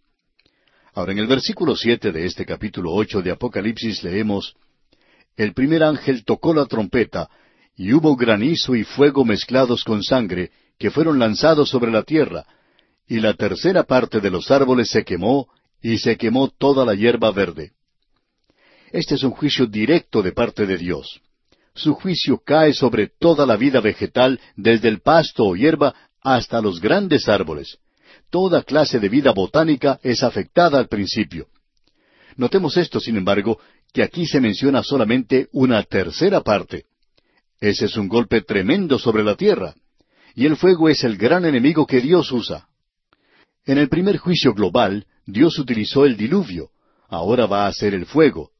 Ahora, 0.94 1.12
en 1.12 1.18
el 1.18 1.26
versículo 1.26 1.76
siete 1.76 2.12
de 2.12 2.24
este 2.24 2.46
capítulo 2.46 2.94
ocho 2.94 3.20
de 3.20 3.30
Apocalipsis 3.30 4.02
leemos 4.02 4.54
el 5.38 5.54
primer 5.54 5.84
ángel 5.84 6.24
tocó 6.24 6.52
la 6.52 6.66
trompeta, 6.66 7.30
y 7.76 7.92
hubo 7.92 8.16
granizo 8.16 8.74
y 8.74 8.82
fuego 8.82 9.24
mezclados 9.24 9.84
con 9.84 10.02
sangre, 10.02 10.50
que 10.78 10.90
fueron 10.90 11.20
lanzados 11.20 11.68
sobre 11.68 11.92
la 11.92 12.02
tierra, 12.02 12.44
y 13.06 13.20
la 13.20 13.34
tercera 13.34 13.84
parte 13.84 14.20
de 14.20 14.30
los 14.30 14.50
árboles 14.50 14.90
se 14.90 15.04
quemó, 15.04 15.48
y 15.80 15.98
se 15.98 16.16
quemó 16.16 16.48
toda 16.48 16.84
la 16.84 16.94
hierba 16.94 17.30
verde. 17.30 17.70
Este 18.90 19.14
es 19.14 19.22
un 19.22 19.30
juicio 19.30 19.66
directo 19.66 20.22
de 20.22 20.32
parte 20.32 20.66
de 20.66 20.76
Dios. 20.76 21.20
Su 21.72 21.94
juicio 21.94 22.42
cae 22.44 22.72
sobre 22.72 23.06
toda 23.06 23.46
la 23.46 23.56
vida 23.56 23.80
vegetal, 23.80 24.40
desde 24.56 24.88
el 24.88 25.00
pasto 25.00 25.44
o 25.44 25.54
hierba 25.54 25.94
hasta 26.20 26.60
los 26.60 26.80
grandes 26.80 27.28
árboles. 27.28 27.78
Toda 28.28 28.64
clase 28.64 28.98
de 28.98 29.08
vida 29.08 29.30
botánica 29.30 30.00
es 30.02 30.24
afectada 30.24 30.80
al 30.80 30.88
principio. 30.88 31.46
Notemos 32.36 32.76
esto, 32.76 32.98
sin 33.00 33.16
embargo, 33.16 33.58
que 33.92 34.02
aquí 34.02 34.26
se 34.26 34.40
menciona 34.40 34.82
solamente 34.82 35.48
una 35.52 35.82
tercera 35.82 36.42
parte. 36.42 36.84
Ese 37.60 37.86
es 37.86 37.96
un 37.96 38.08
golpe 38.08 38.42
tremendo 38.42 38.98
sobre 38.98 39.24
la 39.24 39.34
tierra. 39.34 39.74
Y 40.34 40.46
el 40.46 40.56
fuego 40.56 40.88
es 40.88 41.02
el 41.04 41.16
gran 41.16 41.44
enemigo 41.44 41.86
que 41.86 42.00
Dios 42.00 42.30
usa. 42.30 42.68
En 43.64 43.78
el 43.78 43.88
primer 43.88 44.18
juicio 44.18 44.54
global, 44.54 45.06
Dios 45.26 45.58
utilizó 45.58 46.04
el 46.04 46.16
diluvio. 46.16 46.70
Ahora 47.08 47.46
va 47.46 47.66
a 47.66 47.72
ser 47.72 47.94
el 47.94 48.06
fuego. 48.06 48.50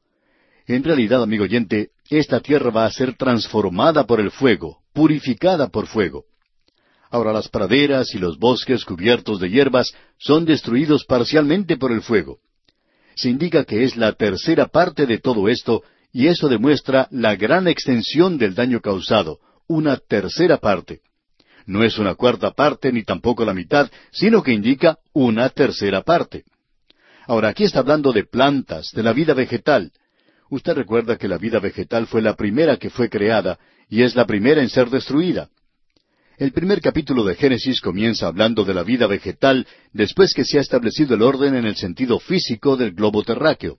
En 0.67 0.83
realidad, 0.83 1.23
amigo 1.23 1.45
oyente, 1.45 1.89
esta 2.09 2.41
tierra 2.41 2.69
va 2.69 2.85
a 2.85 2.91
ser 2.91 3.15
transformada 3.15 4.05
por 4.05 4.19
el 4.19 4.31
fuego, 4.31 4.79
purificada 4.93 5.69
por 5.69 5.87
fuego. 5.87 6.25
Ahora 7.09 7.33
las 7.33 7.47
praderas 7.47 8.13
y 8.13 8.19
los 8.19 8.37
bosques 8.37 8.85
cubiertos 8.85 9.39
de 9.39 9.49
hierbas 9.49 9.93
son 10.17 10.45
destruidos 10.45 11.05
parcialmente 11.05 11.77
por 11.77 11.91
el 11.91 12.01
fuego. 12.01 12.39
Se 13.19 13.29
indica 13.29 13.65
que 13.65 13.83
es 13.83 13.97
la 13.97 14.13
tercera 14.13 14.67
parte 14.67 15.05
de 15.05 15.17
todo 15.17 15.49
esto 15.49 15.83
y 16.13 16.27
eso 16.27 16.47
demuestra 16.47 17.09
la 17.11 17.35
gran 17.35 17.67
extensión 17.67 18.37
del 18.37 18.55
daño 18.55 18.79
causado, 18.79 19.39
una 19.67 19.97
tercera 19.97 20.55
parte. 20.55 21.01
No 21.65 21.83
es 21.83 21.97
una 21.97 22.15
cuarta 22.15 22.51
parte 22.51 22.93
ni 22.93 23.03
tampoco 23.03 23.43
la 23.43 23.53
mitad, 23.53 23.91
sino 24.09 24.41
que 24.41 24.53
indica 24.53 24.99
una 25.11 25.49
tercera 25.49 26.01
parte. 26.01 26.45
Ahora, 27.27 27.49
aquí 27.49 27.65
está 27.65 27.79
hablando 27.79 28.13
de 28.13 28.23
plantas, 28.23 28.91
de 28.93 29.03
la 29.03 29.11
vida 29.11 29.33
vegetal. 29.33 29.91
Usted 30.49 30.75
recuerda 30.75 31.17
que 31.17 31.27
la 31.27 31.37
vida 31.37 31.59
vegetal 31.59 32.07
fue 32.07 32.21
la 32.21 32.37
primera 32.37 32.77
que 32.77 32.89
fue 32.89 33.09
creada 33.09 33.59
y 33.89 34.03
es 34.03 34.15
la 34.15 34.25
primera 34.25 34.61
en 34.61 34.69
ser 34.69 34.89
destruida. 34.89 35.49
El 36.39 36.53
primer 36.53 36.79
capítulo 36.79 37.25
de 37.25 37.35
Génesis 37.35 37.81
comienza 37.81 38.25
hablando 38.25 38.63
de 38.63 38.73
la 38.73 38.83
vida 38.83 39.07
vegetal 39.07 39.67
después 39.91 40.33
que 40.33 40.45
se 40.45 40.57
ha 40.57 40.61
establecido 40.61 41.15
el 41.15 41.21
orden 41.21 41.53
en 41.53 41.65
el 41.65 41.75
sentido 41.75 42.17
físico 42.17 42.77
del 42.77 42.93
globo 42.93 43.23
terráqueo. 43.23 43.77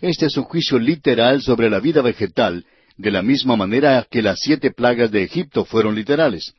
Este 0.00 0.26
es 0.26 0.36
un 0.36 0.42
juicio 0.42 0.80
literal 0.80 1.42
sobre 1.42 1.70
la 1.70 1.78
vida 1.78 2.02
vegetal, 2.02 2.66
de 2.96 3.12
la 3.12 3.22
misma 3.22 3.54
manera 3.54 4.04
que 4.10 4.20
las 4.20 4.40
siete 4.40 4.72
plagas 4.72 5.12
de 5.12 5.22
Egipto 5.22 5.64
fueron 5.64 5.94
literales. 5.94 6.54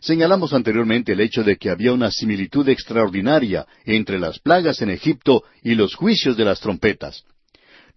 Señalamos 0.00 0.52
anteriormente 0.52 1.12
el 1.12 1.20
hecho 1.20 1.44
de 1.44 1.56
que 1.56 1.70
había 1.70 1.92
una 1.92 2.10
similitud 2.10 2.68
extraordinaria 2.68 3.68
entre 3.84 4.18
las 4.18 4.40
plagas 4.40 4.82
en 4.82 4.90
Egipto 4.90 5.44
y 5.62 5.76
los 5.76 5.94
juicios 5.94 6.36
de 6.36 6.46
las 6.46 6.58
trompetas. 6.58 7.22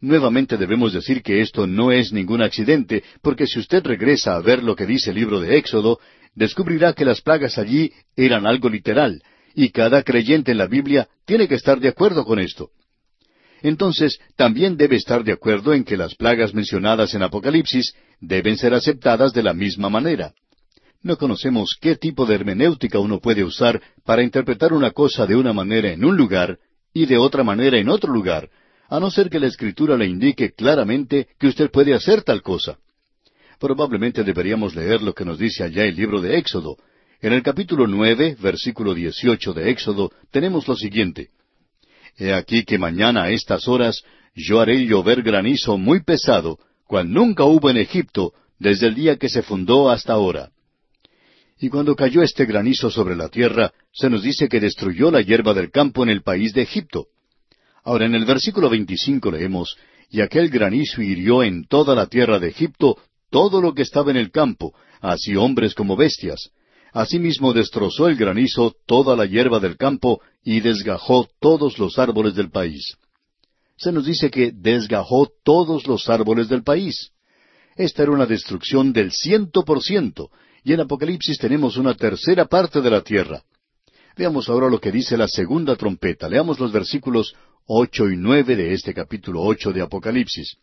Nuevamente 0.01 0.58
debemos 0.58 0.93
decir 0.93 1.24
que 1.24 1.41
esto 1.41 1.66
no 1.66 1.91
es 1.91 2.12
ningún 2.12 2.43
accidente, 2.43 3.04
porque 3.22 3.47
si 3.47 3.58
usted 3.58 3.84
regresa 3.84 4.36
a 4.36 4.41
ver 4.41 4.62
lo 4.62 4.76
que 4.76 4.86
dice 4.86 5.12
el 5.12 5.16
libro 5.16 5.39
de 5.39 5.58
Éxodo, 5.58 5.97
descubrirá 6.36 6.93
que 6.93 7.05
las 7.05 7.21
plagas 7.21 7.57
allí 7.57 7.91
eran 8.15 8.45
algo 8.45 8.69
literal, 8.69 9.21
y 9.55 9.69
cada 9.69 10.03
creyente 10.03 10.51
en 10.51 10.57
la 10.57 10.67
Biblia 10.67 11.07
tiene 11.25 11.47
que 11.47 11.55
estar 11.55 11.79
de 11.79 11.89
acuerdo 11.89 12.25
con 12.25 12.39
esto. 12.39 12.71
Entonces, 13.61 14.19
también 14.36 14.75
debe 14.75 14.97
estar 14.97 15.23
de 15.23 15.31
acuerdo 15.31 15.73
en 15.73 15.86
que 15.86 15.95
las 15.95 16.15
plagas 16.15 16.53
mencionadas 16.53 17.13
en 17.13 17.23
Apocalipsis 17.23 17.95
deben 18.19 18.57
ser 18.57 18.73
aceptadas 18.73 19.31
de 19.34 19.43
la 19.43 19.53
misma 19.53 19.89
manera. 19.89 20.34
No 21.01 21.17
conocemos 21.17 21.77
qué 21.79 21.95
tipo 21.95 22.25
de 22.25 22.36
hermenéutica 22.36 22.99
uno 22.99 23.19
puede 23.19 23.43
usar 23.43 23.81
para 24.05 24.23
interpretar 24.23 24.73
una 24.73 24.91
cosa 24.91 25.25
de 25.25 25.36
una 25.36 25.53
manera 25.53 25.91
en 25.91 26.03
un 26.03 26.17
lugar 26.17 26.59
y 26.93 27.05
de 27.05 27.17
otra 27.17 27.43
manera 27.43 27.77
en 27.77 27.89
otro 27.89 28.11
lugar, 28.11 28.49
a 28.89 28.99
no 28.99 29.09
ser 29.09 29.29
que 29.29 29.39
la 29.39 29.47
Escritura 29.47 29.97
le 29.97 30.05
indique 30.05 30.53
claramente 30.53 31.27
que 31.39 31.47
usted 31.47 31.71
puede 31.71 31.93
hacer 31.93 32.21
tal 32.21 32.41
cosa. 32.41 32.77
Probablemente 33.60 34.24
deberíamos 34.24 34.76
leer 34.76 35.01
lo 35.01 35.14
que 35.14 35.26
nos 35.26 35.38
dice 35.38 35.64
allá 35.64 35.86
el 35.86 35.95
libro 35.95 36.22
de 36.22 36.38
Éxodo. 36.38 36.78
En 37.22 37.34
el 37.34 37.41
capítulo 37.41 37.88
nueve, 37.88 38.36
versículo 38.39 38.93
dieciocho 38.93 39.54
de 39.54 39.70
Éxodo, 39.70 40.12
tenemos 40.32 40.68
lo 40.68 40.76
siguiente. 40.76 41.30
He 42.18 42.34
aquí 42.34 42.64
que 42.64 42.78
mañana 42.78 43.24
a 43.24 43.32
estas 43.32 43.68
horas 43.68 44.04
yo 44.36 44.60
haré 44.60 44.86
llover 44.86 45.22
granizo 45.22 45.78
muy 45.78 46.04
pesado, 46.04 46.60
cual 46.86 47.12
nunca 47.12 47.43
hubo 47.45 47.70
en 47.70 47.78
Egipto, 47.78 48.34
desde 48.60 48.88
el 48.88 48.95
día 48.95 49.18
que 49.18 49.30
se 49.30 49.41
fundó 49.41 49.89
hasta 49.89 50.14
ahora. 50.14 50.49
Y 51.60 51.70
cuando 51.70 51.95
cayó 51.95 52.22
este 52.24 52.45
granizo 52.45 52.89
sobre 52.89 53.16
la 53.16 53.30
tierra, 53.30 53.72
se 53.93 54.10
nos 54.10 54.24
dice 54.24 54.49
que 54.49 54.60
destruyó 54.60 55.12
la 55.12 55.22
hierba 55.22 55.54
del 55.54 55.72
campo 55.72 56.04
en 56.04 56.10
el 56.10 56.24
país 56.24 56.54
de 56.54 56.64
Egipto. 56.64 57.08
Ahora 57.84 58.06
en 58.06 58.16
el 58.16 58.26
versículo 58.26 58.70
veinticinco 58.70 59.32
leemos, 59.32 59.78
Y 60.10 60.22
aquel 60.22 60.49
granizo 60.49 61.01
hirió 61.01 61.41
en 61.41 61.66
toda 61.66 61.95
la 61.95 62.06
tierra 62.06 62.38
de 62.38 62.49
Egipto 62.49 62.97
todo 63.34 63.61
lo 63.61 63.73
que 63.73 63.81
estaba 63.81 64.11
en 64.11 64.17
el 64.17 64.29
campo, 64.29 64.75
así 65.01 65.36
hombres 65.36 65.73
como 65.73 65.95
bestias. 65.95 66.51
Asimismo 66.93 67.51
destrozó 67.51 68.07
el 68.07 68.15
granizo 68.15 68.75
toda 68.86 69.15
la 69.15 69.25
hierba 69.25 69.59
del 69.59 69.75
campo 69.75 70.21
y 70.43 70.59
desgajó 70.59 71.27
todos 71.39 71.79
los 71.79 71.97
árboles 71.97 72.36
del 72.36 72.51
país. 72.51 72.95
Se 73.75 73.91
nos 73.91 74.05
dice 74.05 74.29
que 74.29 74.51
desgajó 74.53 75.31
todos 75.43 75.88
los 75.88 76.09
árboles 76.09 76.47
del 76.47 76.61
país. 76.61 77.09
Esta 77.75 78.03
era 78.03 78.11
una 78.11 78.27
destrucción 78.27 78.93
del 78.93 79.11
ciento 79.11 79.63
por 79.65 79.81
ciento, 79.81 80.29
y 80.63 80.73
en 80.73 80.81
Apocalipsis 80.81 81.39
tenemos 81.39 81.75
una 81.75 81.95
tercera 81.95 82.45
parte 82.45 82.81
de 82.81 82.91
la 82.91 83.01
tierra. 83.01 83.41
Veamos 84.15 84.47
ahora 84.47 84.69
lo 84.69 84.79
que 84.79 84.91
dice 84.91 85.17
la 85.17 85.27
segunda 85.27 85.75
trompeta. 85.75 86.29
Leamos 86.29 86.59
los 86.59 86.71
versículos 86.71 87.34
ocho 87.65 88.11
y 88.11 88.15
nueve 88.15 88.55
de 88.55 88.73
este 88.73 88.93
capítulo 88.93 89.41
ocho 89.41 89.71
de 89.71 89.81
Apocalipsis 89.81 90.55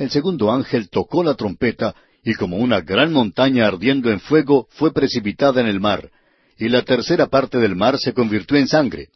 el 0.00 0.10
segundo 0.10 0.50
ángel 0.50 0.88
tocó 0.88 1.22
la 1.22 1.34
trompeta, 1.34 1.94
y 2.24 2.32
como 2.32 2.56
una 2.56 2.80
gran 2.80 3.12
montaña 3.12 3.66
ardiendo 3.66 4.10
en 4.10 4.18
fuego 4.18 4.66
fue 4.70 4.94
precipitada 4.94 5.60
en 5.60 5.66
el 5.66 5.78
mar, 5.78 6.10
y 6.58 6.70
la 6.70 6.82
tercera 6.82 7.26
parte 7.26 7.58
del 7.58 7.76
mar 7.76 7.98
se 7.98 8.14
convirtió 8.14 8.56
en 8.56 8.66
sangre. 8.66 9.08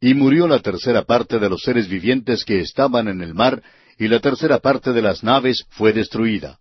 Y 0.00 0.14
murió 0.14 0.48
la 0.48 0.60
tercera 0.60 1.02
parte 1.02 1.38
de 1.38 1.50
los 1.50 1.60
seres 1.60 1.86
vivientes 1.86 2.46
que 2.46 2.60
estaban 2.60 3.08
en 3.08 3.20
el 3.20 3.34
mar, 3.34 3.62
y 3.98 4.08
la 4.08 4.20
tercera 4.20 4.58
parte 4.58 4.94
de 4.94 5.02
las 5.02 5.22
naves 5.22 5.66
fue 5.68 5.92
destruida. 5.92 6.58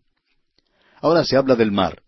Ahora 1.00 1.24
se 1.24 1.38
habla 1.38 1.56
del 1.56 1.72
mar, 1.72 2.02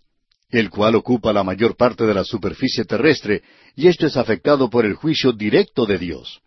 el 0.50 0.70
cual 0.70 0.96
ocupa 0.96 1.32
la 1.32 1.46
mayor 1.46 1.78
parte 1.78 2.06
de 2.06 2.14
la 2.14 2.26
superficie 2.26 2.84
terrestre, 2.84 3.42
y 3.74 3.88
esto 3.88 4.06
es 4.06 4.18
afectado 4.18 4.70
por 4.70 4.86
el 4.86 4.96
juicio 4.96 5.32
directo 5.32 5.86
de 5.86 5.98
Dios. 5.98 6.42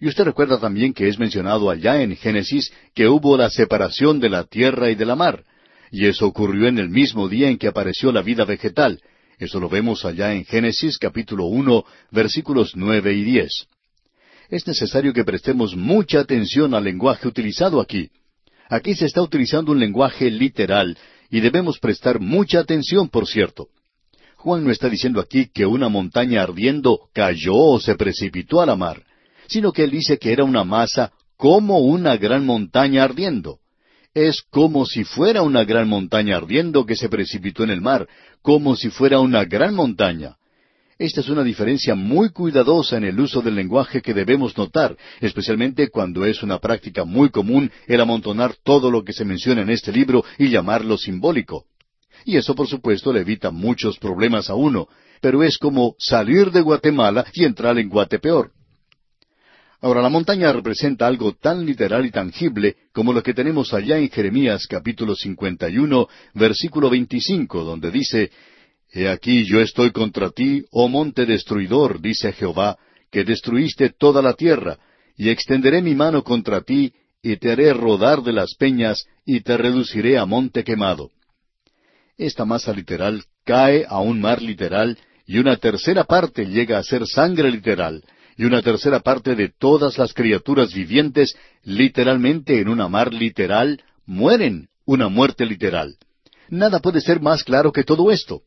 Y 0.00 0.08
usted 0.08 0.24
recuerda 0.24 0.58
también 0.58 0.92
que 0.92 1.08
es 1.08 1.18
mencionado 1.18 1.70
allá 1.70 2.02
en 2.02 2.16
Génesis 2.16 2.72
que 2.94 3.08
hubo 3.08 3.36
la 3.36 3.50
separación 3.50 4.20
de 4.20 4.28
la 4.28 4.44
tierra 4.44 4.90
y 4.90 4.94
de 4.94 5.04
la 5.04 5.16
mar. 5.16 5.44
Y 5.90 6.06
eso 6.06 6.26
ocurrió 6.26 6.66
en 6.66 6.78
el 6.78 6.88
mismo 6.88 7.28
día 7.28 7.48
en 7.48 7.58
que 7.58 7.68
apareció 7.68 8.10
la 8.10 8.22
vida 8.22 8.44
vegetal. 8.44 9.00
Eso 9.38 9.60
lo 9.60 9.68
vemos 9.68 10.04
allá 10.04 10.34
en 10.34 10.44
Génesis 10.44 10.98
capítulo 10.98 11.44
uno, 11.46 11.84
versículos 12.10 12.72
nueve 12.74 13.14
y 13.14 13.22
diez. 13.22 13.66
Es 14.50 14.66
necesario 14.66 15.12
que 15.12 15.24
prestemos 15.24 15.76
mucha 15.76 16.20
atención 16.20 16.74
al 16.74 16.84
lenguaje 16.84 17.28
utilizado 17.28 17.80
aquí. 17.80 18.10
Aquí 18.68 18.94
se 18.94 19.06
está 19.06 19.22
utilizando 19.22 19.72
un 19.72 19.80
lenguaje 19.80 20.30
literal, 20.30 20.96
y 21.30 21.40
debemos 21.40 21.78
prestar 21.78 22.20
mucha 22.20 22.60
atención, 22.60 23.08
por 23.08 23.26
cierto. 23.26 23.68
Juan 24.36 24.64
no 24.64 24.70
está 24.70 24.88
diciendo 24.88 25.20
aquí 25.20 25.48
que 25.52 25.64
una 25.64 25.88
montaña 25.88 26.42
ardiendo 26.42 27.08
cayó 27.12 27.54
o 27.54 27.80
se 27.80 27.94
precipitó 27.94 28.60
a 28.60 28.66
la 28.66 28.76
mar 28.76 29.02
sino 29.48 29.72
que 29.72 29.84
él 29.84 29.90
dice 29.90 30.18
que 30.18 30.32
era 30.32 30.44
una 30.44 30.64
masa 30.64 31.12
como 31.36 31.78
una 31.78 32.16
gran 32.16 32.46
montaña 32.46 33.04
ardiendo. 33.04 33.58
Es 34.14 34.42
como 34.50 34.86
si 34.86 35.04
fuera 35.04 35.42
una 35.42 35.64
gran 35.64 35.88
montaña 35.88 36.36
ardiendo 36.36 36.86
que 36.86 36.94
se 36.94 37.08
precipitó 37.08 37.64
en 37.64 37.70
el 37.70 37.80
mar, 37.80 38.08
como 38.42 38.76
si 38.76 38.90
fuera 38.90 39.18
una 39.18 39.44
gran 39.44 39.74
montaña. 39.74 40.36
Esta 40.96 41.20
es 41.20 41.28
una 41.28 41.42
diferencia 41.42 41.96
muy 41.96 42.30
cuidadosa 42.30 42.96
en 42.96 43.04
el 43.04 43.18
uso 43.18 43.42
del 43.42 43.56
lenguaje 43.56 44.00
que 44.00 44.14
debemos 44.14 44.56
notar, 44.56 44.96
especialmente 45.20 45.88
cuando 45.88 46.24
es 46.24 46.42
una 46.44 46.60
práctica 46.60 47.04
muy 47.04 47.30
común 47.30 47.70
el 47.88 48.00
amontonar 48.00 48.54
todo 48.62 48.92
lo 48.92 49.02
que 49.02 49.12
se 49.12 49.24
menciona 49.24 49.62
en 49.62 49.70
este 49.70 49.90
libro 49.90 50.24
y 50.38 50.50
llamarlo 50.50 50.96
simbólico. 50.96 51.64
Y 52.24 52.36
eso, 52.36 52.54
por 52.54 52.68
supuesto, 52.68 53.12
le 53.12 53.20
evita 53.20 53.50
muchos 53.50 53.98
problemas 53.98 54.48
a 54.48 54.54
uno, 54.54 54.86
pero 55.20 55.42
es 55.42 55.58
como 55.58 55.96
salir 55.98 56.52
de 56.52 56.60
Guatemala 56.60 57.26
y 57.32 57.44
entrar 57.44 57.76
en 57.78 57.88
Guatepeor. 57.88 58.52
Ahora, 59.84 60.00
la 60.00 60.08
montaña 60.08 60.50
representa 60.50 61.06
algo 61.06 61.34
tan 61.34 61.66
literal 61.66 62.06
y 62.06 62.10
tangible 62.10 62.74
como 62.90 63.12
lo 63.12 63.22
que 63.22 63.34
tenemos 63.34 63.74
allá 63.74 63.98
en 63.98 64.08
Jeremías 64.08 64.66
capítulo 64.66 65.14
51, 65.14 66.08
versículo 66.32 66.88
25, 66.88 67.64
donde 67.64 67.90
dice, 67.90 68.30
He 68.90 69.10
aquí 69.10 69.44
yo 69.44 69.60
estoy 69.60 69.90
contra 69.90 70.30
ti, 70.30 70.64
oh 70.70 70.88
monte 70.88 71.26
destruidor, 71.26 72.00
dice 72.00 72.32
Jehová, 72.32 72.78
que 73.10 73.24
destruiste 73.24 73.90
toda 73.90 74.22
la 74.22 74.32
tierra, 74.32 74.78
y 75.18 75.28
extenderé 75.28 75.82
mi 75.82 75.94
mano 75.94 76.24
contra 76.24 76.62
ti, 76.62 76.94
y 77.22 77.36
te 77.36 77.52
haré 77.52 77.74
rodar 77.74 78.22
de 78.22 78.32
las 78.32 78.54
peñas, 78.54 79.04
y 79.26 79.42
te 79.42 79.58
reduciré 79.58 80.16
a 80.16 80.24
monte 80.24 80.64
quemado. 80.64 81.10
Esta 82.16 82.46
masa 82.46 82.72
literal 82.72 83.22
cae 83.44 83.84
a 83.86 84.00
un 84.00 84.18
mar 84.18 84.40
literal, 84.40 84.96
y 85.26 85.36
una 85.36 85.58
tercera 85.58 86.04
parte 86.04 86.46
llega 86.46 86.78
a 86.78 86.82
ser 86.82 87.06
sangre 87.06 87.50
literal, 87.50 88.02
y 88.36 88.44
una 88.44 88.62
tercera 88.62 89.00
parte 89.00 89.34
de 89.34 89.48
todas 89.48 89.98
las 89.98 90.12
criaturas 90.12 90.72
vivientes, 90.74 91.36
literalmente 91.62 92.60
en 92.60 92.68
una 92.68 92.88
mar 92.88 93.12
literal, 93.12 93.82
mueren 94.06 94.68
una 94.84 95.08
muerte 95.08 95.46
literal. 95.46 95.96
Nada 96.48 96.80
puede 96.80 97.00
ser 97.00 97.20
más 97.20 97.44
claro 97.44 97.72
que 97.72 97.84
todo 97.84 98.10
esto. 98.10 98.42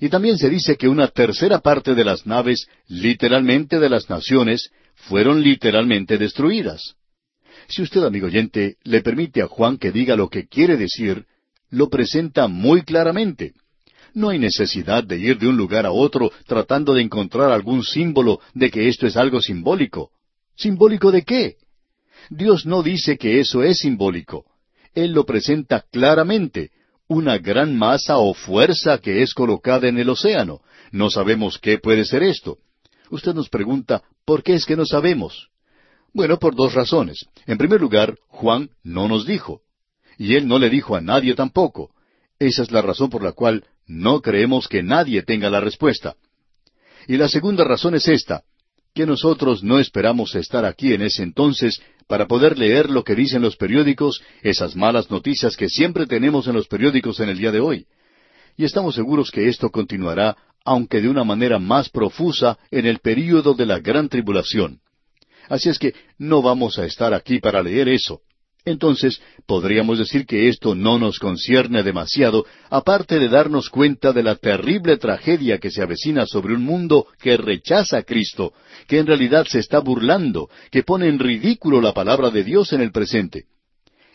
Y 0.00 0.08
también 0.08 0.38
se 0.38 0.48
dice 0.48 0.76
que 0.76 0.88
una 0.88 1.08
tercera 1.08 1.60
parte 1.60 1.94
de 1.94 2.04
las 2.04 2.26
naves, 2.26 2.68
literalmente 2.86 3.78
de 3.78 3.88
las 3.88 4.08
naciones, 4.08 4.70
fueron 4.94 5.42
literalmente 5.42 6.18
destruidas. 6.18 6.94
Si 7.68 7.82
usted, 7.82 8.04
amigo 8.04 8.26
oyente, 8.26 8.76
le 8.84 9.02
permite 9.02 9.42
a 9.42 9.46
Juan 9.46 9.76
que 9.76 9.92
diga 9.92 10.16
lo 10.16 10.28
que 10.28 10.46
quiere 10.46 10.76
decir, 10.76 11.26
lo 11.70 11.88
presenta 11.88 12.48
muy 12.48 12.82
claramente. 12.82 13.52
No 14.14 14.30
hay 14.30 14.38
necesidad 14.38 15.04
de 15.04 15.18
ir 15.18 15.38
de 15.38 15.48
un 15.48 15.56
lugar 15.56 15.86
a 15.86 15.92
otro 15.92 16.30
tratando 16.46 16.94
de 16.94 17.02
encontrar 17.02 17.50
algún 17.50 17.84
símbolo 17.84 18.40
de 18.54 18.70
que 18.70 18.88
esto 18.88 19.06
es 19.06 19.16
algo 19.16 19.40
simbólico. 19.40 20.10
¿Simbólico 20.56 21.10
de 21.12 21.22
qué? 21.22 21.56
Dios 22.30 22.66
no 22.66 22.82
dice 22.82 23.16
que 23.16 23.40
eso 23.40 23.62
es 23.62 23.78
simbólico. 23.78 24.44
Él 24.94 25.12
lo 25.12 25.24
presenta 25.24 25.84
claramente, 25.92 26.70
una 27.06 27.38
gran 27.38 27.76
masa 27.76 28.18
o 28.18 28.34
fuerza 28.34 28.98
que 28.98 29.22
es 29.22 29.34
colocada 29.34 29.88
en 29.88 29.98
el 29.98 30.10
océano. 30.10 30.60
No 30.90 31.10
sabemos 31.10 31.58
qué 31.58 31.78
puede 31.78 32.04
ser 32.04 32.22
esto. 32.22 32.58
Usted 33.10 33.34
nos 33.34 33.48
pregunta, 33.48 34.02
¿por 34.24 34.42
qué 34.42 34.54
es 34.54 34.66
que 34.66 34.76
no 34.76 34.84
sabemos? 34.84 35.48
Bueno, 36.12 36.38
por 36.38 36.54
dos 36.54 36.74
razones. 36.74 37.26
En 37.46 37.58
primer 37.58 37.80
lugar, 37.80 38.16
Juan 38.28 38.70
no 38.82 39.08
nos 39.08 39.26
dijo. 39.26 39.62
Y 40.18 40.34
él 40.34 40.48
no 40.48 40.58
le 40.58 40.68
dijo 40.68 40.96
a 40.96 41.00
nadie 41.00 41.34
tampoco. 41.34 41.90
Esa 42.38 42.62
es 42.62 42.70
la 42.70 42.82
razón 42.82 43.10
por 43.10 43.22
la 43.22 43.32
cual 43.32 43.64
no 43.86 44.20
creemos 44.20 44.68
que 44.68 44.82
nadie 44.82 45.22
tenga 45.22 45.50
la 45.50 45.60
respuesta. 45.60 46.14
Y 47.08 47.16
la 47.16 47.28
segunda 47.28 47.64
razón 47.64 47.94
es 47.94 48.06
esta, 48.06 48.44
que 48.94 49.06
nosotros 49.06 49.62
no 49.62 49.78
esperamos 49.78 50.34
estar 50.34 50.64
aquí 50.64 50.92
en 50.92 51.02
ese 51.02 51.22
entonces 51.22 51.80
para 52.06 52.26
poder 52.26 52.58
leer 52.58 52.90
lo 52.90 53.02
que 53.02 53.14
dicen 53.14 53.42
los 53.42 53.56
periódicos, 53.56 54.22
esas 54.42 54.76
malas 54.76 55.10
noticias 55.10 55.56
que 55.56 55.68
siempre 55.68 56.06
tenemos 56.06 56.46
en 56.46 56.54
los 56.54 56.68
periódicos 56.68 57.20
en 57.20 57.28
el 57.28 57.38
día 57.38 57.50
de 57.50 57.60
hoy. 57.60 57.86
Y 58.56 58.64
estamos 58.64 58.94
seguros 58.94 59.30
que 59.30 59.48
esto 59.48 59.70
continuará, 59.70 60.36
aunque 60.64 61.00
de 61.00 61.08
una 61.08 61.24
manera 61.24 61.58
más 61.58 61.88
profusa, 61.88 62.58
en 62.70 62.86
el 62.86 62.98
período 62.98 63.54
de 63.54 63.66
la 63.66 63.78
gran 63.78 64.08
tribulación. 64.08 64.80
Así 65.48 65.68
es 65.68 65.78
que 65.78 65.94
no 66.18 66.42
vamos 66.42 66.78
a 66.78 66.84
estar 66.84 67.14
aquí 67.14 67.40
para 67.40 67.62
leer 67.62 67.88
eso. 67.88 68.20
Entonces, 68.68 69.22
podríamos 69.46 69.98
decir 69.98 70.26
que 70.26 70.48
esto 70.48 70.74
no 70.74 70.98
nos 70.98 71.18
concierne 71.18 71.82
demasiado, 71.82 72.44
aparte 72.68 73.18
de 73.18 73.30
darnos 73.30 73.70
cuenta 73.70 74.12
de 74.12 74.22
la 74.22 74.34
terrible 74.36 74.98
tragedia 74.98 75.58
que 75.58 75.70
se 75.70 75.80
avecina 75.80 76.26
sobre 76.26 76.54
un 76.54 76.64
mundo 76.64 77.06
que 77.18 77.38
rechaza 77.38 77.96
a 77.96 78.02
Cristo, 78.02 78.52
que 78.86 78.98
en 78.98 79.06
realidad 79.06 79.46
se 79.46 79.60
está 79.60 79.78
burlando, 79.78 80.50
que 80.70 80.82
pone 80.82 81.08
en 81.08 81.18
ridículo 81.18 81.80
la 81.80 81.94
palabra 81.94 82.28
de 82.28 82.44
Dios 82.44 82.74
en 82.74 82.82
el 82.82 82.92
presente. 82.92 83.44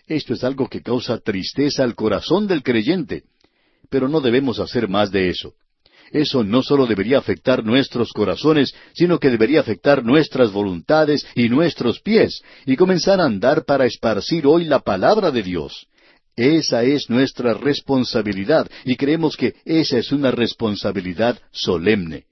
Esto 0.05 0.35
es 0.35 0.43
algo 0.43 0.69
que 0.69 0.83
causa 0.83 1.17
tristeza 1.17 1.83
al 1.83 1.95
corazón 1.95 2.45
del 2.45 2.61
creyente, 2.61 3.23
pero 3.89 4.07
no 4.07 4.21
debemos 4.21 4.59
hacer 4.59 4.87
más 4.87 5.11
de 5.11 5.29
eso 5.29 5.55
eso 6.13 6.43
no 6.43 6.61
solo 6.61 6.85
debería 6.85 7.17
afectar 7.17 7.65
nuestros 7.65 8.13
corazones, 8.13 8.73
sino 8.93 9.19
que 9.19 9.31
debería 9.31 9.61
afectar 9.61 10.05
nuestras 10.05 10.51
voluntades 10.51 11.25
y 11.33 11.49
nuestros 11.49 11.99
pies, 12.01 12.43
y 12.67 12.75
comenzar 12.75 13.19
a 13.19 13.25
andar 13.25 13.65
para 13.65 13.85
esparcir 13.85 14.45
hoy 14.45 14.65
la 14.65 14.79
palabra 14.79 15.31
de 15.31 15.41
Dios. 15.41 15.87
Esa 16.35 16.83
es 16.83 17.09
nuestra 17.09 17.55
responsabilidad, 17.55 18.69
y 18.85 18.95
creemos 18.95 19.35
que 19.35 19.55
esa 19.65 19.97
es 19.97 20.11
una 20.11 20.29
responsabilidad 20.29 21.39
solemne. 21.51 22.25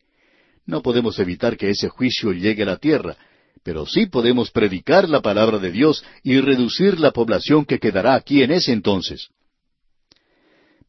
No 0.67 0.84
podemos 0.84 1.17
evitar 1.17 1.57
que 1.57 1.71
ese 1.71 1.89
juicio 1.89 2.34
llegue 2.34 2.61
a 2.61 2.67
la 2.67 2.77
tierra, 2.77 3.17
pero 3.63 3.88
sí 3.88 4.05
podemos 4.05 4.51
predicar 4.51 5.09
la 5.09 5.21
palabra 5.21 5.57
de 5.57 5.71
Dios 5.71 6.03
y 6.23 6.39
reducir 6.39 6.99
la 6.99 7.11
población 7.11 7.65
que 7.65 7.79
quedará 7.79 8.13
aquí 8.13 8.43
en 8.43 8.51
ese 8.51 8.73
entonces. 8.73 9.29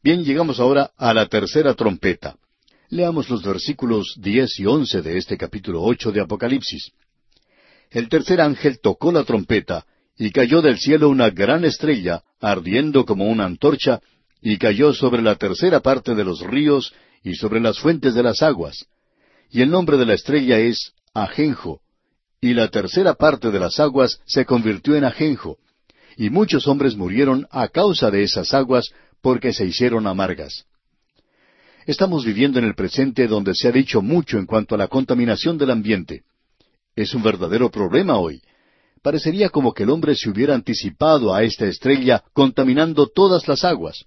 Bien, 0.03 0.23
llegamos 0.23 0.59
ahora 0.59 0.91
a 0.95 1.11
la 1.13 1.27
tercera 1.27 1.73
trompeta. 1.73 2.35
Leamos 2.93 3.27
los 3.27 3.41
versículos 3.41 4.13
diez 4.19 4.59
y 4.59 4.67
once 4.67 5.01
de 5.01 5.17
este 5.17 5.35
capítulo 5.35 5.81
ocho 5.81 6.11
de 6.11 6.21
Apocalipsis. 6.21 6.91
El 7.89 8.07
tercer 8.07 8.39
ángel 8.39 8.79
tocó 8.81 9.11
la 9.11 9.23
trompeta, 9.23 9.87
y 10.15 10.29
cayó 10.29 10.61
del 10.61 10.77
cielo 10.77 11.09
una 11.09 11.31
gran 11.31 11.65
estrella, 11.65 12.21
ardiendo 12.39 13.03
como 13.03 13.25
una 13.25 13.45
antorcha, 13.45 13.99
y 14.43 14.59
cayó 14.59 14.93
sobre 14.93 15.23
la 15.23 15.37
tercera 15.37 15.79
parte 15.79 16.13
de 16.13 16.23
los 16.23 16.41
ríos 16.41 16.93
y 17.23 17.33
sobre 17.33 17.59
las 17.61 17.79
fuentes 17.79 18.13
de 18.13 18.21
las 18.21 18.43
aguas. 18.43 18.85
Y 19.49 19.63
el 19.63 19.71
nombre 19.71 19.97
de 19.97 20.05
la 20.05 20.13
estrella 20.13 20.59
es 20.59 20.93
Ajenjo, 21.15 21.81
y 22.41 22.53
la 22.53 22.67
tercera 22.67 23.15
parte 23.15 23.49
de 23.49 23.59
las 23.59 23.79
aguas 23.79 24.19
se 24.27 24.45
convirtió 24.45 24.95
en 24.95 25.05
ajenjo, 25.05 25.57
y 26.15 26.29
muchos 26.29 26.67
hombres 26.67 26.95
murieron 26.95 27.47
a 27.49 27.69
causa 27.69 28.11
de 28.11 28.21
esas 28.21 28.53
aguas, 28.53 28.91
porque 29.19 29.51
se 29.51 29.65
hicieron 29.65 30.05
amargas. 30.05 30.67
Estamos 31.85 32.23
viviendo 32.23 32.59
en 32.59 32.65
el 32.65 32.75
presente 32.75 33.27
donde 33.27 33.53
se 33.53 33.67
ha 33.67 33.71
dicho 33.71 34.01
mucho 34.01 34.37
en 34.37 34.45
cuanto 34.45 34.75
a 34.75 34.77
la 34.77 34.87
contaminación 34.87 35.57
del 35.57 35.71
ambiente. 35.71 36.23
Es 36.95 37.13
un 37.13 37.23
verdadero 37.23 37.69
problema 37.69 38.17
hoy. 38.17 38.41
Parecería 39.01 39.49
como 39.49 39.73
que 39.73 39.83
el 39.83 39.89
hombre 39.89 40.15
se 40.15 40.29
hubiera 40.29 40.55
anticipado 40.55 41.33
a 41.33 41.43
esta 41.43 41.65
estrella 41.65 42.23
contaminando 42.31 43.07
todas 43.07 43.47
las 43.49 43.65
aguas. 43.65 44.05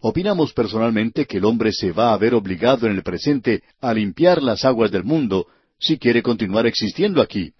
Opinamos 0.00 0.54
personalmente 0.54 1.26
que 1.26 1.36
el 1.36 1.44
hombre 1.44 1.72
se 1.72 1.92
va 1.92 2.14
a 2.14 2.16
ver 2.16 2.34
obligado 2.34 2.86
en 2.86 2.94
el 2.94 3.02
presente 3.02 3.62
a 3.82 3.92
limpiar 3.92 4.42
las 4.42 4.64
aguas 4.64 4.90
del 4.90 5.04
mundo 5.04 5.46
si 5.78 5.98
quiere 5.98 6.22
continuar 6.22 6.66
existiendo 6.66 7.20
aquí. 7.20 7.52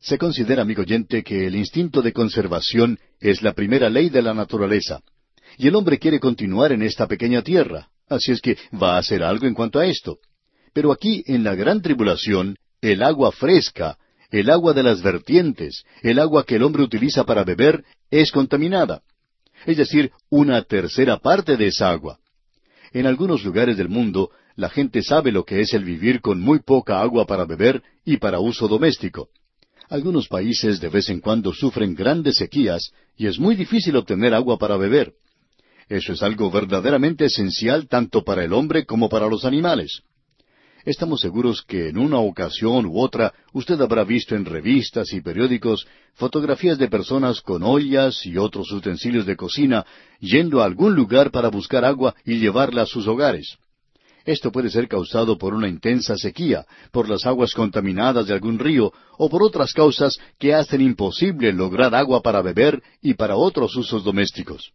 Se 0.00 0.18
considera, 0.18 0.60
amigo 0.60 0.82
oyente, 0.82 1.22
que 1.22 1.46
el 1.46 1.56
instinto 1.56 2.02
de 2.02 2.12
conservación 2.12 2.98
es 3.20 3.40
la 3.40 3.54
primera 3.54 3.88
ley 3.88 4.10
de 4.10 4.20
la 4.20 4.34
naturaleza, 4.34 5.00
y 5.56 5.66
el 5.66 5.74
hombre 5.76 5.98
quiere 5.98 6.20
continuar 6.20 6.72
en 6.72 6.82
esta 6.82 7.06
pequeña 7.06 7.40
tierra, 7.40 7.88
Así 8.08 8.32
es 8.32 8.40
que 8.40 8.56
va 8.80 8.96
a 8.96 8.98
hacer 8.98 9.22
algo 9.22 9.46
en 9.46 9.54
cuanto 9.54 9.78
a 9.78 9.86
esto. 9.86 10.18
Pero 10.72 10.92
aquí, 10.92 11.22
en 11.26 11.44
la 11.44 11.54
gran 11.54 11.80
tribulación, 11.80 12.56
el 12.80 13.02
agua 13.02 13.32
fresca, 13.32 13.96
el 14.30 14.50
agua 14.50 14.72
de 14.72 14.82
las 14.82 15.02
vertientes, 15.02 15.84
el 16.02 16.18
agua 16.18 16.44
que 16.44 16.56
el 16.56 16.62
hombre 16.64 16.82
utiliza 16.82 17.24
para 17.24 17.44
beber, 17.44 17.84
es 18.10 18.32
contaminada. 18.32 19.02
Es 19.66 19.76
decir, 19.76 20.10
una 20.28 20.62
tercera 20.62 21.18
parte 21.18 21.56
de 21.56 21.68
esa 21.68 21.90
agua. 21.90 22.18
En 22.92 23.06
algunos 23.06 23.44
lugares 23.44 23.76
del 23.76 23.88
mundo, 23.88 24.30
la 24.56 24.68
gente 24.68 25.02
sabe 25.02 25.32
lo 25.32 25.44
que 25.44 25.60
es 25.60 25.72
el 25.72 25.84
vivir 25.84 26.20
con 26.20 26.40
muy 26.40 26.60
poca 26.60 27.00
agua 27.00 27.26
para 27.26 27.44
beber 27.44 27.82
y 28.04 28.18
para 28.18 28.40
uso 28.40 28.68
doméstico. 28.68 29.28
Algunos 29.88 30.28
países 30.28 30.80
de 30.80 30.88
vez 30.88 31.08
en 31.08 31.20
cuando 31.20 31.52
sufren 31.52 31.94
grandes 31.94 32.36
sequías 32.36 32.92
y 33.16 33.26
es 33.26 33.38
muy 33.38 33.54
difícil 33.54 33.96
obtener 33.96 34.34
agua 34.34 34.58
para 34.58 34.76
beber. 34.76 35.12
Eso 35.94 36.12
es 36.12 36.24
algo 36.24 36.50
verdaderamente 36.50 37.26
esencial 37.26 37.86
tanto 37.86 38.24
para 38.24 38.42
el 38.42 38.52
hombre 38.52 38.84
como 38.84 39.08
para 39.08 39.28
los 39.28 39.44
animales. 39.44 40.02
Estamos 40.84 41.20
seguros 41.20 41.62
que 41.62 41.88
en 41.88 41.98
una 41.98 42.18
ocasión 42.18 42.86
u 42.86 42.98
otra 42.98 43.32
usted 43.52 43.80
habrá 43.80 44.02
visto 44.02 44.34
en 44.34 44.44
revistas 44.44 45.12
y 45.12 45.20
periódicos 45.20 45.86
fotografías 46.14 46.78
de 46.78 46.88
personas 46.88 47.40
con 47.40 47.62
ollas 47.62 48.26
y 48.26 48.36
otros 48.36 48.72
utensilios 48.72 49.24
de 49.24 49.36
cocina 49.36 49.86
yendo 50.18 50.60
a 50.60 50.64
algún 50.64 50.96
lugar 50.96 51.30
para 51.30 51.48
buscar 51.48 51.84
agua 51.84 52.16
y 52.24 52.40
llevarla 52.40 52.82
a 52.82 52.86
sus 52.86 53.06
hogares. 53.06 53.56
Esto 54.24 54.50
puede 54.50 54.70
ser 54.70 54.88
causado 54.88 55.38
por 55.38 55.54
una 55.54 55.68
intensa 55.68 56.16
sequía, 56.16 56.66
por 56.90 57.08
las 57.08 57.24
aguas 57.24 57.54
contaminadas 57.54 58.26
de 58.26 58.34
algún 58.34 58.58
río 58.58 58.92
o 59.16 59.28
por 59.28 59.44
otras 59.44 59.72
causas 59.72 60.18
que 60.40 60.54
hacen 60.54 60.80
imposible 60.80 61.52
lograr 61.52 61.94
agua 61.94 62.20
para 62.20 62.42
beber 62.42 62.82
y 63.00 63.14
para 63.14 63.36
otros 63.36 63.76
usos 63.76 64.02
domésticos. 64.02 64.72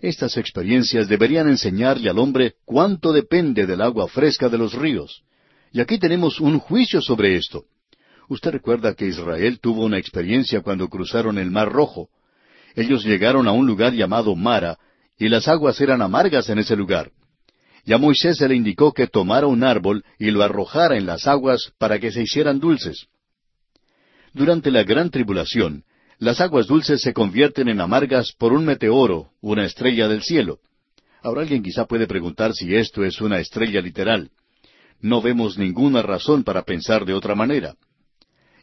Estas 0.00 0.36
experiencias 0.36 1.08
deberían 1.08 1.48
enseñarle 1.48 2.10
al 2.10 2.18
hombre 2.18 2.54
cuánto 2.64 3.12
depende 3.12 3.66
del 3.66 3.80
agua 3.80 4.08
fresca 4.08 4.48
de 4.48 4.58
los 4.58 4.74
ríos. 4.74 5.22
Y 5.72 5.80
aquí 5.80 5.98
tenemos 5.98 6.40
un 6.40 6.58
juicio 6.58 7.00
sobre 7.00 7.36
esto. 7.36 7.64
Usted 8.28 8.50
recuerda 8.50 8.94
que 8.94 9.06
Israel 9.06 9.60
tuvo 9.60 9.84
una 9.84 9.98
experiencia 9.98 10.60
cuando 10.60 10.88
cruzaron 10.88 11.38
el 11.38 11.50
Mar 11.50 11.70
Rojo. 11.70 12.08
Ellos 12.74 13.04
llegaron 13.04 13.48
a 13.48 13.52
un 13.52 13.66
lugar 13.66 13.94
llamado 13.94 14.34
Mara, 14.34 14.78
y 15.18 15.28
las 15.28 15.48
aguas 15.48 15.80
eran 15.80 16.02
amargas 16.02 16.48
en 16.50 16.58
ese 16.58 16.76
lugar. 16.76 17.10
Y 17.84 17.92
a 17.92 17.98
Moisés 17.98 18.36
se 18.38 18.48
le 18.48 18.56
indicó 18.56 18.92
que 18.92 19.06
tomara 19.06 19.46
un 19.46 19.62
árbol 19.62 20.04
y 20.18 20.30
lo 20.30 20.42
arrojara 20.42 20.96
en 20.96 21.06
las 21.06 21.26
aguas 21.26 21.72
para 21.78 21.98
que 21.98 22.10
se 22.10 22.22
hicieran 22.22 22.58
dulces. 22.58 23.06
Durante 24.34 24.70
la 24.70 24.82
gran 24.82 25.10
tribulación, 25.10 25.84
las 26.18 26.40
aguas 26.40 26.66
dulces 26.66 27.02
se 27.02 27.12
convierten 27.12 27.68
en 27.68 27.80
amargas 27.80 28.32
por 28.32 28.52
un 28.52 28.64
meteoro, 28.64 29.30
una 29.40 29.64
estrella 29.64 30.08
del 30.08 30.22
cielo. 30.22 30.60
Ahora 31.22 31.42
alguien 31.42 31.62
quizá 31.62 31.86
puede 31.86 32.06
preguntar 32.06 32.54
si 32.54 32.74
esto 32.74 33.04
es 33.04 33.20
una 33.20 33.38
estrella 33.38 33.80
literal. 33.80 34.30
No 35.00 35.20
vemos 35.20 35.58
ninguna 35.58 36.02
razón 36.02 36.42
para 36.42 36.62
pensar 36.62 37.04
de 37.04 37.12
otra 37.12 37.34
manera. 37.34 37.74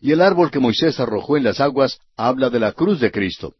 Y 0.02 0.12
el 0.12 0.22
árbol 0.22 0.50
que 0.50 0.60
Moisés 0.60 1.00
arrojó 1.00 1.38
en 1.38 1.44
las 1.44 1.60
aguas 1.60 2.00
habla 2.18 2.50
de 2.50 2.60
la 2.60 2.72
cruz 2.72 3.00
de 3.00 3.12
Cristo. 3.12 3.54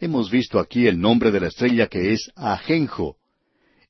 Hemos 0.00 0.30
visto 0.30 0.58
aquí 0.58 0.86
el 0.86 0.98
nombre 0.98 1.30
de 1.30 1.40
la 1.40 1.48
estrella 1.48 1.86
que 1.86 2.12
es 2.12 2.30
Ajenjo. 2.34 3.16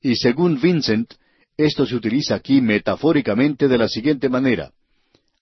Y 0.03 0.17
según 0.17 0.61
Vincent, 0.61 1.15
esto 1.57 1.87
se 1.87 1.95
utiliza 1.95 2.35
aquí 2.35 2.61
metafóricamente 2.61 3.69
de 3.69 3.79
la 3.79 3.89
siguiente 3.89 4.29
manera. 4.29 4.73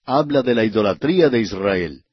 Habla 0.05 0.43
de 0.43 0.55
la 0.55 0.63
idolatría 0.63 1.29
de 1.29 1.41
Israel. 1.41 2.03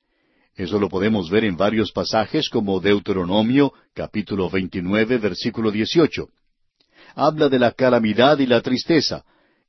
Eso 0.57 0.78
lo 0.78 0.88
podemos 0.88 1.30
ver 1.30 1.44
en 1.44 1.57
varios 1.57 1.92
pasajes 1.92 2.48
como 2.48 2.80
Deuteronomio 2.80 3.72
capítulo 3.94 4.51
29 4.51 5.18
versículo 5.18 5.70
18. 5.70 6.28
Habla 7.14 7.48
de 7.48 7.59
la 7.59 7.72
calamidad 7.72 8.38
y 8.38 8.46
la 8.46 8.61
tristeza. 8.61 9.24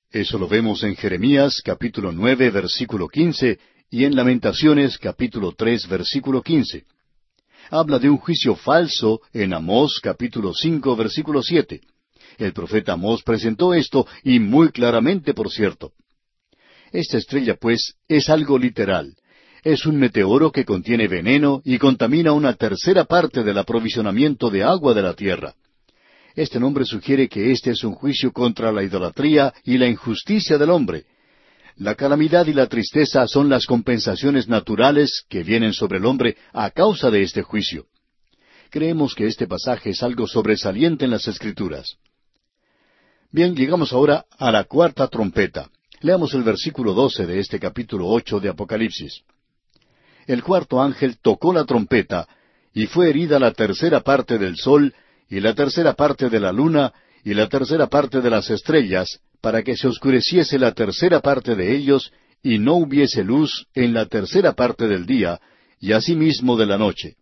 Eso 0.09 0.37
lo 0.37 0.47
vemos 0.47 0.83
en 0.83 0.95
Jeremías 0.95 1.61
capítulo 1.63 2.11
9 2.11 2.49
versículo 2.49 3.07
15 3.07 3.59
y 3.89 4.05
en 4.05 4.15
Lamentaciones 4.15 4.97
capítulo 4.97 5.53
3 5.53 5.87
versículo 5.87 6.41
15. 6.41 6.85
Habla 7.69 7.99
de 7.99 8.09
un 8.09 8.17
juicio 8.17 8.55
falso 8.55 9.21
en 9.31 9.53
Amós 9.53 9.99
capítulo 10.01 10.53
cinco 10.53 10.95
versículo 10.95 11.41
siete. 11.41 11.81
El 12.37 12.53
profeta 12.53 12.93
Amós 12.93 13.23
presentó 13.23 13.73
esto 13.73 14.07
y 14.23 14.39
muy 14.39 14.71
claramente, 14.71 15.33
por 15.33 15.49
cierto. 15.49 15.93
Esta 16.91 17.17
estrella, 17.17 17.55
pues, 17.55 17.95
es 18.07 18.29
algo 18.29 18.57
literal. 18.57 19.15
Es 19.63 19.85
un 19.85 19.97
meteoro 19.97 20.51
que 20.51 20.65
contiene 20.65 21.07
veneno 21.07 21.61
y 21.63 21.77
contamina 21.77 22.33
una 22.33 22.53
tercera 22.53 23.05
parte 23.05 23.43
del 23.43 23.59
aprovisionamiento 23.59 24.49
de 24.49 24.63
agua 24.63 24.95
de 24.95 25.03
la 25.03 25.13
tierra. 25.13 25.53
Este 26.35 26.59
nombre 26.59 26.83
sugiere 26.83 27.29
que 27.29 27.51
este 27.51 27.71
es 27.71 27.83
un 27.83 27.93
juicio 27.93 28.31
contra 28.31 28.71
la 28.71 28.81
idolatría 28.81 29.53
y 29.63 29.77
la 29.77 29.87
injusticia 29.87 30.57
del 30.57 30.71
hombre. 30.71 31.05
La 31.75 31.93
calamidad 31.93 32.47
y 32.47 32.53
la 32.53 32.65
tristeza 32.67 33.27
son 33.27 33.49
las 33.49 33.67
compensaciones 33.67 34.47
naturales 34.47 35.25
que 35.29 35.43
vienen 35.43 35.73
sobre 35.73 35.99
el 35.99 36.05
hombre 36.05 36.37
a 36.53 36.71
causa 36.71 37.11
de 37.11 37.21
este 37.21 37.43
juicio. 37.43 37.85
Creemos 38.71 39.13
que 39.13 39.27
este 39.27 39.45
pasaje 39.45 39.91
es 39.91 40.01
algo 40.01 40.25
sobresaliente 40.25 41.05
en 41.05 41.11
las 41.11 41.27
Escrituras. 41.27 41.97
Bien, 43.29 43.55
llegamos 43.55 43.93
ahora 43.93 44.25
a 44.39 44.51
la 44.51 44.63
cuarta 44.63 45.07
trompeta. 45.07 45.69
Leamos 45.99 46.33
el 46.33 46.41
versículo 46.41 46.93
doce 46.93 47.27
de 47.27 47.39
este 47.39 47.59
capítulo 47.59 48.07
ocho 48.07 48.39
de 48.39 48.49
Apocalipsis. 48.49 49.21
El 50.27 50.43
cuarto 50.43 50.81
ángel 50.81 51.17
tocó 51.21 51.53
la 51.53 51.65
trompeta, 51.65 52.27
y 52.73 52.85
fue 52.85 53.09
herida 53.09 53.39
la 53.39 53.51
tercera 53.51 54.01
parte 54.01 54.37
del 54.37 54.57
sol, 54.57 54.93
y 55.29 55.39
la 55.39 55.53
tercera 55.53 55.93
parte 55.93 56.29
de 56.29 56.39
la 56.39 56.51
luna, 56.51 56.93
y 57.23 57.33
la 57.33 57.47
tercera 57.47 57.87
parte 57.87 58.21
de 58.21 58.29
las 58.29 58.49
estrellas, 58.49 59.19
para 59.41 59.63
que 59.63 59.75
se 59.75 59.87
oscureciese 59.87 60.59
la 60.59 60.71
tercera 60.73 61.19
parte 61.19 61.55
de 61.55 61.75
ellos, 61.75 62.11
y 62.43 62.57
no 62.57 62.75
hubiese 62.75 63.23
luz 63.23 63.67
en 63.73 63.93
la 63.93 64.05
tercera 64.05 64.53
parte 64.53 64.87
del 64.87 65.05
día, 65.05 65.39
y 65.79 65.93
asimismo 65.93 66.57
de 66.57 66.65
la 66.65 66.77
noche. 66.77 67.15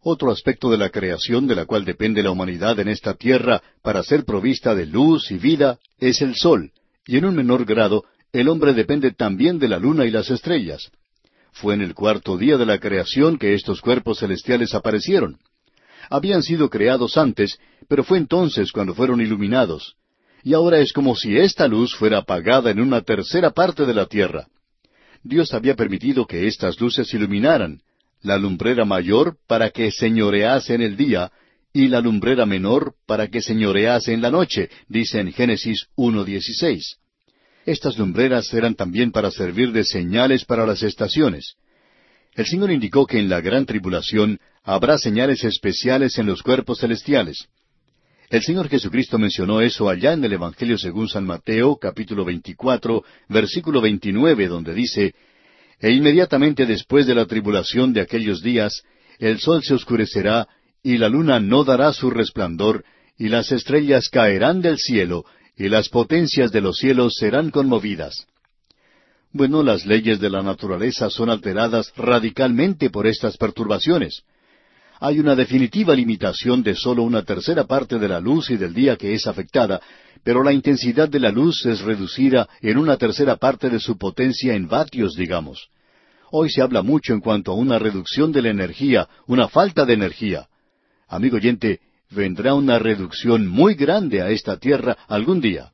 Otro 0.00 0.32
aspecto 0.32 0.70
de 0.70 0.78
la 0.78 0.90
creación 0.90 1.46
de 1.46 1.54
la 1.54 1.64
cual 1.64 1.84
depende 1.84 2.22
la 2.22 2.30
humanidad 2.30 2.78
en 2.80 2.88
esta 2.88 3.14
tierra 3.14 3.62
para 3.82 4.02
ser 4.02 4.24
provista 4.24 4.74
de 4.74 4.86
luz 4.86 5.30
y 5.30 5.36
vida 5.36 5.78
es 5.98 6.22
el 6.22 6.34
sol, 6.34 6.72
y 7.06 7.18
en 7.18 7.24
un 7.24 7.36
menor 7.36 7.64
grado 7.64 8.04
el 8.32 8.48
hombre 8.48 8.72
depende 8.72 9.12
también 9.12 9.58
de 9.58 9.68
la 9.68 9.78
luna 9.78 10.04
y 10.04 10.10
las 10.10 10.30
estrellas. 10.30 10.90
Fue 11.52 11.74
en 11.74 11.82
el 11.82 11.94
cuarto 11.94 12.36
día 12.36 12.56
de 12.56 12.66
la 12.66 12.78
creación 12.78 13.38
que 13.38 13.54
estos 13.54 13.80
cuerpos 13.80 14.18
celestiales 14.18 14.74
aparecieron 14.74 15.38
habían 16.12 16.42
sido 16.42 16.68
creados 16.68 17.16
antes, 17.16 17.58
pero 17.88 18.04
fue 18.04 18.18
entonces 18.18 18.70
cuando 18.70 18.94
fueron 18.94 19.20
iluminados. 19.20 19.94
Y 20.42 20.54
ahora 20.54 20.78
es 20.80 20.92
como 20.92 21.14
si 21.14 21.36
esta 21.38 21.68
luz 21.68 21.94
fuera 21.94 22.18
apagada 22.18 22.70
en 22.70 22.80
una 22.80 23.00
tercera 23.00 23.50
parte 23.50 23.86
de 23.86 23.94
la 23.94 24.06
tierra. 24.06 24.46
Dios 25.22 25.54
había 25.54 25.74
permitido 25.76 26.26
que 26.26 26.48
estas 26.48 26.80
luces 26.80 27.12
iluminaran, 27.14 27.80
la 28.20 28.36
lumbrera 28.36 28.84
mayor 28.84 29.36
para 29.46 29.70
que 29.70 29.90
señorease 29.90 30.74
en 30.74 30.82
el 30.82 30.96
día, 30.96 31.30
y 31.72 31.88
la 31.88 32.00
lumbrera 32.00 32.44
menor 32.44 32.94
para 33.06 33.28
que 33.28 33.40
señorease 33.40 34.12
en 34.12 34.20
la 34.20 34.30
noche, 34.30 34.68
dice 34.88 35.20
en 35.20 35.32
Génesis 35.32 35.86
1.16. 35.96 36.96
Estas 37.64 37.96
lumbreras 37.96 38.52
eran 38.52 38.74
también 38.74 39.12
para 39.12 39.30
servir 39.30 39.72
de 39.72 39.84
señales 39.84 40.44
para 40.44 40.66
las 40.66 40.82
estaciones. 40.82 41.54
El 42.34 42.46
Señor 42.46 42.70
indicó 42.70 43.06
que 43.06 43.18
en 43.18 43.28
la 43.28 43.40
gran 43.40 43.66
tribulación 43.66 44.40
habrá 44.64 44.98
señales 44.98 45.44
especiales 45.44 46.18
en 46.18 46.26
los 46.26 46.42
cuerpos 46.42 46.80
celestiales. 46.80 47.46
El 48.30 48.42
Señor 48.42 48.68
Jesucristo 48.68 49.18
mencionó 49.18 49.60
eso 49.60 49.88
allá 49.88 50.14
en 50.14 50.24
el 50.24 50.32
Evangelio 50.32 50.78
según 50.78 51.08
San 51.08 51.24
Mateo, 51.24 51.76
capítulo 51.76 52.24
24, 52.24 53.04
versículo 53.28 53.82
29, 53.82 54.48
donde 54.48 54.72
dice, 54.72 55.14
E 55.78 55.90
inmediatamente 55.90 56.64
después 56.64 57.06
de 57.06 57.14
la 57.14 57.26
tribulación 57.26 57.92
de 57.92 58.00
aquellos 58.00 58.42
días, 58.42 58.82
el 59.18 59.38
sol 59.38 59.62
se 59.62 59.74
oscurecerá, 59.74 60.48
y 60.82 60.96
la 60.96 61.10
luna 61.10 61.38
no 61.38 61.62
dará 61.62 61.92
su 61.92 62.08
resplandor, 62.08 62.84
y 63.18 63.28
las 63.28 63.52
estrellas 63.52 64.08
caerán 64.08 64.62
del 64.62 64.78
cielo, 64.78 65.26
y 65.62 65.68
las 65.68 65.88
potencias 65.88 66.50
de 66.50 66.60
los 66.60 66.76
cielos 66.76 67.14
serán 67.18 67.50
conmovidas. 67.50 68.26
Bueno, 69.32 69.62
las 69.62 69.86
leyes 69.86 70.20
de 70.20 70.28
la 70.28 70.42
naturaleza 70.42 71.08
son 71.08 71.30
alteradas 71.30 71.92
radicalmente 71.96 72.90
por 72.90 73.06
estas 73.06 73.36
perturbaciones 73.36 74.24
hay 75.04 75.18
una 75.18 75.34
definitiva 75.34 75.96
limitación 75.96 76.62
de 76.62 76.76
sólo 76.76 77.02
una 77.02 77.24
tercera 77.24 77.64
parte 77.64 77.98
de 77.98 78.06
la 78.06 78.20
luz 78.20 78.50
y 78.50 78.56
del 78.56 78.72
día 78.72 78.96
que 78.96 79.12
es 79.14 79.26
afectada, 79.26 79.80
pero 80.22 80.44
la 80.44 80.52
intensidad 80.52 81.08
de 81.08 81.18
la 81.18 81.32
luz 81.32 81.66
es 81.66 81.80
reducida 81.80 82.48
en 82.60 82.78
una 82.78 82.96
tercera 82.96 83.34
parte 83.34 83.68
de 83.68 83.80
su 83.80 83.98
potencia 83.98 84.54
en 84.54 84.68
vatios, 84.68 85.14
digamos. 85.16 85.70
Hoy 86.30 86.50
se 86.50 86.62
habla 86.62 86.82
mucho 86.82 87.14
en 87.14 87.20
cuanto 87.20 87.50
a 87.50 87.56
una 87.56 87.80
reducción 87.80 88.30
de 88.30 88.42
la 88.42 88.50
energía, 88.50 89.08
una 89.26 89.48
falta 89.48 89.84
de 89.84 89.94
energía. 89.94 90.46
Amigo 91.08 91.36
oyente, 91.36 91.80
vendrá 92.12 92.54
una 92.54 92.78
reducción 92.78 93.46
muy 93.46 93.74
grande 93.74 94.22
a 94.22 94.30
esta 94.30 94.58
tierra 94.58 94.96
algún 95.08 95.40
día. 95.40 95.72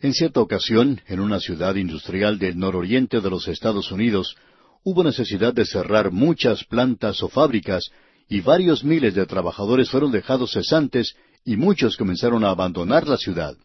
En 0.00 0.12
cierta 0.12 0.40
ocasión, 0.40 1.00
en 1.06 1.20
una 1.20 1.38
ciudad 1.38 1.76
industrial 1.76 2.38
del 2.38 2.58
nororiente 2.58 3.20
de 3.20 3.30
los 3.30 3.46
Estados 3.46 3.92
Unidos, 3.92 4.36
hubo 4.82 5.04
necesidad 5.04 5.54
de 5.54 5.64
cerrar 5.64 6.10
muchas 6.10 6.64
plantas 6.64 7.22
o 7.22 7.28
fábricas 7.28 7.90
y 8.28 8.40
varios 8.40 8.82
miles 8.82 9.14
de 9.14 9.26
trabajadores 9.26 9.90
fueron 9.90 10.10
dejados 10.10 10.52
cesantes 10.52 11.14
y 11.44 11.56
muchos 11.56 11.96
comenzaron 11.96 12.44
a 12.44 12.50
abandonar 12.50 13.06
la 13.06 13.16
ciudad. 13.16 13.56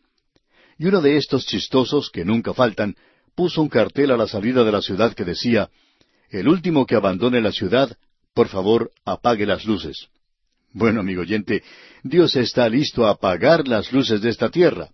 Y 0.78 0.86
uno 0.86 1.02
de 1.02 1.18
estos 1.18 1.46
chistosos, 1.46 2.12
que 2.12 2.24
nunca 2.24 2.54
faltan, 2.54 2.96
puso 3.36 3.62
un 3.62 3.70
cartel 3.70 4.12
a 4.12 4.18
la 4.18 4.28
salida 4.28 4.64
de 4.64 4.72
la 4.72 4.82
ciudad 4.82 5.14
que 5.14 5.26
decía, 5.26 5.70
El 6.30 6.48
último 6.48 6.86
que 6.86 6.96
abandone 6.96 7.42
la 7.42 7.52
ciudad, 7.52 7.98
por 8.34 8.48
favor, 8.48 8.92
apague 9.06 9.46
las 9.48 9.66
luces. 9.66 10.10
Bueno, 10.78 11.00
amigo 11.00 11.22
oyente, 11.22 11.64
Dios 12.04 12.36
está 12.36 12.70
listo 12.70 13.08
a 13.08 13.14
apagar 13.14 13.68
las 13.68 13.92
luces 13.92 14.22
de 14.22 14.30
esta 14.30 14.50
tierra. 14.50 14.90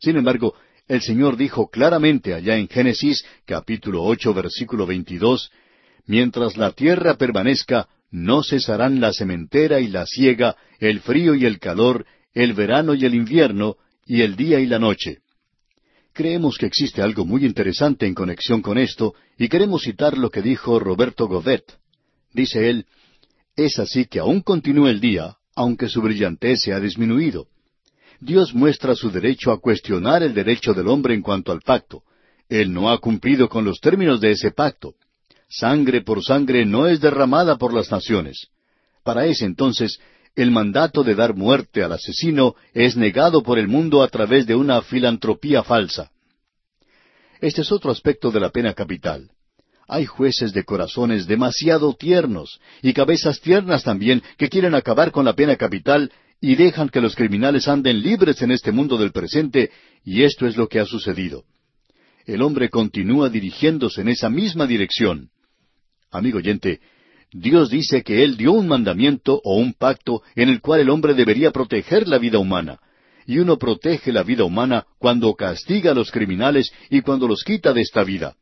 Sin 0.00 0.16
embargo, 0.16 0.54
el 0.86 1.02
Señor 1.02 1.36
dijo 1.36 1.68
claramente 1.68 2.32
allá 2.32 2.56
en 2.56 2.66
Génesis 2.66 3.26
capítulo 3.44 4.04
ocho 4.04 4.32
versículo 4.32 4.86
veintidós, 4.86 5.50
Mientras 6.06 6.56
la 6.56 6.70
tierra 6.72 7.18
permanezca, 7.18 7.88
no 8.10 8.42
cesarán 8.42 9.02
la 9.02 9.12
sementera 9.12 9.80
y 9.80 9.88
la 9.88 10.06
siega, 10.06 10.56
el 10.80 11.00
frío 11.00 11.34
y 11.34 11.44
el 11.44 11.58
calor, 11.58 12.06
el 12.32 12.54
verano 12.54 12.94
y 12.94 13.04
el 13.04 13.14
invierno, 13.14 13.76
y 14.06 14.22
el 14.22 14.34
día 14.34 14.60
y 14.60 14.66
la 14.66 14.78
noche. 14.78 15.18
Creemos 16.14 16.56
que 16.56 16.64
existe 16.64 17.02
algo 17.02 17.26
muy 17.26 17.44
interesante 17.44 18.06
en 18.06 18.14
conexión 18.14 18.62
con 18.62 18.78
esto, 18.78 19.12
y 19.36 19.50
queremos 19.50 19.82
citar 19.82 20.16
lo 20.16 20.30
que 20.30 20.40
dijo 20.40 20.78
Roberto 20.78 21.28
Godet. 21.28 21.64
Dice 22.32 22.70
él, 22.70 22.86
Es 23.58 23.80
así 23.80 24.04
que 24.04 24.20
aún 24.20 24.40
continúa 24.40 24.88
el 24.88 25.00
día, 25.00 25.36
aunque 25.56 25.88
su 25.88 26.00
brillantez 26.00 26.60
se 26.60 26.72
ha 26.72 26.78
disminuido. 26.78 27.48
Dios 28.20 28.54
muestra 28.54 28.94
su 28.94 29.10
derecho 29.10 29.50
a 29.50 29.60
cuestionar 29.60 30.22
el 30.22 30.32
derecho 30.32 30.74
del 30.74 30.86
hombre 30.86 31.12
en 31.14 31.22
cuanto 31.22 31.50
al 31.50 31.60
pacto. 31.62 32.04
Él 32.48 32.72
no 32.72 32.88
ha 32.88 32.98
cumplido 32.98 33.48
con 33.48 33.64
los 33.64 33.80
términos 33.80 34.20
de 34.20 34.30
ese 34.30 34.52
pacto. 34.52 34.94
Sangre 35.48 36.02
por 36.02 36.22
sangre 36.22 36.64
no 36.64 36.86
es 36.86 37.00
derramada 37.00 37.58
por 37.58 37.74
las 37.74 37.90
naciones. 37.90 38.46
Para 39.02 39.26
ese 39.26 39.44
entonces, 39.44 39.98
el 40.36 40.52
mandato 40.52 41.02
de 41.02 41.16
dar 41.16 41.34
muerte 41.34 41.82
al 41.82 41.90
asesino 41.90 42.54
es 42.74 42.96
negado 42.96 43.42
por 43.42 43.58
el 43.58 43.66
mundo 43.66 44.04
a 44.04 44.08
través 44.08 44.46
de 44.46 44.54
una 44.54 44.82
filantropía 44.82 45.64
falsa. 45.64 46.12
Este 47.40 47.62
es 47.62 47.72
otro 47.72 47.90
aspecto 47.90 48.30
de 48.30 48.38
la 48.38 48.50
pena 48.50 48.72
capital. 48.72 49.32
Hay 49.90 50.04
jueces 50.04 50.52
de 50.52 50.64
corazones 50.64 51.26
demasiado 51.26 51.94
tiernos 51.94 52.60
y 52.82 52.92
cabezas 52.92 53.40
tiernas 53.40 53.82
también 53.82 54.22
que 54.36 54.50
quieren 54.50 54.74
acabar 54.74 55.10
con 55.10 55.24
la 55.24 55.32
pena 55.32 55.56
capital 55.56 56.12
y 56.42 56.56
dejan 56.56 56.90
que 56.90 57.00
los 57.00 57.16
criminales 57.16 57.68
anden 57.68 58.02
libres 58.02 58.42
en 58.42 58.50
este 58.50 58.70
mundo 58.70 58.98
del 58.98 59.12
presente, 59.12 59.70
y 60.04 60.22
esto 60.24 60.46
es 60.46 60.58
lo 60.58 60.68
que 60.68 60.78
ha 60.78 60.84
sucedido. 60.84 61.44
El 62.26 62.42
hombre 62.42 62.68
continúa 62.68 63.30
dirigiéndose 63.30 64.02
en 64.02 64.08
esa 64.08 64.28
misma 64.28 64.66
dirección. 64.66 65.30
Amigo 66.10 66.36
oyente, 66.36 66.80
Dios 67.32 67.70
dice 67.70 68.02
que 68.02 68.22
Él 68.22 68.36
dio 68.36 68.52
un 68.52 68.68
mandamiento 68.68 69.40
o 69.42 69.56
un 69.56 69.72
pacto 69.72 70.22
en 70.36 70.50
el 70.50 70.60
cual 70.60 70.80
el 70.80 70.90
hombre 70.90 71.14
debería 71.14 71.50
proteger 71.50 72.06
la 72.06 72.18
vida 72.18 72.38
humana. 72.38 72.78
Y 73.26 73.38
uno 73.38 73.58
protege 73.58 74.12
la 74.12 74.22
vida 74.22 74.44
humana 74.44 74.84
cuando 74.98 75.34
castiga 75.34 75.92
a 75.92 75.94
los 75.94 76.10
criminales 76.10 76.70
y 76.90 77.00
cuando 77.00 77.26
los 77.26 77.42
quita 77.42 77.72
de 77.72 77.80
esta 77.80 78.04
vida. 78.04 78.36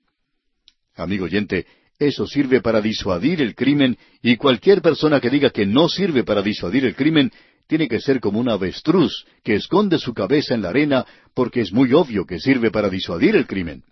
Amigo 0.96 1.26
oyente, 1.26 1.66
eso 1.98 2.26
sirve 2.26 2.60
para 2.60 2.80
disuadir 2.80 3.40
el 3.40 3.54
crimen 3.54 3.96
y 4.22 4.36
cualquier 4.36 4.82
persona 4.82 5.20
que 5.20 5.30
diga 5.30 5.50
que 5.50 5.66
no 5.66 5.88
sirve 5.88 6.24
para 6.24 6.42
disuadir 6.42 6.84
el 6.84 6.94
crimen 6.94 7.30
tiene 7.66 7.88
que 7.88 8.00
ser 8.00 8.20
como 8.20 8.38
un 8.38 8.48
avestruz 8.48 9.24
que 9.42 9.54
esconde 9.54 9.98
su 9.98 10.14
cabeza 10.14 10.54
en 10.54 10.62
la 10.62 10.70
arena 10.70 11.04
porque 11.34 11.60
es 11.60 11.72
muy 11.72 11.92
obvio 11.92 12.26
que 12.26 12.38
sirve 12.38 12.70
para 12.70 12.88
disuadir 12.88 13.36
el 13.36 13.46
crimen. 13.46 13.82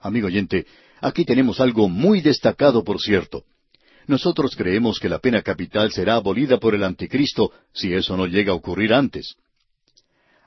Amigo 0.00 0.26
oyente, 0.28 0.66
aquí 1.00 1.24
tenemos 1.24 1.60
algo 1.60 1.88
muy 1.88 2.20
destacado, 2.20 2.84
por 2.84 3.00
cierto. 3.00 3.44
Nosotros 4.06 4.54
creemos 4.54 5.00
que 5.00 5.08
la 5.08 5.18
pena 5.18 5.42
capital 5.42 5.90
será 5.90 6.14
abolida 6.14 6.58
por 6.58 6.74
el 6.74 6.84
anticristo 6.84 7.50
si 7.72 7.92
eso 7.92 8.16
no 8.16 8.26
llega 8.26 8.52
a 8.52 8.56
ocurrir 8.56 8.94
antes. 8.94 9.34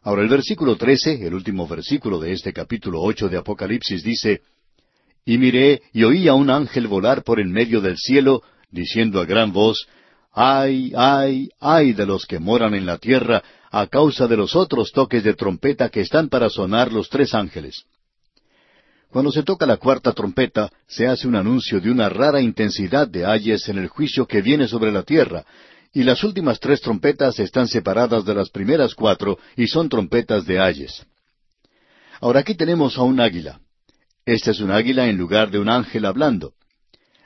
Ahora 0.01 0.21
el 0.21 0.29
versículo 0.29 0.77
trece, 0.77 1.25
el 1.25 1.33
último 1.33 1.67
versículo 1.67 2.19
de 2.19 2.31
este 2.31 2.53
capítulo 2.53 3.01
ocho 3.01 3.27
de 3.27 3.37
Apocalipsis, 3.37 4.01
dice 4.01 4.41
Y 5.29 5.37
miré 5.37 5.83
y 5.93 6.05
oí 6.05 6.27
a 6.27 6.33
un 6.33 6.49
ángel 6.49 6.87
volar 6.87 7.21
por 7.21 7.39
en 7.39 7.51
medio 7.51 7.81
del 7.81 7.97
cielo, 7.97 8.41
diciendo 8.71 9.21
a 9.21 9.25
gran 9.25 9.53
voz, 9.53 9.85
Ay, 10.33 10.91
ay, 10.97 11.49
ay 11.59 11.93
de 11.93 12.07
los 12.07 12.25
que 12.25 12.39
moran 12.39 12.73
en 12.73 12.87
la 12.87 12.97
tierra 12.97 13.43
a 13.69 13.85
causa 13.85 14.25
de 14.25 14.35
los 14.35 14.55
otros 14.55 14.91
toques 14.91 15.23
de 15.23 15.35
trompeta 15.35 15.89
que 15.89 16.01
están 16.01 16.29
para 16.29 16.49
sonar 16.49 16.91
los 16.91 17.09
tres 17.09 17.35
ángeles. 17.35 17.83
Cuando 19.11 19.31
se 19.31 19.43
toca 19.43 19.67
la 19.67 19.77
cuarta 19.77 20.13
trompeta, 20.13 20.71
se 20.87 21.05
hace 21.05 21.27
un 21.27 21.35
anuncio 21.35 21.79
de 21.79 21.91
una 21.91 22.09
rara 22.09 22.41
intensidad 22.41 23.07
de 23.07 23.23
ayes 23.27 23.69
en 23.69 23.77
el 23.77 23.87
juicio 23.87 24.25
que 24.25 24.41
viene 24.41 24.67
sobre 24.67 24.91
la 24.91 25.03
tierra, 25.03 25.45
y 25.93 26.01
las 26.01 26.23
últimas 26.23 26.59
tres 26.59 26.81
trompetas 26.81 27.37
están 27.37 27.67
separadas 27.67 28.25
de 28.25 28.33
las 28.33 28.49
primeras 28.49 28.95
cuatro 28.95 29.37
y 29.55 29.67
son 29.67 29.89
trompetas 29.89 30.47
de 30.47 30.59
ayes. 30.59 31.05
Ahora 32.19 32.39
aquí 32.39 32.55
tenemos 32.55 32.97
a 32.97 33.03
un 33.03 33.19
águila. 33.19 33.59
Este 34.25 34.51
es 34.51 34.59
un 34.59 34.71
águila 34.71 35.07
en 35.07 35.17
lugar 35.17 35.51
de 35.51 35.59
un 35.59 35.69
ángel 35.69 36.05
hablando. 36.05 36.53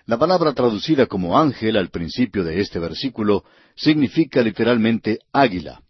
La 0.06 0.18
palabra 0.18 0.54
traducida 0.54 1.06
como 1.06 1.40
ángel 1.40 1.78
al 1.78 1.90
principio 1.90 2.44
de 2.44 2.60
este 2.60 2.80
versículo 2.80 3.44
significa 3.76 4.42
literalmente 4.42 5.20
águila. 5.32 5.82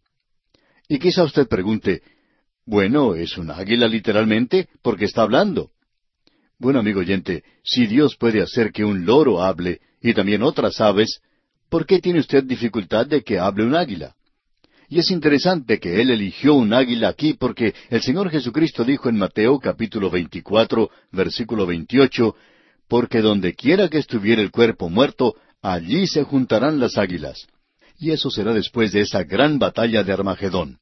Y 0.88 1.00
quizá 1.00 1.24
usted 1.24 1.48
pregunte, 1.48 2.02
bueno, 2.66 3.16
¿es 3.16 3.38
un 3.38 3.52
águila 3.52 3.88
literalmente? 3.88 4.70
porque 4.82 5.06
está 5.06 5.24
hablando. 5.24 5.72
Bueno, 6.60 6.80
amigo 6.80 7.00
oyente, 7.00 7.44
si 7.64 7.88
Dios 7.88 8.16
puede 8.16 8.42
hacer 8.42 8.72
que 8.72 8.86
un 8.86 9.06
loro 9.06 9.42
hable 9.42 9.82
y 10.02 10.14
también 10.14 10.44
otras 10.44 10.80
aves, 10.80 11.20
¿por 11.70 11.86
qué 11.86 12.00
tiene 12.00 12.20
usted 12.20 12.44
dificultad 12.44 13.08
de 13.08 13.24
que 13.24 13.40
hable 13.40 13.66
un 13.66 13.76
águila? 13.76 14.16
Y 14.94 15.00
es 15.00 15.10
interesante 15.10 15.80
que 15.80 16.02
Él 16.02 16.12
eligió 16.12 16.54
un 16.54 16.72
águila 16.72 17.08
aquí 17.08 17.34
porque 17.34 17.74
el 17.90 18.04
Señor 18.04 18.30
Jesucristo 18.30 18.84
dijo 18.84 19.10
en 19.10 19.18
Mateo 19.18 19.58
capítulo 19.58 20.12
24, 20.12 20.88
versículo 21.12 21.66
28, 21.66 22.36
porque 22.88 23.22
donde 23.22 23.56
quiera 23.56 23.90
que 23.90 23.98
estuviera 23.98 24.40
el 24.40 24.52
cuerpo 24.52 24.92
muerto, 24.92 25.34
allí 25.64 26.06
se 26.06 26.22
juntarán 26.22 26.80
las 26.80 27.00
águilas. 27.00 27.48
Y 27.98 28.12
eso 28.12 28.30
será 28.30 28.54
después 28.54 28.92
de 28.92 29.02
esa 29.02 29.24
gran 29.24 29.58
batalla 29.58 30.04
de 30.04 30.14
Armagedón. 30.14 30.78